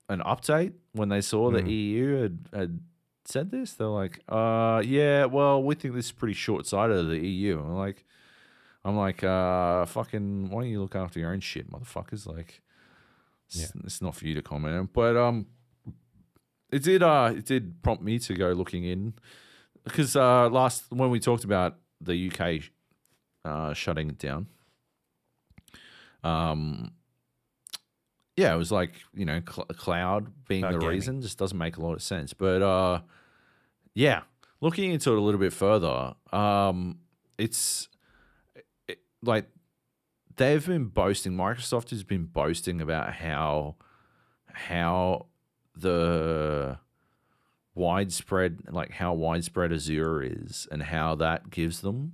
[0.10, 1.70] an update when they saw Mm.
[1.70, 2.80] EU had, had
[3.26, 3.74] said this.
[3.74, 7.60] They're like, uh, yeah, well, we think this is pretty short sighted of the EU.
[7.60, 8.06] I'm like,
[8.84, 12.28] I'm like, uh, fucking, why don't you look after your own shit, motherfuckers?
[12.28, 12.62] Like,
[13.48, 14.90] it's, it's not for you to comment on.
[14.94, 15.48] But um,
[16.72, 19.14] it did uh, it did prompt me to go looking in
[19.86, 22.64] because uh, last when we talked about the UK
[23.46, 24.48] uh, shutting it down,
[26.24, 26.92] um,
[28.36, 30.96] yeah, it was like you know cl- cloud being Cloud the gaming.
[30.96, 32.34] reason just doesn't make a lot of sense.
[32.34, 33.02] But uh,
[33.94, 34.22] yeah,
[34.60, 37.00] looking into it a little bit further, um,
[37.38, 37.88] it's
[38.88, 39.48] it, like
[40.36, 41.34] they've been boasting.
[41.34, 43.76] Microsoft has been boasting about how
[44.52, 45.28] how
[45.76, 46.80] the
[47.76, 52.14] widespread like how widespread Azure is and how that gives them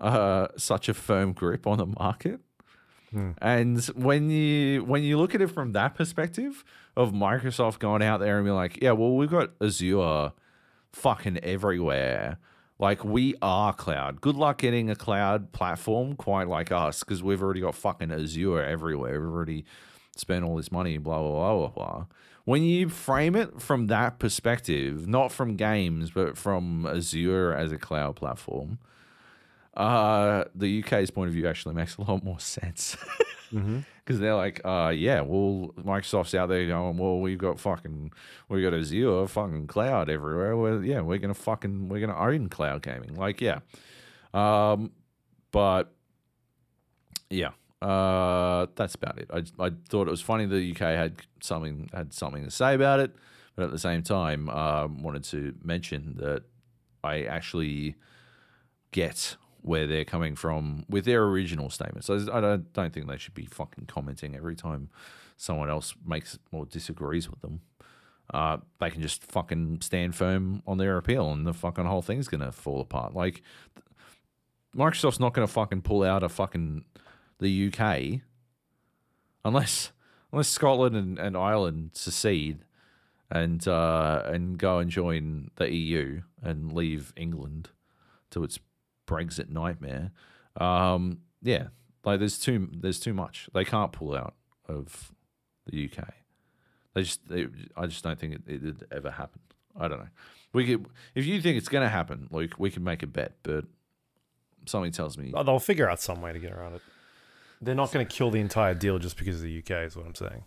[0.00, 2.40] uh, such a firm grip on the market.
[3.10, 3.32] Hmm.
[3.38, 6.64] And when you when you look at it from that perspective
[6.96, 10.32] of Microsoft going out there and be like, yeah, well, we've got Azure
[10.92, 12.38] fucking everywhere.
[12.78, 14.20] Like we are cloud.
[14.20, 18.62] Good luck getting a cloud platform quite like us because we've already got fucking Azure
[18.62, 19.20] everywhere.
[19.20, 19.64] We've already
[20.16, 20.96] spent all this money.
[20.96, 22.06] Blah blah blah blah blah.
[22.50, 27.78] When you frame it from that perspective, not from games, but from Azure as a
[27.78, 28.80] cloud platform,
[29.76, 32.96] uh, the UK's point of view actually makes a lot more sense.
[33.52, 33.80] Mm-hmm.
[34.04, 38.10] Because they're like, uh, yeah, well, Microsoft's out there going, well, we've got fucking,
[38.48, 40.56] we've got Azure, fucking cloud everywhere.
[40.56, 43.14] Well, yeah, we're gonna fucking, we're gonna own cloud gaming.
[43.14, 43.60] Like, yeah,
[44.34, 44.90] um,
[45.52, 45.92] but
[47.28, 47.50] yeah,
[47.82, 49.30] uh, that's about it.
[49.32, 53.00] I, I thought it was funny the UK had something had something to say about
[53.00, 53.14] it,
[53.56, 56.42] but at the same time, um, wanted to mention that
[57.02, 57.96] I actually
[58.90, 62.08] get where they're coming from with their original statements.
[62.10, 64.88] I don't, don't think they should be fucking commenting every time
[65.36, 67.60] someone else makes or disagrees with them.
[68.32, 72.28] Uh, they can just fucking stand firm on their appeal, and the fucking whole thing's
[72.28, 73.14] gonna fall apart.
[73.14, 73.42] Like
[74.76, 76.84] Microsoft's not gonna fucking pull out a fucking
[77.40, 78.20] the UK
[79.44, 79.92] unless
[80.32, 82.64] unless Scotland and, and Ireland secede
[83.30, 87.70] and uh, and go and join the EU and leave England
[88.30, 88.58] to its
[89.06, 90.10] Brexit nightmare.
[90.56, 91.68] Um, yeah,
[92.04, 93.48] like there's too there's too much.
[93.54, 94.34] They can't pull out
[94.68, 95.12] of
[95.66, 96.08] the UK.
[96.94, 97.46] They just they,
[97.76, 99.40] I just don't think it, it ever happen.
[99.78, 100.08] I don't know.
[100.52, 103.34] We could if you think it's going to happen, Luke, we can make a bet,
[103.44, 103.64] but
[104.66, 106.82] something tells me They'll figure out some way to get around it.
[107.60, 110.06] They're not going to kill the entire deal just because of the UK, is what
[110.06, 110.44] I'm saying.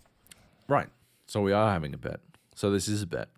[0.68, 0.88] right.
[1.26, 2.20] So we are having a bet.
[2.54, 3.28] So this is a bet.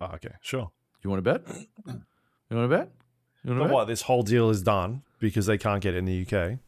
[0.00, 0.70] Oh, okay, sure.
[1.02, 1.42] You want to bet?
[1.86, 2.90] You want to bet?
[3.44, 3.70] You want to But bet?
[3.74, 3.84] what?
[3.86, 6.58] This whole deal is done because they can't get it in the UK.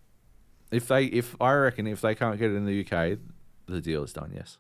[0.71, 3.19] If they, if I reckon, if they can't get it in the UK,
[3.67, 4.33] the deal is done.
[4.35, 4.59] Yes.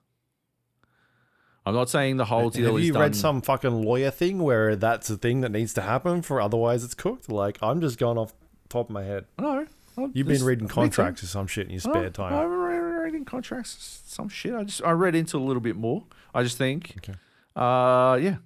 [1.65, 3.03] I'm not saying the whole deal Have is you done.
[3.03, 6.85] read some fucking lawyer thing where that's a thing that needs to happen for otherwise
[6.85, 7.29] it's cooked?
[7.29, 8.33] Like I'm just going off
[8.63, 9.27] the top of my head.
[9.39, 9.67] No,
[10.13, 12.33] You've been reading contracts or some shit in your spare time.
[12.33, 14.03] haven't read reading contracts.
[14.07, 14.55] Some shit.
[14.55, 16.05] I just I read into a little bit more.
[16.35, 17.15] I just think, Okay.
[17.55, 18.37] uh, yeah,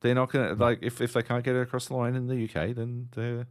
[0.00, 2.44] they're not gonna like if if they can't get it across the line in the
[2.44, 3.46] UK, then they're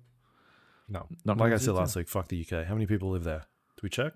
[0.89, 2.65] No, not like I said last week, fuck the UK.
[2.65, 3.45] How many people live there?
[3.75, 4.13] Do we check?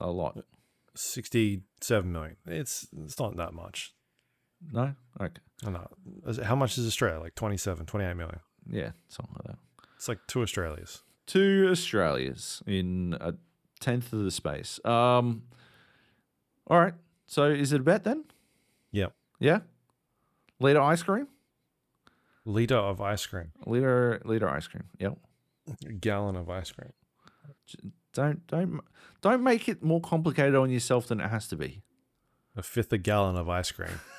[0.00, 0.38] a lot.
[0.94, 2.36] Sixty-seven million.
[2.46, 3.94] It's it's not that much.
[4.72, 5.88] No, okay, I know.
[6.44, 7.20] How much is Australia?
[7.20, 8.40] Like 27, 28 million.
[8.70, 9.58] yeah, something like that.
[9.96, 11.02] It's like two Australias.
[11.28, 13.34] Two Australias in a
[13.80, 14.80] tenth of the space.
[14.84, 15.42] Um,
[16.66, 16.94] all right.
[17.26, 18.24] So is it a bet then?
[18.90, 19.08] Yeah.
[19.38, 19.60] Yeah.
[20.58, 21.28] Liter ice cream.
[22.44, 23.52] Liter of ice cream.
[23.66, 24.84] Liter liter ice cream.
[24.98, 25.18] Yep.
[25.86, 26.92] A gallon of ice cream.
[28.14, 28.80] Don't don't
[29.20, 31.82] don't make it more complicated on yourself than it has to be.
[32.56, 34.00] A fifth a gallon of ice cream.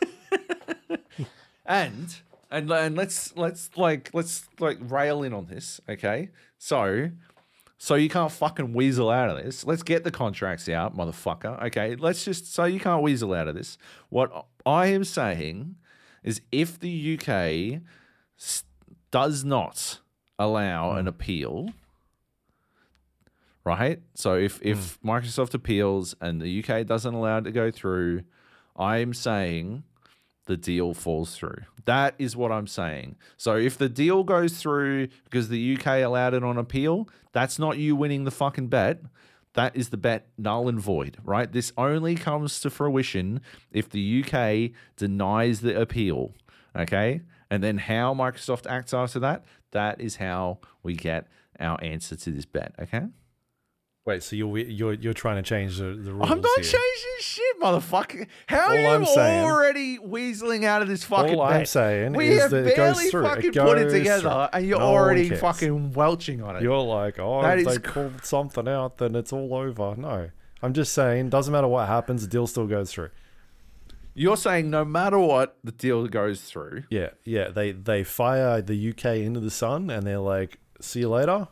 [1.69, 2.15] And
[2.51, 6.30] and and let's let's like let's like rail in on this, okay?
[6.57, 7.11] So
[7.81, 9.65] so you can't fucking weasel out of this.
[9.65, 11.63] Let's get the contracts out, motherfucker.
[11.67, 13.77] Okay, let's just so you can't weasel out of this.
[14.09, 15.76] What I am saying
[16.21, 17.81] is, if the UK
[19.11, 19.99] does not
[20.38, 21.07] allow an hmm.
[21.07, 21.69] appeal,
[23.63, 24.01] right?
[24.13, 24.67] So if hmm.
[24.67, 28.23] if Microsoft appeals and the UK doesn't allow it to go through,
[28.76, 29.84] I'm saying
[30.47, 31.61] the deal falls through.
[31.89, 33.15] That is what I'm saying.
[33.35, 37.79] So if the deal goes through because the UK allowed it on appeal, that's not
[37.79, 39.01] you winning the fucking bet.
[39.53, 41.51] That is the bet null and void, right?
[41.51, 43.41] This only comes to fruition
[43.71, 46.35] if the UK denies the appeal,
[46.75, 47.21] okay?
[47.49, 51.25] And then how Microsoft acts after that, that is how we get
[51.59, 52.75] our answer to this bet.
[52.79, 53.07] Okay.
[54.10, 56.31] Wait, so you're you're you're trying to change the, the rules?
[56.31, 56.64] I'm not here.
[56.64, 58.26] changing shit, motherfucker.
[58.48, 61.68] How are you I'm saying- already weaseling out of this fucking All I'm bet?
[61.69, 63.26] saying we is have that it goes barely through.
[63.26, 64.48] It fucking put it together, through.
[64.53, 66.64] and you're No already fucking welching on it.
[66.64, 69.94] You're like, oh, That if they cr- pulled something out, then it's all over.
[69.95, 70.31] No,
[70.64, 73.10] I'm just saying, doesn't matter what happens, the deal still goes through.
[74.15, 76.86] You're saying no matter what, the deal goes through.
[76.90, 77.49] Yeah, yeah.
[77.49, 81.48] They they fire the UK into the sun, and they're like, see you later.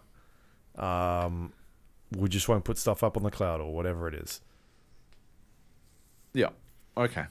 [0.76, 1.54] Um,
[2.16, 4.42] we just won't put stuff up on the cloud or whatever it is.
[6.34, 6.50] Yeah.
[6.96, 7.26] Okay.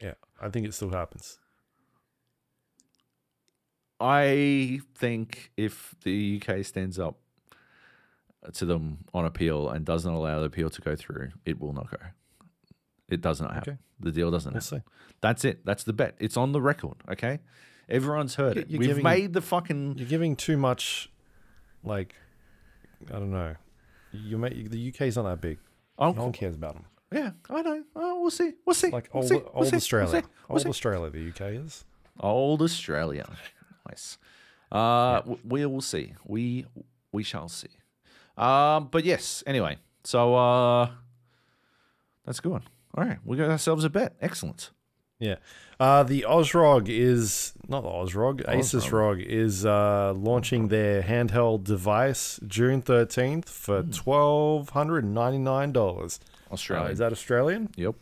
[0.00, 1.38] Yeah, I think it still happens.
[4.00, 7.18] I think if the UK stands up
[8.54, 11.90] to them on appeal and doesn't allow the appeal to go through, it will not
[11.90, 11.98] go.
[13.10, 13.74] It does not happen.
[13.74, 13.78] Okay.
[14.00, 14.78] The deal doesn't We'll happen.
[14.80, 14.84] see.
[15.20, 15.66] That's it.
[15.66, 16.14] That's the bet.
[16.18, 16.96] It's on the record.
[17.10, 17.40] Okay.
[17.88, 18.70] Everyone's heard it.
[18.70, 19.98] you're We've giving- made the fucking.
[19.98, 21.10] You're giving too much,
[21.84, 22.14] like,
[23.08, 23.56] I don't know.
[24.12, 25.58] You make the UK's not that big.
[25.98, 26.84] Oh, No one cares about them.
[27.12, 27.82] yeah, I know.
[27.94, 28.52] Oh, we'll see.
[28.66, 28.90] We'll see.
[28.90, 29.34] Like we'll old, see.
[29.36, 29.50] Old.
[29.54, 30.08] We'll Australia.
[30.08, 30.28] see.
[30.48, 30.68] We'll Old see.
[30.68, 31.84] Australia, the UK is.
[32.18, 33.28] Old Australia.
[33.88, 34.18] Nice.
[34.70, 36.14] Uh, w- we will see.
[36.24, 36.66] We
[37.12, 37.68] we shall see.
[38.36, 39.42] Um, but yes.
[39.46, 40.90] Anyway, so uh,
[42.24, 42.62] that's a good one.
[42.94, 44.16] All right, we got ourselves a bet.
[44.20, 44.70] Excellent.
[45.20, 45.36] Yeah.
[45.78, 48.44] Uh, the Ozrog is not the Ozrog.
[48.46, 55.38] Asus ROG is uh, launching their handheld device June thirteenth for twelve hundred and ninety
[55.38, 56.18] nine dollars.
[56.50, 56.88] Australia.
[56.88, 57.68] Uh, is that Australian?
[57.76, 57.94] yep.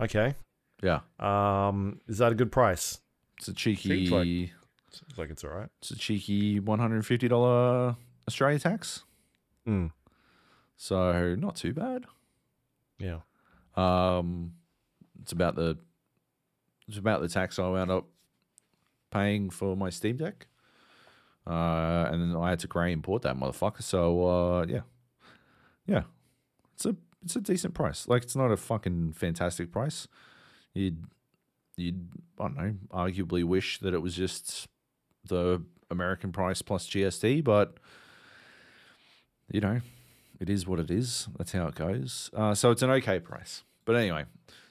[0.00, 0.34] Okay.
[0.82, 1.00] Yeah.
[1.20, 2.98] Um, is that a good price?
[3.38, 4.06] It's a cheeky.
[4.06, 4.56] Seems like-
[4.92, 5.68] Seems like it's all right.
[5.80, 7.94] It's a cheeky one hundred and fifty dollar
[8.26, 9.04] Australia tax.
[9.68, 9.92] Mm.
[10.76, 12.06] So not too bad.
[12.98, 13.20] Yeah.
[13.76, 14.54] Um,
[15.22, 15.78] it's about the
[16.98, 18.06] about the tax I wound up
[19.10, 20.46] paying for my Steam Deck.
[21.46, 23.82] Uh, and then I had to grey import that motherfucker.
[23.82, 24.82] So uh, yeah,
[25.86, 26.02] yeah,
[26.74, 28.06] it's a it's a decent price.
[28.06, 30.06] Like it's not a fucking fantastic price.
[30.74, 31.04] You'd
[31.76, 32.08] you'd
[32.38, 34.68] I don't know, arguably wish that it was just
[35.26, 37.78] the American price plus GST, but
[39.50, 39.80] you know,
[40.38, 41.28] it is what it is.
[41.36, 42.30] That's how it goes.
[42.34, 43.64] Uh, so it's an okay price.
[43.84, 44.24] But anyway,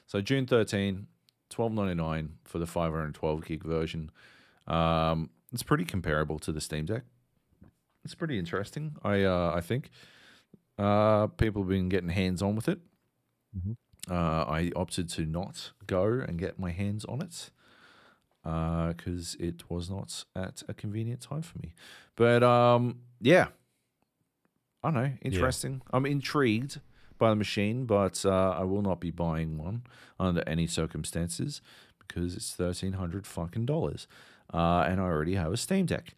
[0.06, 1.06] so June 13,
[1.50, 4.10] 12.99 for the 512 gig version.
[4.66, 7.02] Um, it's pretty comparable to the Steam Deck.
[8.04, 8.96] It's pretty interesting.
[9.02, 9.90] I uh, I think
[10.78, 12.78] uh, people have been getting hands on with it.
[13.56, 13.76] Mhm.
[14.10, 17.50] Uh, I opted to not go and get my hands on it
[18.42, 21.74] because it was not at a convenient time for me.
[22.16, 23.48] But um, yeah,
[24.82, 25.12] I don't know.
[25.20, 25.82] Interesting.
[25.92, 26.80] I'm intrigued
[27.20, 29.82] by the machine, but uh, I will not be buying one
[30.18, 31.62] under any circumstances
[32.00, 34.08] because it's thirteen hundred fucking dollars,
[34.52, 36.14] uh, and I already have a Steam Deck.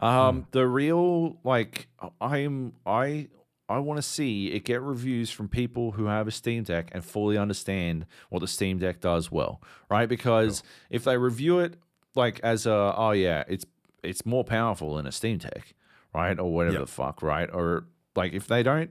[0.00, 1.86] Um, The real like
[2.20, 3.28] I'm I
[3.68, 7.04] I want to see it get reviews from people who have a Steam Deck and
[7.04, 9.60] fully understand what the Steam Deck does well,
[9.90, 10.08] right?
[10.08, 11.74] Because if they review it
[12.14, 13.64] like as a oh yeah, it's
[14.02, 15.74] it's more powerful than a Steam Deck,
[16.14, 16.38] right?
[16.38, 16.82] Or whatever Yep.
[16.86, 17.48] the fuck, right?
[17.52, 18.90] Or like if they don't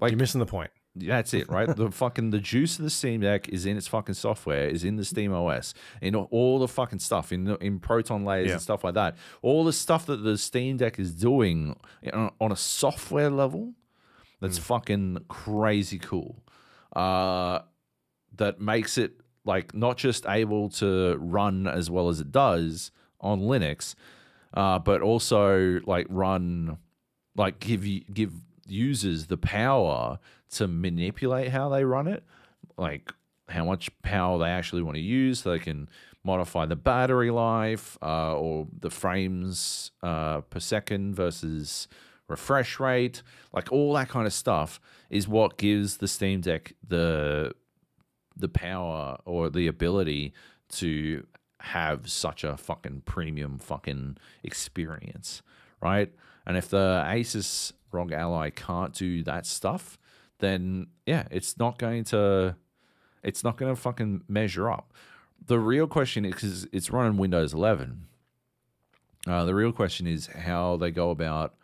[0.00, 0.70] Like- You're missing the point.
[0.94, 1.74] that's it, right?
[1.76, 4.96] the fucking the juice of the Steam Deck is in its fucking software, is in
[4.96, 8.52] the Steam OS, in all the fucking stuff, in the, in Proton layers Yeah.
[8.54, 9.16] and stuff like that.
[9.42, 11.76] All the stuff that the Steam Deck is doing
[12.12, 13.74] on, on a software level,
[14.40, 16.42] that's fucking crazy cool.
[16.94, 17.60] Uh,
[18.36, 23.40] that makes it like not just able to run as well as it does on
[23.40, 23.94] Linux,
[24.54, 26.78] uh, but also like run,
[27.36, 28.32] like give you give
[28.68, 30.18] users the power
[30.50, 32.24] to manipulate how they run it,
[32.76, 33.12] like
[33.48, 35.40] how much power they actually want to use.
[35.40, 35.88] So they can
[36.24, 41.88] modify the battery life uh, or the frames uh, per second versus
[42.28, 43.22] refresh rate,
[43.52, 44.80] like all that kind of stuff
[45.10, 47.52] is what gives the Steam Deck the
[48.36, 50.32] the power or the ability
[50.68, 51.26] to
[51.60, 55.42] have such a fucking premium fucking experience,
[55.82, 56.12] right?
[56.46, 59.98] And if the Asus ROG Ally can't do that stuff,
[60.38, 62.56] then yeah, it's not going to
[63.22, 64.92] it's not going to fucking measure up.
[65.46, 68.06] The real question is because it's running Windows 11.
[69.26, 71.54] Uh, the real question is how they go about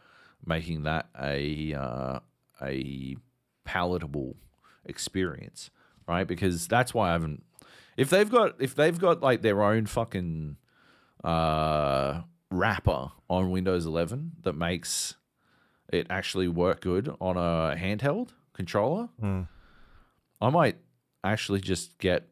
[0.44, 2.18] making that a uh,
[2.62, 3.16] a
[3.64, 4.36] palatable
[4.84, 5.70] experience,
[6.06, 6.26] right?
[6.26, 7.42] Because that's why I haven't.
[7.96, 10.56] If they've got if they've got like their own fucking
[11.22, 15.16] uh, wrapper on Windows 11 that makes
[15.92, 19.42] it actually work good on a handheld controller, Hmm.
[20.40, 20.76] I might
[21.22, 22.28] actually just get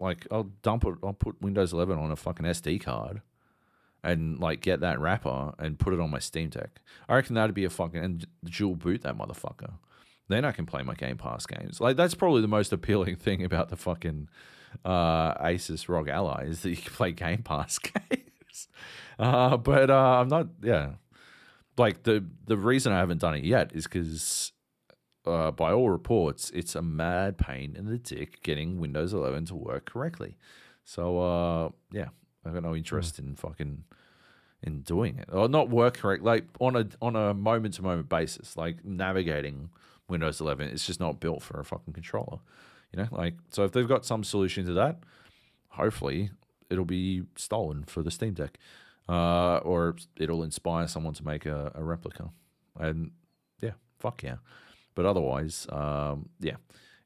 [0.00, 0.94] like I'll dump it.
[1.04, 3.22] I'll put Windows 11 on a fucking SD card,
[4.02, 6.80] and like get that wrapper and put it on my Steam Deck.
[7.08, 9.74] I reckon that'd be a fucking and dual boot that motherfucker.
[10.28, 11.80] Then I can play my Game Pass games.
[11.80, 14.28] Like that's probably the most appealing thing about the fucking
[14.84, 17.78] uh, Asus ROG Ally is that you can play Game Pass
[18.10, 18.68] games.
[19.18, 20.48] Uh, but uh, I'm not.
[20.62, 20.92] Yeah,
[21.76, 24.52] like the the reason I haven't done it yet is because.
[25.24, 29.54] Uh, by all reports, it's a mad pain in the dick getting Windows 11 to
[29.54, 30.36] work correctly.
[30.84, 32.08] So, uh, yeah,
[32.44, 33.84] I've got no interest in fucking
[34.62, 38.08] in doing it or not work correct like on a on a moment to moment
[38.08, 39.70] basis like navigating
[40.08, 42.38] windows 11 it's just not built for a fucking controller
[42.92, 45.00] you know like so if they've got some solution to that
[45.70, 46.30] hopefully
[46.70, 48.58] it'll be stolen for the steam deck
[49.08, 52.30] uh, or it'll inspire someone to make a, a replica
[52.78, 53.10] and
[53.60, 54.36] yeah fuck yeah
[54.94, 56.56] but otherwise um, yeah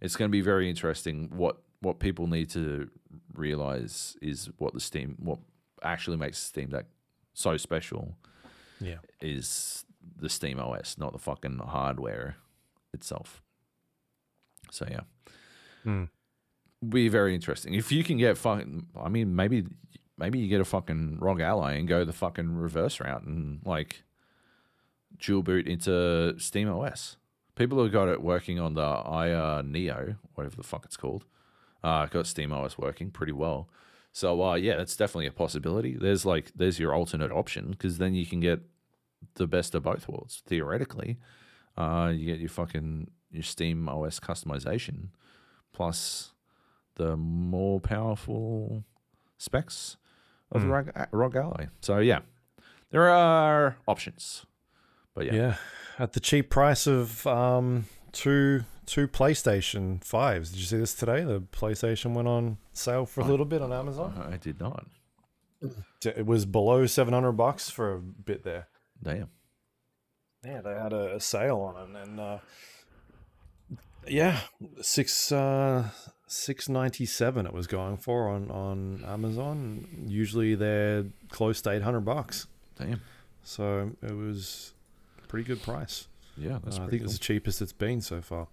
[0.00, 2.88] it's going to be very interesting what what people need to
[3.34, 5.38] realize is what the steam what
[5.82, 6.86] actually makes steam deck
[7.34, 8.16] so special
[8.80, 8.98] Yeah.
[9.20, 9.84] is
[10.18, 12.36] the Steam OS, not the fucking hardware
[12.94, 13.42] itself.
[14.70, 15.00] So yeah,
[15.82, 16.04] Hmm.
[16.88, 17.74] be very interesting.
[17.74, 19.64] If you can get fucking, I mean, maybe
[20.18, 24.02] maybe you get a fucking ROG Ally and go the fucking reverse route and like
[25.18, 27.16] dual boot into Steam OS.
[27.54, 31.24] People have got it working on the Ayaneo, whatever the fuck it's called.
[31.82, 33.68] Uh, got Steam OS working pretty well.
[34.12, 35.96] So uh, yeah, that's definitely a possibility.
[35.98, 38.60] There's like there's your alternate option because then you can get
[39.34, 41.18] the best of both worlds theoretically.
[41.76, 45.08] Uh, you get your fucking your Steam OS customization
[45.72, 46.32] plus
[46.94, 48.84] the more powerful
[49.36, 49.98] specs
[50.52, 51.66] of the ROG, ROG Ally.
[51.80, 52.20] So yeah,
[52.90, 54.46] there are options.
[55.14, 55.56] But yeah, Yeah.
[55.98, 60.50] At the cheap price of um, two two PlayStation fives.
[60.50, 61.24] Did you see this today?
[61.24, 64.28] The PlayStation went on sale for a little bit on Amazon.
[64.30, 64.86] I did not.
[66.04, 68.68] It was below seven hundred bucks for a bit there.
[69.02, 69.30] Damn.
[70.44, 72.38] Yeah, they had a, a sale on it, and uh,
[74.06, 74.40] yeah,
[74.82, 75.88] six uh,
[76.26, 79.86] six ninety seven it was going for on on Amazon.
[80.08, 82.46] Usually they're close to eight hundred bucks,
[82.78, 83.00] Damn.
[83.42, 84.72] so it was
[85.28, 86.08] pretty good price.
[86.38, 88.48] Yeah, Uh, I think it's the cheapest it's been so far.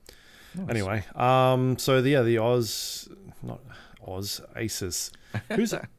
[0.56, 0.70] Nice.
[0.70, 3.10] Anyway, um, so the, yeah, the Oz,
[3.41, 3.60] not
[4.08, 5.12] Oz, Asus.
[5.56, 5.90] Who's that?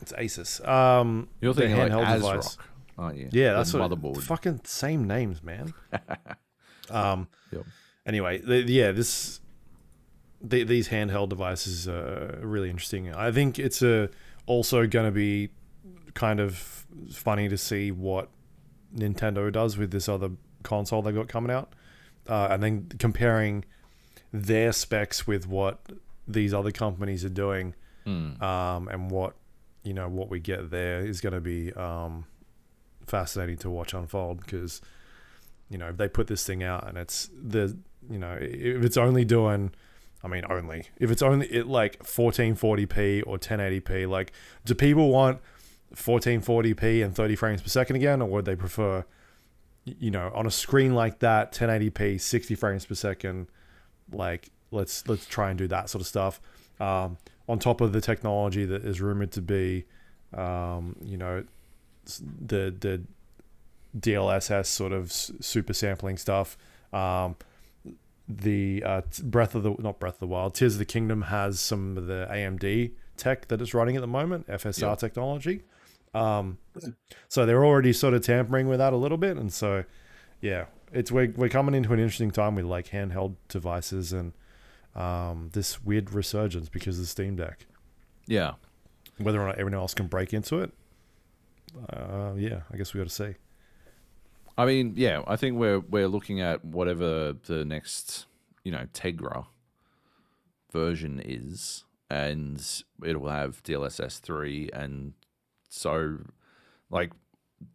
[0.00, 0.66] it's Asus.
[0.68, 2.56] Um, You're the thinking like handheld ASRock,
[2.98, 3.28] aren't you?
[3.32, 4.22] Yeah, The that's what motherboard.
[4.22, 5.72] fucking same names, man.
[6.90, 7.28] um.
[7.50, 7.64] Yep.
[8.06, 9.40] Anyway, the, yeah, this
[10.46, 13.12] the, these handheld devices are really interesting.
[13.14, 14.10] I think it's a
[14.46, 15.48] also going to be
[16.14, 18.28] kind of funny to see what
[18.94, 20.30] Nintendo does with this other
[20.62, 21.72] console they got coming out,
[22.28, 23.64] uh, and then comparing
[24.32, 25.80] their specs with what
[26.28, 28.42] these other companies are doing, Hmm.
[28.42, 29.34] um, and what
[29.82, 32.26] you know what we get there is going to be um,
[33.06, 34.80] fascinating to watch unfold because
[35.70, 37.76] you know if they put this thing out and it's the
[38.10, 39.72] you know if it's only doing
[40.24, 44.32] I mean only if it's only it like 1440p or 1080p like
[44.64, 45.40] do people want
[45.94, 49.04] 1440p and 30 frames per second again or would they prefer
[49.84, 53.48] you know on a screen like that 1080p 60 frames per second
[54.10, 56.40] like let's let's try and do that sort of stuff
[56.80, 57.18] um,
[57.48, 59.84] on top of the technology that is rumored to be
[60.32, 61.44] um, you know
[62.46, 63.02] the the
[63.98, 66.56] DLSS sort of super sampling stuff.
[66.92, 67.36] Um,
[68.28, 71.60] the uh, Breath of the not Breath of the Wild, Tears of the Kingdom has
[71.60, 75.62] some of the AMD tech that it's running at the moment, FSR technology.
[76.14, 76.58] Um,
[77.28, 79.84] so they're already sort of tampering with that a little bit, and so
[80.40, 84.32] yeah, it's we're we're coming into an interesting time with like handheld devices and
[84.94, 87.66] um, this weird resurgence because of the Steam Deck.
[88.26, 88.52] Yeah.
[89.18, 90.72] Whether or not everyone else can break into it,
[91.88, 93.34] uh, yeah, I guess we got to see.
[94.56, 98.26] I mean, yeah, I think we're we're looking at whatever the next,
[98.62, 99.46] you know, Tegra
[100.72, 102.64] version is, and
[103.04, 105.14] it will have DLSS three, and
[105.68, 106.18] so,
[106.90, 107.12] like,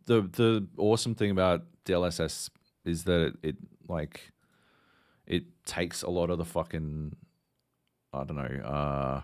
[0.06, 2.50] the the awesome thing about DLSS
[2.86, 3.56] is that it, it
[3.90, 4.32] like,
[5.28, 7.16] it takes a lot of the fucking,
[8.14, 9.22] I don't know, uh,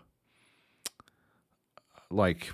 [2.09, 2.53] like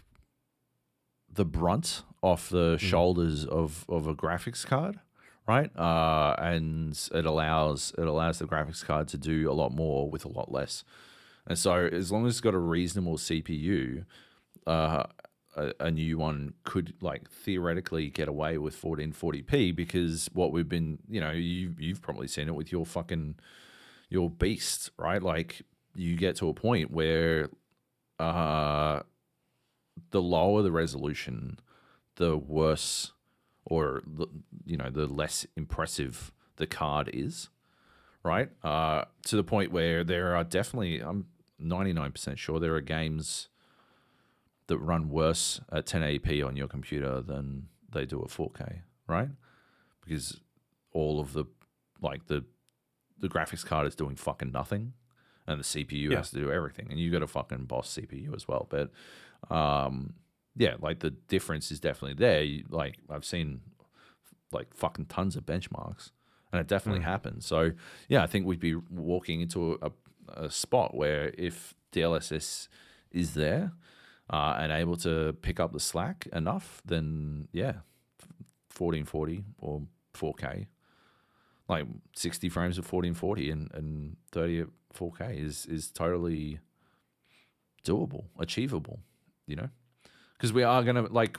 [1.33, 4.99] the brunt off the shoulders of, of a graphics card,
[5.47, 5.75] right?
[5.77, 10.25] Uh, and it allows it allows the graphics card to do a lot more with
[10.25, 10.83] a lot less.
[11.47, 14.05] And so, as long as it's got a reasonable CPU,
[14.67, 15.03] uh,
[15.55, 20.99] a, a new one could like theoretically get away with 1440p because what we've been,
[21.09, 23.35] you know, you you've probably seen it with your fucking
[24.09, 25.21] your beast, right?
[25.21, 25.63] Like
[25.95, 27.49] you get to a point where
[28.19, 29.01] uh,
[30.11, 31.59] the lower the resolution,
[32.15, 33.13] the worse,
[33.65, 34.01] or
[34.65, 37.49] you know, the less impressive the card is,
[38.23, 38.49] right?
[38.63, 41.27] Uh, to the point where there are definitely, I'm
[41.61, 43.47] 99% sure there are games
[44.67, 49.29] that run worse at 1080p on your computer than they do at 4K, right?
[50.03, 50.39] Because
[50.93, 51.45] all of the
[52.01, 52.43] like the
[53.19, 54.93] the graphics card is doing fucking nothing,
[55.45, 56.17] and the CPU Yeah.
[56.17, 58.67] has to do everything, and you got a fucking boss CPU as well.
[58.69, 58.91] But
[59.55, 60.13] um,
[60.55, 62.43] yeah, like the difference is definitely there.
[62.43, 63.61] You, like I've seen
[64.51, 66.11] like fucking tons of benchmarks,
[66.51, 67.45] and it definitely happens.
[67.45, 67.71] So
[68.07, 69.91] yeah, I think we'd be walking into a,
[70.29, 72.67] a spot where if DLSS
[73.11, 73.71] is there
[74.29, 77.79] uh, and able to pick up the slack enough, then yeah,
[78.77, 79.83] 1440 or
[80.13, 80.67] 4K,
[81.69, 86.59] like 60 frames of 1440 and, and 30 at 4K is is totally
[87.85, 88.99] doable, achievable,
[89.47, 89.69] you know?
[90.41, 91.37] Because we are to, like,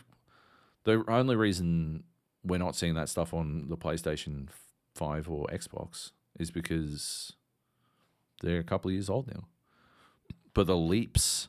[0.85, 2.05] the only reason
[2.45, 4.47] we're not seeing that stuff on the PlayStation
[4.95, 7.33] 5 or Xbox is because
[8.43, 9.49] they're a couple of years old now.
[10.55, 11.49] But the leaps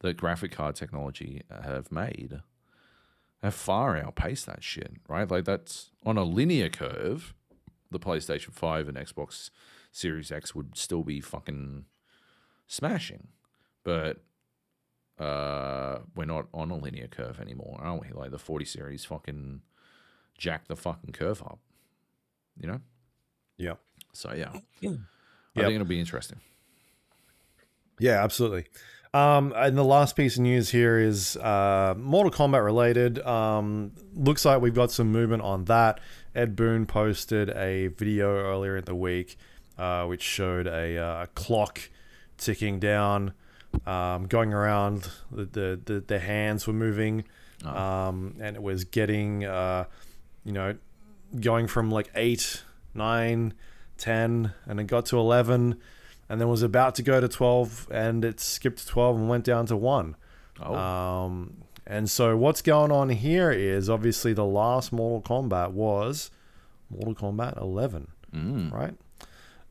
[0.00, 2.40] that graphic card technology have made
[3.42, 5.30] have far outpaced that shit, right?
[5.30, 7.34] Like that's on a linear curve,
[7.90, 9.50] the PlayStation 5 and Xbox
[9.92, 11.84] Series X would still be fucking
[12.66, 13.28] smashing.
[13.84, 14.22] But
[15.18, 18.08] uh we're not on a linear curve anymore, aren't we?
[18.12, 19.62] Like the 40 series fucking
[20.38, 21.58] jack the fucking curve up.
[22.60, 22.80] You know?
[23.56, 23.74] Yeah.
[24.12, 24.50] So yeah.
[24.52, 24.98] I Yep.
[25.54, 26.40] think it'll be interesting.
[27.98, 28.66] Yeah, absolutely.
[29.14, 33.18] Um, and the last piece of news here is uh, Mortal Kombat related.
[33.20, 36.00] Um, looks like we've got some movement on that.
[36.34, 39.38] Ed Boon posted a video earlier in the week,
[39.78, 41.80] uh, which showed a uh, clock
[42.36, 43.32] ticking down,
[43.86, 45.08] um, going around.
[45.30, 47.24] The, the the the hands were moving,
[47.64, 49.84] um, and it was getting, uh,
[50.44, 50.76] you know,
[51.40, 52.62] going from like eight,
[52.94, 53.54] nine,
[53.98, 55.80] ten, and it got to eleven
[56.28, 59.44] and then was about to go to 12 and it skipped to 12 and went
[59.44, 60.16] down to 1
[60.58, 66.30] Oh, um, and so what's going on here is obviously the last mortal kombat was
[66.88, 68.72] mortal kombat 11 mm.
[68.72, 68.94] right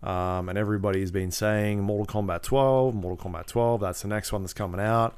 [0.06, 4.42] um, and everybody's been saying mortal kombat 12 mortal kombat 12 that's the next one
[4.44, 5.18] that's coming out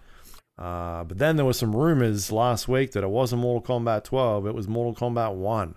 [0.57, 4.47] uh, but then there were some rumors last week that it wasn't mortal kombat 12
[4.47, 5.75] it was mortal kombat 1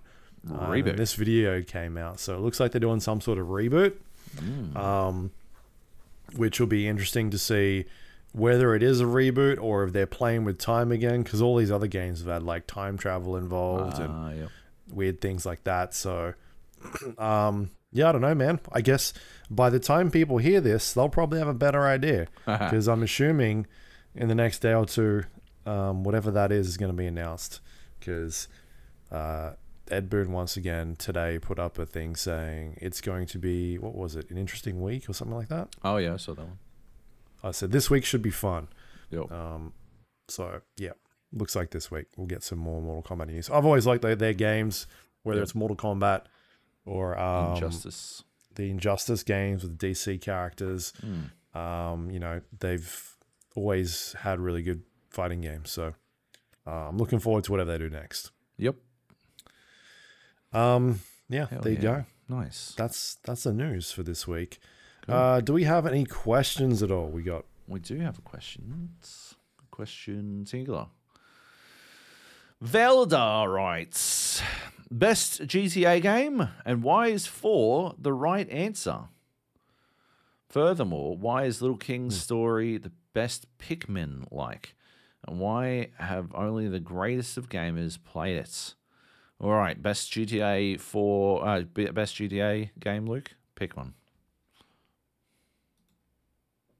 [0.51, 0.97] uh, and Reboot.
[0.97, 3.95] this video came out so it looks like they're doing some sort of reboot
[4.37, 4.77] Mm.
[4.77, 5.33] um,
[6.37, 7.85] which will be interesting to see
[8.33, 11.73] whether it is a reboot or if they're playing with time again because all these
[11.73, 14.47] other games have had like time travel involved and Ah, yeah.
[14.93, 16.35] weird things like that so
[17.19, 19.13] um, yeah i don't know man i guess
[19.51, 23.67] by the time people hear this they'll probably have a better idea because i'm assuming
[24.15, 25.23] in the next day or two
[25.67, 27.61] um, whatever that is is going to be announced
[27.99, 28.49] because
[29.13, 29.53] uh,
[29.91, 33.95] Ed Boon once again today put up a thing saying it's going to be what
[33.95, 35.69] was it an interesting week or something like that.
[35.85, 36.59] Oh yeah, I saw that one.
[37.43, 38.69] I said this week should be fun.
[39.11, 39.31] Yep.
[39.33, 39.73] Um,
[40.29, 40.93] so yeah,
[41.33, 43.51] looks like this week we'll get some more Mortal Kombat news.
[43.51, 44.87] I've always liked their, their games,
[45.25, 45.43] whether Yeah.
[45.43, 46.23] it's Mortal Kombat
[46.87, 48.25] or um, Injustice.
[48.55, 50.93] the Injustice games with DC characters.
[51.05, 51.59] Mm.
[51.59, 53.17] Um, you know they've
[53.57, 55.71] always had really good fighting games.
[55.71, 55.95] So
[56.67, 58.31] uh, I'm looking forward to whatever they do next.
[58.59, 58.77] Yep.
[60.53, 62.03] Um, yeah, Hell there you yeah.
[62.29, 62.37] go.
[62.37, 62.75] Nice.
[62.77, 64.59] That's that's the news for this week.
[65.07, 65.15] Cool.
[65.15, 67.09] Uh, do we have any questions at all?
[67.09, 68.91] We got We do have a question.
[68.99, 69.35] It's
[69.71, 70.87] question singular.
[72.63, 74.43] Veldar writes
[74.91, 79.05] Best GTA game and why is 4 the right answer?
[80.49, 84.75] Furthermore, why is Little King's story the best Pikmin like?
[85.27, 88.75] And why have only the greatest of gamers played it?
[89.39, 93.33] All right, best GTA 4, uh, best GTA game, Luke?
[93.55, 93.95] Pick one.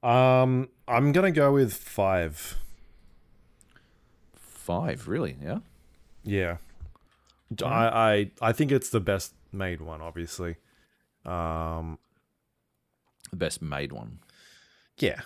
[0.03, 2.59] um, I'm gonna go with five.
[4.35, 5.37] Five, really?
[5.43, 5.61] Yeah.
[6.25, 6.59] Yeah,
[7.65, 10.01] I, I I think it's the best made one.
[10.01, 10.57] Obviously,
[11.25, 11.99] um,
[13.31, 14.19] The best made one.
[14.99, 15.23] yeah,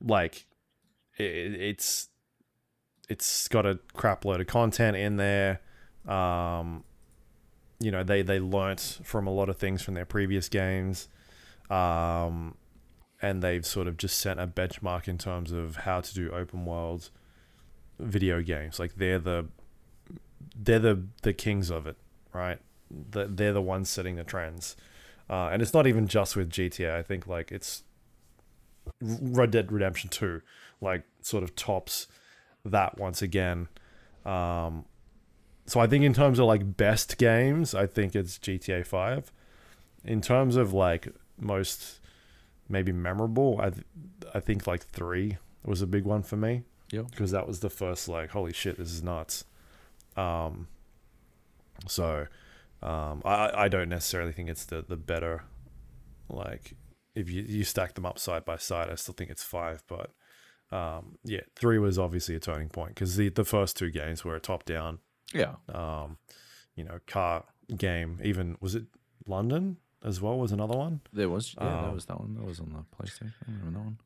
[0.00, 0.46] like
[1.16, 2.08] it, it's
[3.08, 5.60] it's got a crap load of content in there.
[6.06, 6.84] Um,
[7.80, 11.08] you know they they learnt from a lot of things from their previous games,
[11.70, 12.56] um,
[13.22, 16.64] and they've sort of just set a benchmark in terms of how to do open
[16.66, 17.10] world
[17.98, 18.78] video games.
[18.78, 19.46] Like they're the
[20.54, 21.96] they're the the kings of it,
[22.32, 22.58] right?
[22.90, 24.76] The, they're the ones setting the trends,
[25.28, 26.94] uh, and it's not even just with GTA.
[26.94, 27.82] I think like it's
[29.00, 30.42] Red Dead Redemption Two.
[30.80, 32.06] like sort of tops
[32.64, 33.68] that once again.
[34.24, 34.84] Um,
[35.66, 39.32] so I think in terms of like best games, I think it's GTA Five.
[40.04, 41.08] In terms of like
[41.38, 42.00] most
[42.68, 43.84] maybe memorable, I th-
[44.34, 46.62] I think like three was a big one for me.
[46.92, 47.02] Yeah.
[47.10, 49.44] because that was the first like holy shit, this is nuts.
[50.16, 50.68] Um,
[51.86, 52.26] so
[52.82, 55.44] um, I I don't necessarily think it's the the better
[56.28, 56.74] like
[57.14, 60.10] if you you stack them up side by side, I still think it's five, but.
[60.72, 64.34] Um, yeah, three was obviously a turning point because the, the first two games were
[64.34, 64.98] a top down
[65.32, 65.54] Yeah.
[65.72, 66.18] um,
[66.74, 67.44] you know, car
[67.76, 68.18] game.
[68.24, 68.86] Even was it
[69.28, 70.36] London as well?
[70.36, 71.02] Was another one?
[71.12, 72.34] There was yeah, that Um, was that one.
[72.34, 73.32] That was on the PlayStation.
[73.46, 73.98] I remember that one.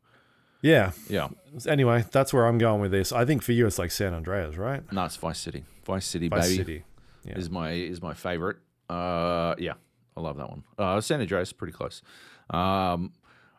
[0.62, 0.92] Yeah.
[1.08, 1.28] Yeah.
[1.66, 3.12] Anyway, that's where I'm going with this.
[3.12, 4.82] I think for you, it's like San Andreas, right?
[4.92, 5.64] No, it's Vice City.
[5.84, 6.84] Vice City, Vice baby, City.
[7.24, 7.38] Yeah.
[7.38, 8.58] is my is my favorite.
[8.88, 9.74] Uh, yeah,
[10.16, 10.62] I love that one.
[10.78, 12.02] Uh, San Andreas is pretty close.
[12.50, 13.12] Um,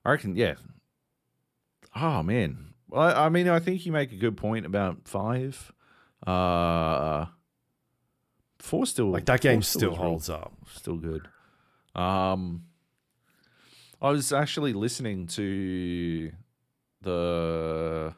[0.05, 0.55] I reckon, yeah.
[1.95, 5.71] Oh man, well, I, I mean, I think you make a good point about five.
[6.25, 7.25] Uh,
[8.59, 10.53] four still Like that game still real- holds up.
[10.73, 11.27] still good.
[11.95, 12.65] Um,
[14.01, 16.31] I was actually listening to
[17.01, 18.13] the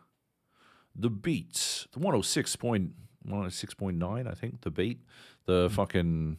[0.95, 2.91] the beats, the one hundred six point
[3.23, 5.01] one hundred six point nine, I think the beat,
[5.45, 6.38] the fucking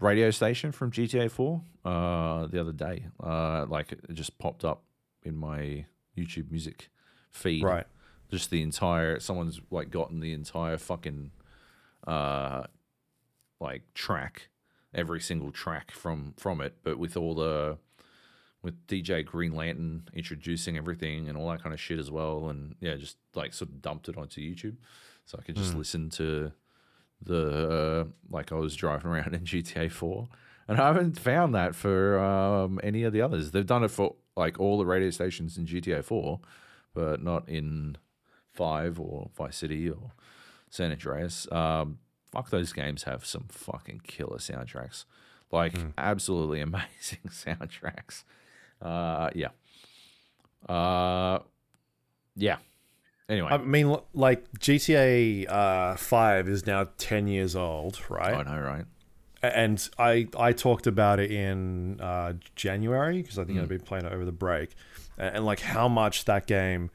[0.00, 1.62] radio station from GTA Four.
[1.84, 4.82] Uh, the other day, uh, like it just popped up
[5.22, 6.90] in my YouTube music
[7.30, 7.86] feed Right.
[8.30, 11.32] just the entire someone's like gotten the entire fucking
[12.06, 12.62] uh
[13.60, 14.50] like track
[14.94, 17.76] every single track from from it but with all the
[18.64, 22.48] with DJ Green Lantern introducing everything and all that kind of shit as well.
[22.48, 24.76] And yeah just like sort of dumped it onto YouTube
[25.26, 26.52] so I could just listen to
[27.22, 30.28] the uh, like I was driving around in GTA 4
[30.68, 33.50] and I haven't found that for um, any of the others.
[33.50, 36.40] They've done it for like all the radio stations in GTA 4
[36.94, 37.96] but not in
[38.52, 40.12] Five or Vice City or
[40.70, 41.50] San Andreas.
[41.50, 41.98] Um,
[42.30, 45.04] fuck, those games have some fucking killer soundtracks,
[45.50, 48.24] like absolutely amazing soundtracks.
[48.82, 49.48] Uh, yeah,
[50.68, 51.38] uh,
[52.36, 52.56] yeah.
[53.28, 58.34] Anyway, I mean, like GTA uh, Five is now ten years old, right?
[58.34, 58.84] I know, right?
[59.42, 63.62] and I I talked about it in uh, January because I think Mm.
[63.62, 64.70] I've been playing it over the break,
[65.18, 66.90] and, and like how much that game.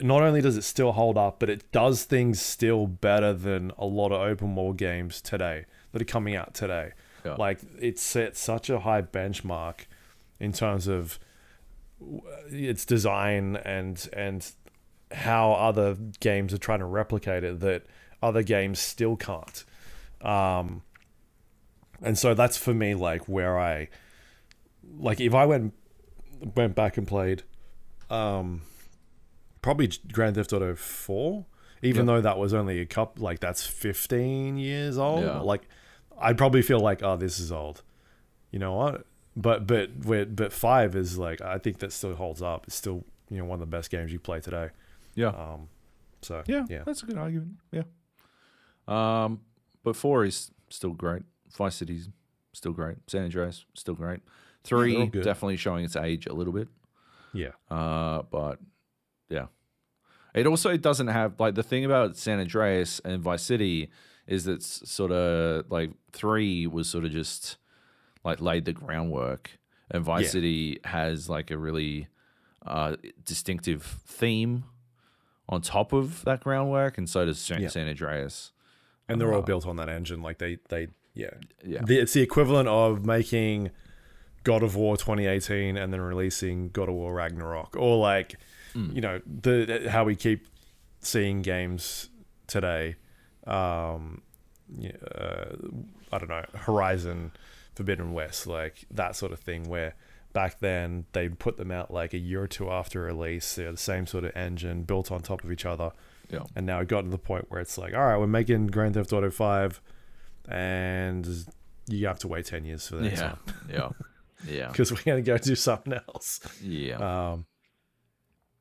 [0.00, 3.84] Not only does it still hold up, but it does things still better than a
[3.84, 6.92] lot of open world games today that are coming out today.
[7.24, 7.34] Yeah.
[7.34, 9.86] Like it set such a high benchmark
[10.40, 11.18] in terms of
[12.50, 14.52] its design and and
[15.12, 17.84] how other games are trying to replicate it that
[18.22, 19.64] other games still can't.
[20.20, 20.82] Um,
[22.02, 23.88] and so that's for me like where I
[24.98, 25.74] like if I went
[26.54, 27.42] went back and played
[28.10, 28.62] um
[29.60, 31.44] probably Grand Theft Auto 4
[31.82, 32.06] even Yep.
[32.06, 35.40] though that was only a cup like that's 15 years old Yeah.
[35.40, 35.62] like
[36.20, 37.82] I'd probably feel like oh this is old
[38.52, 39.04] you know what
[39.40, 43.38] but but but 5 is like I think that still holds up it's still you
[43.38, 44.70] know one of the best games you play today
[45.14, 45.68] Yeah, um
[46.22, 47.52] so yeah, yeah That's a good argument.
[47.70, 47.84] Yeah.
[48.88, 49.40] Um,
[49.84, 51.22] but four is still great.
[51.56, 52.08] Vice City's
[52.52, 52.96] still great.
[53.06, 54.20] San Andreas still great.
[54.64, 56.68] Three definitely showing its age a little bit.
[57.32, 58.58] yeah Uh, but
[59.28, 59.46] yeah,
[60.34, 63.90] it also doesn't have like the thing about San Andreas and Vice City
[64.26, 67.56] is that sort of like three was sort of just
[68.28, 69.50] like laid the groundwork,
[69.90, 70.30] and Vice Yeah.
[70.30, 72.08] City has like a really
[72.66, 74.64] uh, distinctive theme
[75.48, 77.68] on top of that groundwork, and so does San, Yeah.
[77.68, 78.52] San Andreas.
[79.08, 81.30] and they're all Uh, built on that engine like they they yeah
[81.64, 83.70] Yeah, The, it's the equivalent of making
[84.44, 88.36] God of War 2018 and then releasing God of War Ragnarok, or like,
[88.74, 88.94] Mm.
[88.94, 90.46] you know, the how we keep
[91.00, 92.10] seeing games
[92.46, 92.96] today.
[93.46, 94.20] Um,
[94.76, 95.56] yeah, uh,
[96.12, 97.32] I don't know, Horizon,
[97.78, 99.68] Forbidden West, like that sort of thing.
[99.68, 99.94] Where
[100.32, 103.54] back then they put them out like a year or two after release.
[103.54, 105.92] They're the same sort of engine built on top of each other.
[106.28, 108.66] yeah, And now it got to the point where it's like, all right, we're making
[108.66, 109.80] Grand Theft Auto 5,
[110.48, 111.46] and
[111.88, 113.34] you have to wait 10 years for next yeah,
[113.70, 113.88] yeah,
[114.46, 116.40] yeah, because we're going to go do something else.
[116.62, 116.96] yeah.
[117.32, 117.46] Um,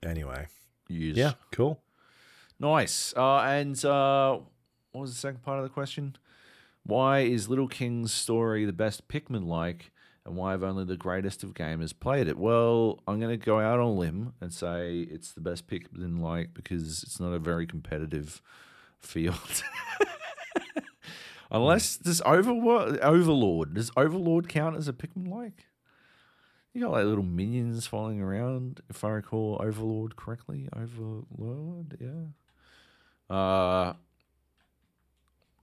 [0.03, 0.47] anyway,
[0.87, 1.17] Use.
[1.17, 1.81] yeah, cool.
[2.59, 3.13] Nice.
[3.15, 4.39] Uh, and uh,
[4.91, 6.15] what was the second part of the question?
[6.87, 9.91] Why is Little King's story the best Pikmin like,
[10.25, 12.37] and why have only the greatest of gamers played it?
[12.37, 16.21] Well, I'm going to go out on a limb and say it's the best Pikmin
[16.21, 18.41] like because it's not a very competitive
[18.99, 19.63] field.
[21.51, 25.65] Unless does Overlord, Overlord does Overlord count as a Pikmin like?
[26.73, 30.69] You got like little minions following around, if I recall Overlord correctly.
[30.73, 33.35] Overlord, yeah.
[33.35, 33.93] Uh,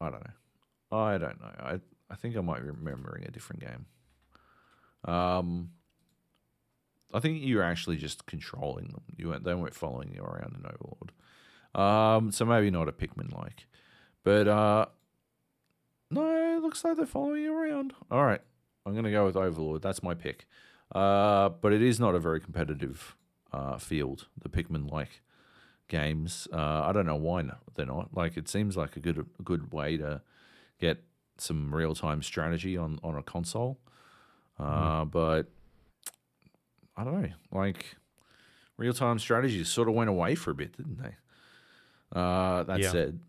[0.02, 0.32] I don't know.
[0.96, 1.52] I don't know.
[1.58, 1.80] I
[2.10, 3.86] I think I might be remembering a different game.
[5.12, 5.70] Um,
[7.12, 9.02] I think you were actually just controlling them.
[9.16, 9.44] You weren't.
[9.44, 11.12] They weren't following you around in Overlord.
[11.74, 13.66] Um, so maybe not a Pikmin like,
[14.22, 14.86] but uh,
[16.10, 17.94] no, it looks like they're following you around.
[18.10, 18.40] All right,
[18.86, 19.82] I'm gonna go with Overlord.
[19.82, 20.46] That's my pick.
[20.94, 23.16] Uh, but it is not a very competitive
[23.52, 24.28] uh, field.
[24.40, 25.22] The Pikmin like
[25.88, 26.46] games.
[26.52, 27.44] Uh, I don't know why
[27.74, 28.10] they're not.
[28.14, 30.22] Like it seems like a good a good way to
[30.86, 31.02] get
[31.38, 33.78] some real time strategy on on a console.
[34.58, 35.44] Uh, But
[36.96, 37.32] I don't know.
[37.50, 37.96] Like
[38.76, 41.14] real time strategy sort of went away for a bit, didn't they?
[42.12, 42.92] Uh, that Yeah.
[42.92, 43.20] said,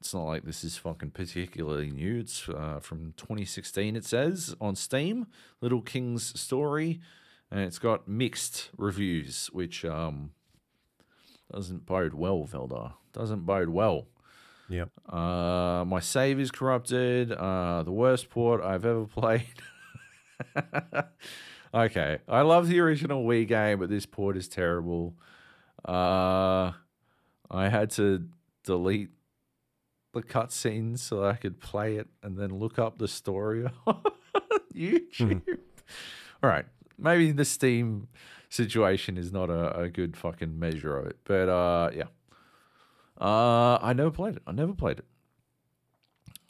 [0.00, 2.20] it's not like this is fucking particularly new.
[2.20, 3.96] It's uh, from 2016.
[3.96, 5.26] It says on Steam,
[5.60, 7.00] Little King's Story,
[7.50, 10.30] and it's got mixed reviews, which um
[11.52, 12.94] doesn't bode well, Veldar.
[13.12, 14.06] Doesn't bode well.
[14.68, 14.90] Yep.
[15.08, 17.32] Uh, my save is corrupted.
[17.32, 19.46] Uh, the worst port I've ever played.
[21.74, 25.14] okay, I love the original Wii game, but this port is terrible.
[25.86, 26.72] Uh,
[27.50, 28.26] I had to
[28.64, 29.10] delete
[30.14, 34.02] the cutscenes so I could play it and then look up the story on
[34.74, 35.42] YouTube.
[36.42, 36.64] All right,
[36.98, 38.08] maybe the Steam
[38.48, 42.04] situation is not a, a good fucking measure of it, but uh, yeah.
[43.20, 44.42] Uh, I never played it.
[44.46, 45.04] I never played it.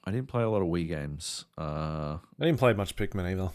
[0.05, 1.45] I didn't play a lot of Wii games.
[1.57, 3.51] Uh, I didn't play much Pikmin either.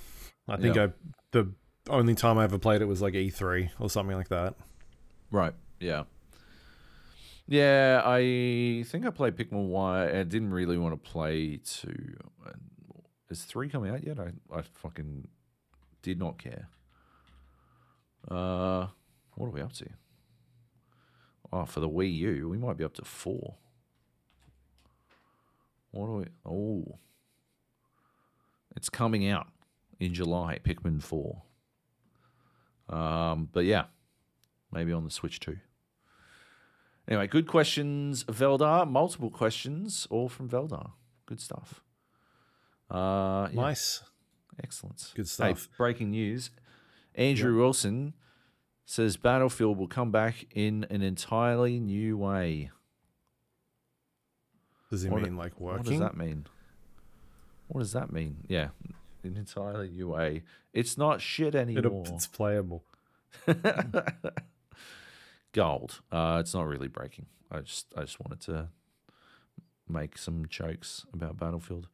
[0.47, 0.85] I think Yeah.
[0.85, 0.89] I
[1.31, 1.51] the
[1.89, 4.55] only time I ever played it was like E3 or something like that.
[5.31, 5.53] right.
[5.79, 6.03] Yeah.
[7.47, 9.95] Yeah, I think I played Pikmin one.
[9.95, 12.15] I didn't really want to play two.
[13.31, 14.19] Is three coming out yet?
[14.19, 15.27] I, I fucking
[16.03, 16.67] did not care.
[18.29, 18.87] Uh,
[19.35, 19.85] what are we up to?
[21.51, 23.55] Oh, for the Wii U, we might be up to four.
[25.91, 26.25] What are we?
[26.45, 26.99] Oh,
[28.75, 29.47] it's coming out
[29.99, 30.59] in July.
[30.63, 31.41] Pikmin four.
[32.87, 33.85] Um, but yeah,
[34.71, 35.57] maybe on the Switch too.
[37.07, 38.87] Anyway, good questions, Veldar.
[38.87, 40.91] Multiple questions, all from Veldar.
[41.25, 41.81] Good stuff.
[42.89, 44.03] Uh, yeah, Nice.
[44.63, 45.11] excellent.
[45.15, 45.69] Good Hey, stuff.
[45.77, 46.51] breaking news:
[47.15, 48.13] Andrew Wilson
[48.89, 52.71] says Battlefield will come back in an entirely new way.
[54.89, 55.83] Does he What- mean like working?
[55.83, 56.47] What does that mean?
[57.67, 58.45] What does that mean?
[58.47, 58.69] Yeah,
[59.21, 60.41] an entirely new way.
[60.73, 62.03] It's not shit It'll- anymore.
[62.07, 62.83] it's playable.
[65.53, 66.01] Gold.
[66.11, 67.27] Uh, it's not really breaking.
[67.51, 68.69] I just I just wanted to
[69.87, 71.89] make some jokes about Battlefield.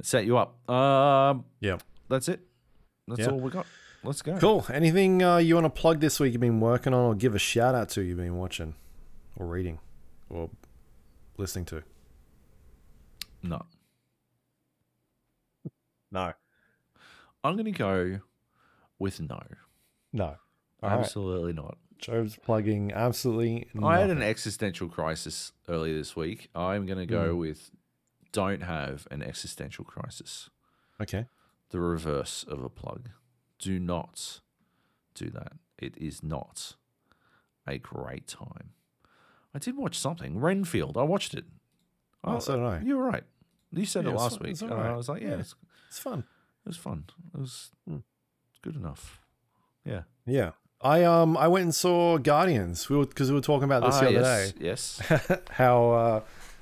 [0.00, 0.66] Set you up.
[0.70, 1.76] Um, Yeah.
[2.08, 2.40] that's it.
[3.06, 3.28] That's Yeah.
[3.30, 3.66] all we got.
[4.02, 4.38] Let's go.
[4.38, 4.66] Cool.
[4.72, 7.38] Anything uh, you want to plug this week you've been working on or give a
[7.38, 8.74] shout out to you've been watching
[9.36, 9.78] or reading
[10.30, 10.50] or
[11.36, 11.82] listening to?
[13.42, 13.62] No,
[16.10, 16.32] No.
[17.42, 18.20] I'm gonna go
[18.98, 19.40] with no.
[20.12, 20.36] No.
[20.82, 20.98] All right.
[20.98, 21.78] Absolutely not.
[21.98, 26.48] Joe's plugging absolutely I had an existential crisis earlier this week.
[26.54, 27.70] I'm gonna go with
[28.32, 30.48] don't have an existential crisis.
[31.00, 31.26] Okay.
[31.70, 33.08] the reverse of a plug.
[33.60, 34.40] Do not
[35.14, 35.52] do that.
[35.78, 36.76] It is not
[37.66, 38.70] a great time.
[39.54, 40.38] I did watch something.
[40.40, 40.96] Renfield.
[40.96, 41.44] I watched it.
[42.24, 42.80] Oh, so did I.
[42.80, 43.24] You were right.
[43.72, 44.60] You said Yeah, it last week.
[44.62, 44.86] alright.
[44.90, 45.34] I was like, yeah, Yeah.
[45.38, 45.54] It's,
[45.88, 46.20] It's fun.
[46.20, 47.04] it was fun.
[47.34, 47.96] It was Hmm.
[48.50, 49.20] it's good enough.
[49.84, 50.02] Yeah.
[50.26, 50.50] Yeah.
[50.82, 52.88] I um I went and saw Guardians.
[52.88, 54.64] We were because we were talking about this Ah, the other yes, day.
[54.64, 55.40] Yes.
[55.50, 56.20] How uh,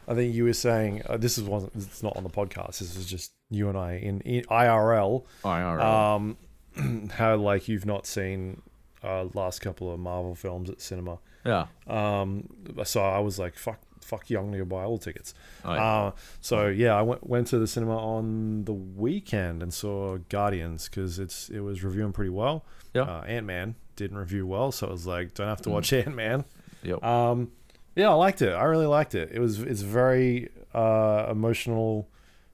[0.09, 2.79] I think you were saying uh, this is wasn't it's not on the podcast.
[2.79, 5.25] This is just you and I in, in IRL.
[5.45, 5.83] IRL.
[5.85, 6.37] Um,
[7.12, 8.62] how like you've not seen
[9.02, 11.18] uh last couple of Marvel films at cinema.
[11.44, 11.66] yeah.
[11.86, 12.48] Um,
[12.84, 15.34] so I was like, fuck, fuck you, I'm gonna go buy all tickets.
[15.64, 15.84] Oh, yeah.
[15.84, 16.10] Uh,
[16.40, 21.18] so yeah, I went went to the cinema on the weekend and saw Guardians because
[21.18, 22.64] it's it was reviewing pretty well.
[22.94, 23.02] Yeah.
[23.02, 25.72] Uh, Ant Man didn't review well, so I was like, don't have to Mm.
[25.72, 26.44] watch Ant Man.
[26.82, 27.02] Yep.
[27.05, 27.50] Um,
[27.96, 28.52] yeah, I liked it.
[28.52, 29.30] I really liked it.
[29.32, 32.09] It was it's very uh, emotional,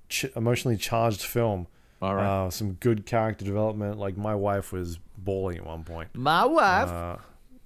[0.08, 1.66] ch- emotionally charged film.
[2.02, 2.46] All right.
[2.46, 3.98] Uh, some good character development.
[3.98, 6.10] Like my wife was bawling at one point.
[6.14, 6.88] My wife.
[6.88, 7.16] Uh,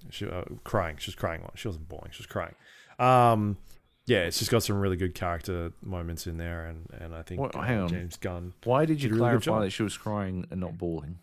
[0.09, 0.95] she uh, crying.
[0.97, 1.43] She was crying.
[1.55, 2.11] She wasn't bawling.
[2.11, 2.55] She was crying.
[2.99, 3.57] Um,
[4.05, 7.41] yeah, it's just got some really good character moments in there, and and I think
[7.41, 7.89] Well, hang on.
[7.89, 8.53] James Gunn.
[8.63, 11.19] Why did you did a really clarify that she was crying and not bawling?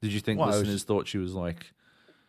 [0.00, 1.66] Did you think Well, was listeners thought she was like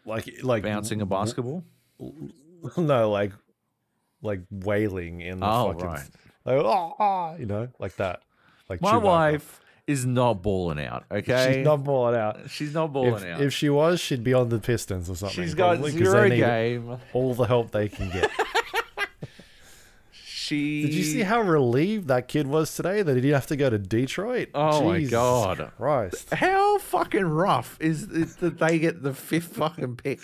[0.06, 1.64] Like like bouncing a basketball?
[2.78, 3.32] No, like
[4.22, 6.10] like wailing in the Oh, fucking right.
[6.46, 8.22] like ah, ah, you know, like that.
[8.70, 9.02] Like My Chewbacca.
[9.04, 11.06] wife is not balling out.
[11.12, 12.50] Okay, She's not balling out.
[12.50, 13.42] She's not balling If, out.
[13.42, 15.44] if she was, she'd be on the Pistons or something.
[15.44, 16.98] She's got probably, zero game.
[17.14, 18.30] All the help they can get.
[20.14, 23.56] She Did you see how relieved that kid was today that he didn't have to
[23.56, 24.50] go to Detroit?
[24.54, 25.72] Oh my God.
[25.78, 26.34] Christ!
[26.34, 30.20] How fucking rough is it that they get the fifth fucking pick?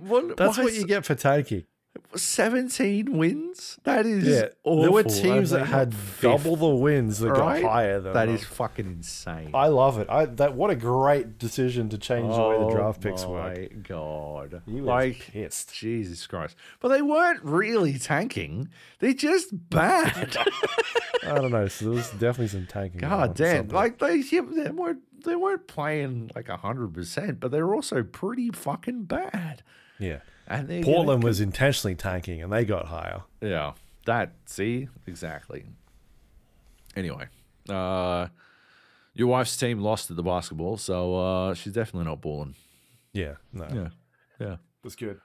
[0.00, 1.64] What, That's what you get for tanking.
[2.14, 3.78] Seventeen wins.
[3.84, 4.82] That is Yeah, awful.
[4.82, 7.62] there were teams that had double the wins that right?
[7.62, 9.50] got higher than That is fucking insane.
[9.54, 10.08] I love it.
[10.10, 13.30] I that what a great decision to change the way the oh draft picks oh
[13.32, 13.56] work.
[13.58, 14.62] my god!
[14.66, 15.74] He was like pissed.
[15.74, 16.54] Jesus Christ!
[16.80, 18.68] But they weren't really tanking.
[18.98, 20.36] They're just bad.
[21.24, 21.68] I don't know.
[21.68, 23.00] So there was definitely some tanking.
[23.00, 23.68] God damn!
[23.68, 28.02] Like they, yeah, they weren't they weren't playing like hundred percent, but they were also
[28.02, 29.62] pretty fucking bad.
[29.98, 30.20] yeah.
[30.52, 33.22] And they're Portland was intentionally tanking, and they got higher.
[33.40, 33.72] yeah,
[34.06, 35.64] that see exactly.
[36.94, 37.26] Anyway,
[37.68, 38.26] uh,
[39.14, 42.54] your wife's team lost at the basketball, so uh, she's definitely not balling.
[43.12, 43.34] Yeah.
[43.52, 43.66] No.
[43.72, 43.88] Yeah,
[44.38, 44.56] yeah.
[44.82, 45.20] That's good.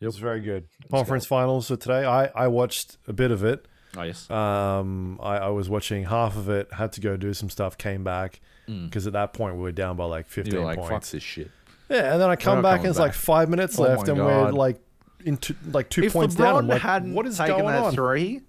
[0.00, 0.68] It was very good.
[0.90, 2.04] Conference finals for today.
[2.04, 3.66] I I watched a bit of it.
[3.96, 4.30] Oh yes.
[4.30, 6.72] Um, I, I was watching half of it.
[6.72, 7.76] Had to go do some stuff.
[7.78, 8.84] Came back Mm.
[8.84, 11.10] because at that point we were down by like fifteen You're like fuck points.
[11.12, 11.50] this shit.
[11.88, 14.22] Yeah, and then I come back and it's like five minutes Oh left, my and
[14.24, 14.54] we're God.
[14.54, 14.80] like
[15.24, 16.56] into like two if points LeBron down.
[16.56, 17.92] I'm like, hadn't what is taken going that on?
[17.94, 18.42] three,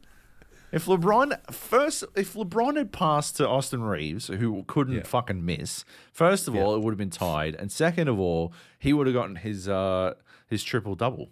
[0.72, 5.04] if LeBron first, if LeBron had passed to Austin Reaves, who couldn't Yeah.
[5.04, 6.62] fucking miss, first of Yeah.
[6.64, 9.68] all, it would have been tied, and second of all, he would have gotten his
[9.70, 10.14] uh
[10.48, 11.30] his triple double.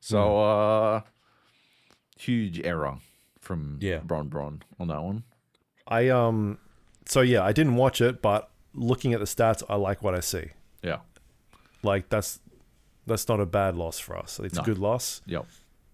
[0.00, 1.04] So Hmm.
[1.06, 1.10] uh
[2.18, 2.96] huge error
[3.40, 3.98] from Yeah.
[3.98, 5.24] Bron Bron on that one.
[5.86, 6.58] I um,
[7.06, 10.20] so yeah, I didn't watch it, but looking at the stats, I like what I
[10.20, 10.50] see.
[10.82, 10.98] Yeah.
[11.84, 12.40] Like that's
[13.06, 14.40] that's not a bad loss for us.
[14.42, 14.62] It's No.
[14.62, 15.20] a good loss.
[15.26, 15.46] Yep.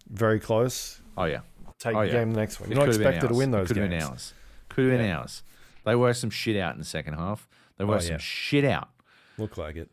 [0.08, 1.00] Very close.
[1.16, 1.40] Oh yeah.
[1.78, 2.12] Take Oh, the yeah.
[2.12, 2.68] game the next one.
[2.70, 4.34] You're not have been expected to win those Could have been ours.
[4.68, 5.18] Could have been Yeah.
[5.18, 5.42] ours.
[5.84, 7.48] They worked some shit out in the second half.
[7.78, 8.10] They worked yeah.
[8.10, 8.88] some shit out.
[9.38, 9.90] Look like it.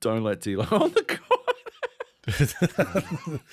[0.00, 1.22] Don't let D'Lo on the court.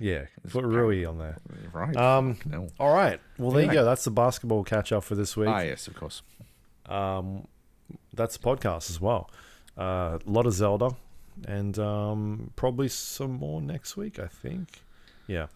[0.00, 1.36] Yeah, put Rui on there.
[1.72, 1.94] Right.
[1.96, 2.66] Um, no.
[2.80, 3.20] all right.
[3.38, 3.84] Well, there you go.
[3.84, 5.48] That's the basketball catch up for this week.
[5.48, 6.22] Ah, yes, of course.
[6.86, 7.46] Um,
[8.12, 9.30] that's the podcast as well.
[9.78, 10.96] Uh, a lot of Zelda,
[11.46, 14.18] and um, probably some more next week.
[14.18, 14.82] I think.
[15.26, 15.46] Yeah.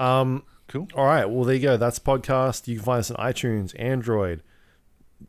[0.00, 0.88] Um, Cool.
[0.94, 1.26] all right.
[1.26, 1.76] Well, there you go.
[1.76, 2.66] That's podcast.
[2.66, 4.42] You can find us on iTunes, Android,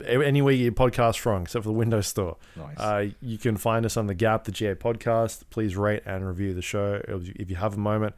[0.06, 2.38] anywhere you get your podcast from, except for the Windows Store.
[2.56, 2.80] Nice.
[2.80, 5.44] Uh, you can find us on the Gap, the GA podcast.
[5.50, 8.16] Please rate and review the show if you- if you have a moment.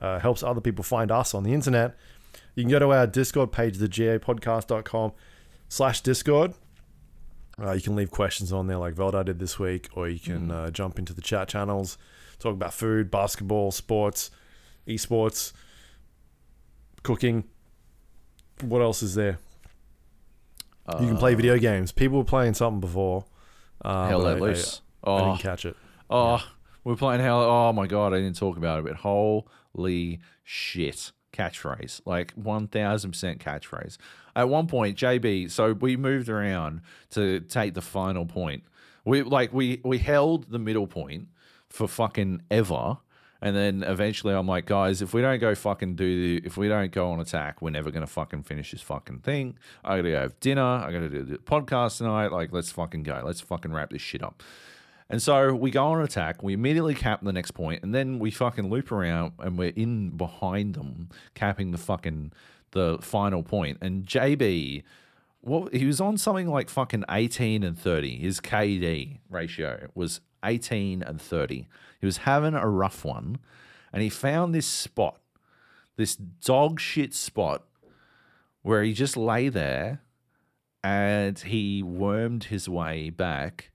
[0.00, 1.96] Uh, helps other people find us on the internet.
[2.54, 5.12] You can go to our Discord page, thegapodcast.com
[5.68, 6.54] slash Discord.
[7.60, 10.50] Uh, you can leave questions on there like Veldar did this week, or you can
[10.50, 11.98] uh, jump into the chat channels,
[12.38, 14.30] talk about food, basketball, sports,
[14.86, 15.52] esports,
[17.02, 17.44] cooking.
[18.62, 19.38] What else is there?
[21.00, 21.92] You can play video games.
[21.92, 23.26] People were playing something before.
[23.84, 24.80] Uh, Hell let loose.
[25.04, 25.76] I, I oh, didn't catch it.
[26.08, 26.42] oh,
[26.82, 27.40] we're playing Hell.
[27.40, 31.12] Oh my god, I didn't talk about it, but holy shit.
[31.30, 32.70] Catchphrase, like 1000%
[33.38, 33.98] catchphrase.
[34.38, 38.62] At one point, JB, so we moved around to take the final point.
[39.04, 41.26] We like we we held the middle point
[41.68, 42.98] for fucking ever.
[43.42, 46.68] And then eventually I'm like, guys, if we don't go fucking do the, if we
[46.68, 49.58] don't go on attack, we're never gonna fucking finish this fucking thing.
[49.84, 50.62] I gotta go have dinner.
[50.62, 52.30] I gotta do the podcast tonight.
[52.30, 53.20] Like, let's fucking go.
[53.24, 54.44] Let's fucking wrap this shit up.
[55.10, 56.44] And so we go on attack.
[56.44, 60.10] We immediately cap the next point, and then we fucking loop around, and we're in
[60.10, 62.32] behind them, capping the fucking
[62.72, 63.78] the final point.
[63.80, 64.82] And JB,
[65.40, 68.18] what he was on something like fucking eighteen and thirty.
[68.18, 71.68] His KD ratio was eighteen and thirty.
[72.00, 73.38] He was having a rough one,
[73.92, 75.20] and he found this spot,
[75.96, 77.64] this dog shit spot,
[78.62, 80.02] where he just lay there,
[80.82, 83.70] and he wormed his way back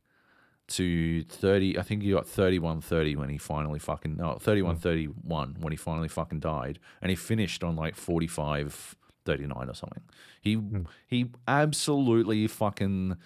[0.75, 5.57] to 30 i think he got 31 30 when he finally fucking no 31 31
[5.59, 8.95] when he finally fucking died and he finished on like 45
[9.25, 10.03] 39 or something.
[10.41, 10.59] He
[11.07, 13.17] he absolutely fucking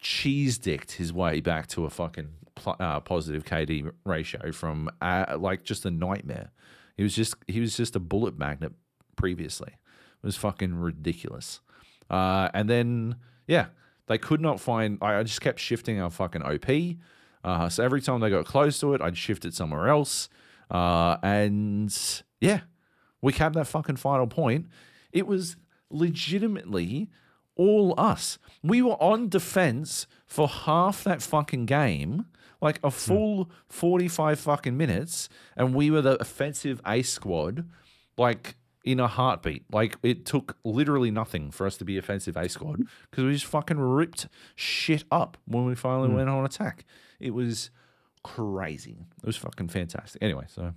[0.00, 2.30] cheese dicked his way back to a fucking
[2.66, 6.50] uh, positive kd ratio from uh, like just a nightmare.
[6.96, 8.72] He was just he was just a bullet magnet
[9.16, 9.72] previously.
[9.72, 11.60] It was fucking ridiculous.
[12.10, 13.16] Uh, and then
[13.46, 13.66] yeah
[14.12, 14.98] they could not find.
[15.00, 16.98] I just kept shifting our fucking OP.
[17.42, 20.28] Uh, so every time they got close to it, I'd shift it somewhere else.
[20.70, 22.60] Uh, and yeah,
[23.22, 24.66] we capped that fucking final point.
[25.12, 25.56] It was
[25.90, 27.08] legitimately
[27.56, 28.38] all us.
[28.62, 32.26] We were on defense for half that fucking game,
[32.60, 37.66] like a full 45 fucking minutes, and we were the offensive ace squad,
[38.16, 39.64] like in a heartbeat.
[39.72, 43.44] Like it took literally nothing for us to be offensive A squad because we just
[43.46, 46.16] fucking ripped shit up when we finally Hmm.
[46.16, 46.84] went on attack.
[47.20, 47.70] It was
[48.24, 49.06] crazy.
[49.22, 50.22] It was fucking fantastic.
[50.22, 50.74] Anyway, so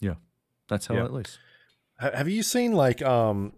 [0.00, 0.14] yeah,
[0.68, 1.04] that's how Yeah.
[1.06, 1.38] it looks.
[1.98, 3.54] Have you seen like um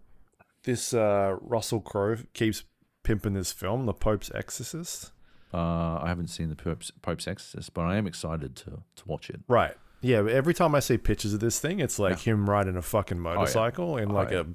[0.63, 2.63] this uh Russell Crowe keeps
[3.03, 5.11] pimping this film, The Pope's Exorcist?
[5.53, 9.29] Uh, I haven't seen the Pope's, Pope's Exorcist, but I am excited to to watch
[9.29, 9.41] it.
[9.47, 9.75] Right.
[10.01, 12.81] Yeah, but every time I see pictures of this thing, it's like him riding a
[12.81, 14.41] fucking motorcycle in like yeah.
[14.41, 14.45] a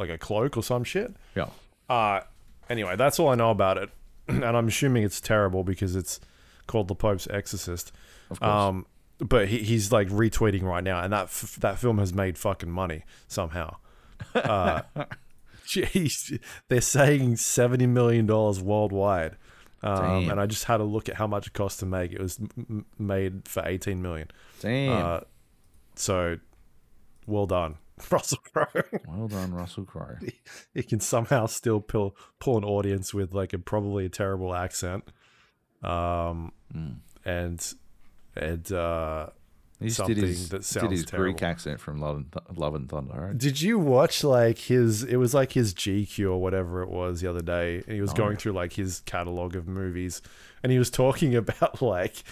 [0.00, 1.14] like a cloak or some shit.
[1.34, 1.48] Yeah,
[1.88, 2.20] Uh
[2.68, 3.90] anyway, that's all I know about it.
[4.28, 6.20] and I'm assuming it's terrible because it's
[6.66, 7.92] called The Pope's Exorcist.
[8.30, 8.50] of course.
[8.50, 8.86] Um
[9.18, 12.70] but he, he's like retweeting right now and that f- that film has made fucking
[12.70, 13.76] money somehow.
[14.34, 14.82] Uh
[15.66, 19.36] Jeez, they're saying seventy million dollars worldwide,
[19.84, 22.12] um, and I just had a look at how much it cost to make.
[22.12, 24.28] It was m- made for eighteen million.
[24.60, 25.04] Damn.
[25.06, 25.20] Uh,
[25.96, 26.38] so,
[27.26, 27.76] well done,
[28.10, 28.66] Russell Crowe.
[29.06, 30.16] well done, Russell Crowe.
[30.74, 35.04] he can somehow still pull pull an audience with like a probably a terrible accent,
[35.82, 36.96] um, Mm.
[37.24, 37.74] and
[38.36, 39.26] and uh,
[39.80, 42.74] He something did his, that did sounds his Greek accent from Love and, Th- Love
[42.76, 43.12] and Thunder.
[43.28, 43.36] Right?
[43.36, 45.02] Did you watch like his?
[45.02, 48.12] It was like his GQ or whatever it was the other day, and he was
[48.12, 50.22] Oh, going through like his catalog of movies,
[50.62, 52.22] and he was talking about like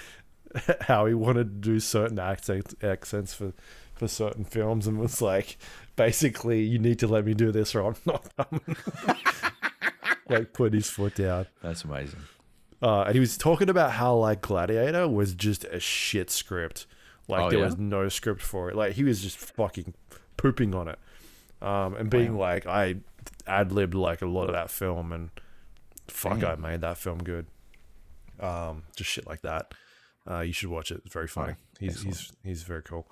[0.82, 3.52] how he wanted to do certain accent accents for
[3.94, 5.58] for certain films, and was like,
[5.96, 8.76] basically, you need to let me do this, or I'm not coming.
[10.28, 11.46] like put his foot down.
[11.62, 12.20] That's amazing.
[12.80, 16.86] Uh, and he was talking about how like Gladiator was just a shit script.
[17.26, 17.64] Like Oh, there yeah?
[17.66, 18.76] was no script for it.
[18.76, 19.94] Like he was just fucking
[20.36, 20.98] pooping on it.
[21.60, 22.96] Um, and being like I
[23.46, 25.30] ad libbed like a lot of that film and
[26.06, 27.46] fuck I made that film good.
[28.38, 29.74] Um, just shit like that.
[30.28, 31.02] Uh, you should watch it.
[31.04, 31.54] It's very funny.
[31.78, 32.16] he's excellent.
[32.16, 33.10] he's he's very cool.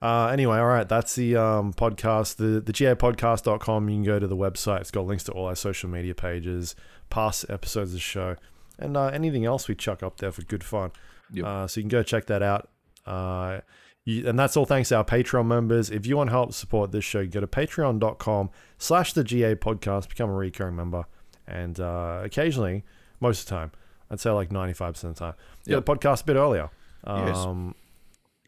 [0.00, 2.36] Uh, anyway, all right, that's the um, podcast.
[2.36, 3.88] The the gapodcast.com.
[3.88, 4.80] You can go to the website.
[4.80, 6.74] It's got links to all our social media pages,
[7.10, 8.36] past episodes of the show,
[8.78, 10.90] and uh, anything else we chuck up there for good fun.
[11.32, 11.44] Yep.
[11.44, 12.68] Uh, so you can go check that out.
[13.06, 13.60] Uh,
[14.04, 15.88] you, and that's all thanks to our Patreon members.
[15.90, 20.08] If you want to help support this show, go to patreon.com slash the GA podcast,
[20.08, 21.04] become a recurring member.
[21.46, 22.84] And uh, occasionally,
[23.20, 23.72] most of the time,
[24.12, 25.34] I'd say like 95% of the time,
[25.64, 25.84] Yeah, Yep.
[25.86, 26.70] the podcast a bit earlier.
[27.06, 27.36] Yes.
[27.38, 27.74] Um,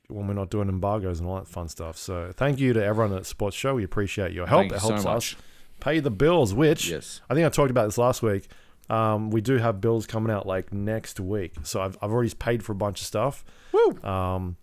[0.09, 1.97] when we're not doing embargoes and all that fun stuff.
[1.97, 3.75] So thank you to everyone at Sports show.
[3.75, 4.63] We appreciate your help.
[4.69, 5.35] Thank it so helps much.
[5.35, 5.41] us
[5.81, 7.23] pay the bills, which Yes.
[7.31, 8.47] I think I talked about this last week.
[8.91, 12.63] Um, we do have bills coming out like next week, so I've, I've already paid
[12.63, 13.43] for a bunch of stuff.
[13.73, 13.99] Woo!
[14.03, 14.57] Um,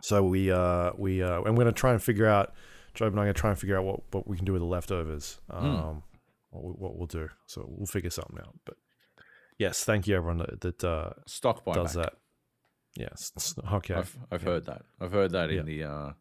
[0.00, 2.54] so we uh, we uh, I'm gonna try and figure out.
[2.94, 4.66] Joab and I'm gonna try and figure out what, what we can do with the
[4.66, 5.40] leftovers.
[5.50, 6.04] Um,
[6.50, 7.28] what, we, what we'll do.
[7.46, 8.54] So we'll figure something out.
[8.64, 8.76] But
[9.58, 11.74] yes, thank you everyone that, that uh, Stock buyback.
[11.74, 12.14] does that.
[12.96, 13.32] Yes.
[13.72, 13.94] Okay.
[13.94, 14.82] I've, I've heard that.
[15.00, 15.60] I've heard that Yeah.
[15.60, 16.12] in the uh,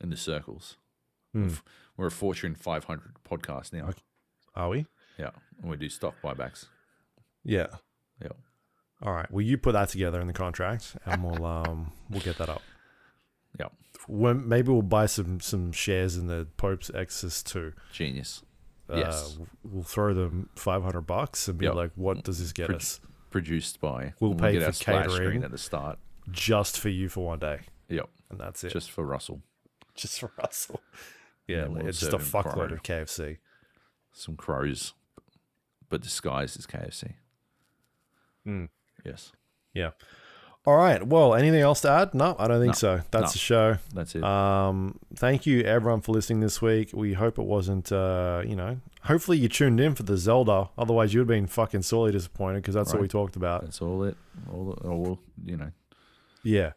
[0.00, 0.76] in the circles.
[1.32, 1.48] Hmm.
[1.96, 3.88] We're a Fortune 500 podcast now.
[3.88, 4.00] Okay.
[4.54, 4.86] Are we?
[5.18, 5.30] Yeah,
[5.60, 6.66] and we do stock buybacks.
[7.44, 7.66] Yeah.
[8.22, 8.28] Yeah.
[9.02, 9.30] All right.
[9.30, 12.62] Well, you put that together in the contract, and we'll um we'll get that up.
[13.58, 13.68] Yeah.
[14.06, 17.72] When, maybe we'll buy some some shares in the Pope's Exodus too.
[17.92, 18.42] Genius.
[18.88, 19.38] Uh, Yes.
[19.62, 21.74] We'll throw them five hundred bucks and be Yep.
[21.74, 23.00] like, "What does this get Pro- us?
[23.30, 24.14] Produced by.
[24.20, 25.10] We'll and pay for catering.
[25.10, 25.98] screen at the start.
[26.30, 28.08] Just for you for one day, Yep.
[28.30, 28.70] and that's it.
[28.70, 29.42] Just for Russell.
[29.94, 30.80] just for Russell.
[31.46, 33.36] Yeah, we'll it's just a fuckload of KFC.
[34.12, 34.94] Some crows,
[35.90, 37.16] but disguised as KFC.
[38.46, 38.70] Mm.
[39.04, 39.32] Yes.
[40.66, 41.06] All right.
[41.06, 42.14] Well, anything else to add?
[42.14, 42.72] No, I don't think No.
[42.72, 43.00] so.
[43.10, 43.32] That's No.
[43.32, 43.76] the show.
[43.92, 44.24] That's it.
[44.24, 46.90] Um, thank you everyone for listening this week.
[46.94, 50.70] We hope it wasn't, uh, you know, hopefully you tuned in for the Zelda.
[50.78, 53.02] Otherwise, you'd have been fucking sorely disappointed because that's what Right.
[53.02, 53.62] we talked about.
[53.62, 54.16] That's all it.
[54.50, 55.70] All, all you know,
[56.42, 56.72] Yeah,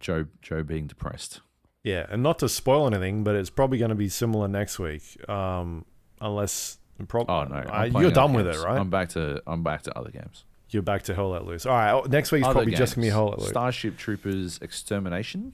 [0.00, 1.40] Joe Joe being depressed.
[1.82, 5.02] yeah, and not to spoil anything, but it's probably going to be similar next week,
[5.30, 5.86] um,
[6.20, 6.76] unless.
[7.08, 8.78] Prob- Oh no, I- you're done other with it, right?
[8.78, 10.44] I'm back to I'm back to other games.
[10.70, 11.66] You're back to Hell Let Loose.
[11.66, 13.14] All right, oh, next week's Other probably just gonna be games.
[13.14, 13.48] Hell Let Loose.
[13.50, 15.52] Starship Troopers Extermination.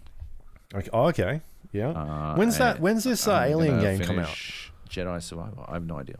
[0.74, 0.88] Okay.
[0.92, 1.40] Oh, okay,
[1.72, 1.90] yeah.
[1.90, 2.76] Uh, When's that?
[2.76, 4.26] and When's this uh, I'm Alien gonna game come out?
[4.26, 5.64] finish Jedi Survivor.
[5.68, 6.16] I have no idea.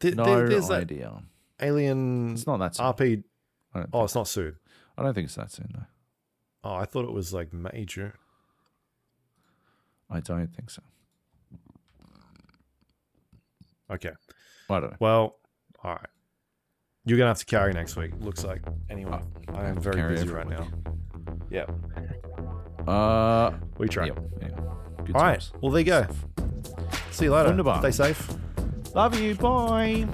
[0.00, 1.22] Th- No there- there's that idea.
[1.60, 2.86] Alien It's not that soon.
[2.86, 3.22] RP.
[3.74, 4.56] I don't, Oh, think, it's not soon.
[4.98, 5.68] I don't think it's that soon.
[5.74, 5.84] though.
[6.64, 8.12] Oh, I thought it was like May, June.
[10.10, 10.82] I don't think so.
[13.90, 14.12] Okay.
[14.70, 14.96] I don't know.
[15.00, 15.36] Well,
[15.84, 16.06] all right.
[17.06, 18.10] You're gonna have to carry next week.
[18.20, 18.60] Looks like.
[18.90, 19.18] Anyway,
[19.54, 20.66] I am very busy right now.
[21.48, 21.66] Yeah,
[22.86, 24.06] Uh, we try.
[24.06, 24.48] yep, yeah.
[25.04, 25.32] Good All right.
[25.34, 25.52] times.
[25.60, 26.06] Well, there you go.
[27.12, 27.48] See you later.
[27.48, 27.78] Wunderbar.
[27.80, 28.28] Stay safe.
[28.94, 29.34] Love you.
[29.36, 30.06] Bye.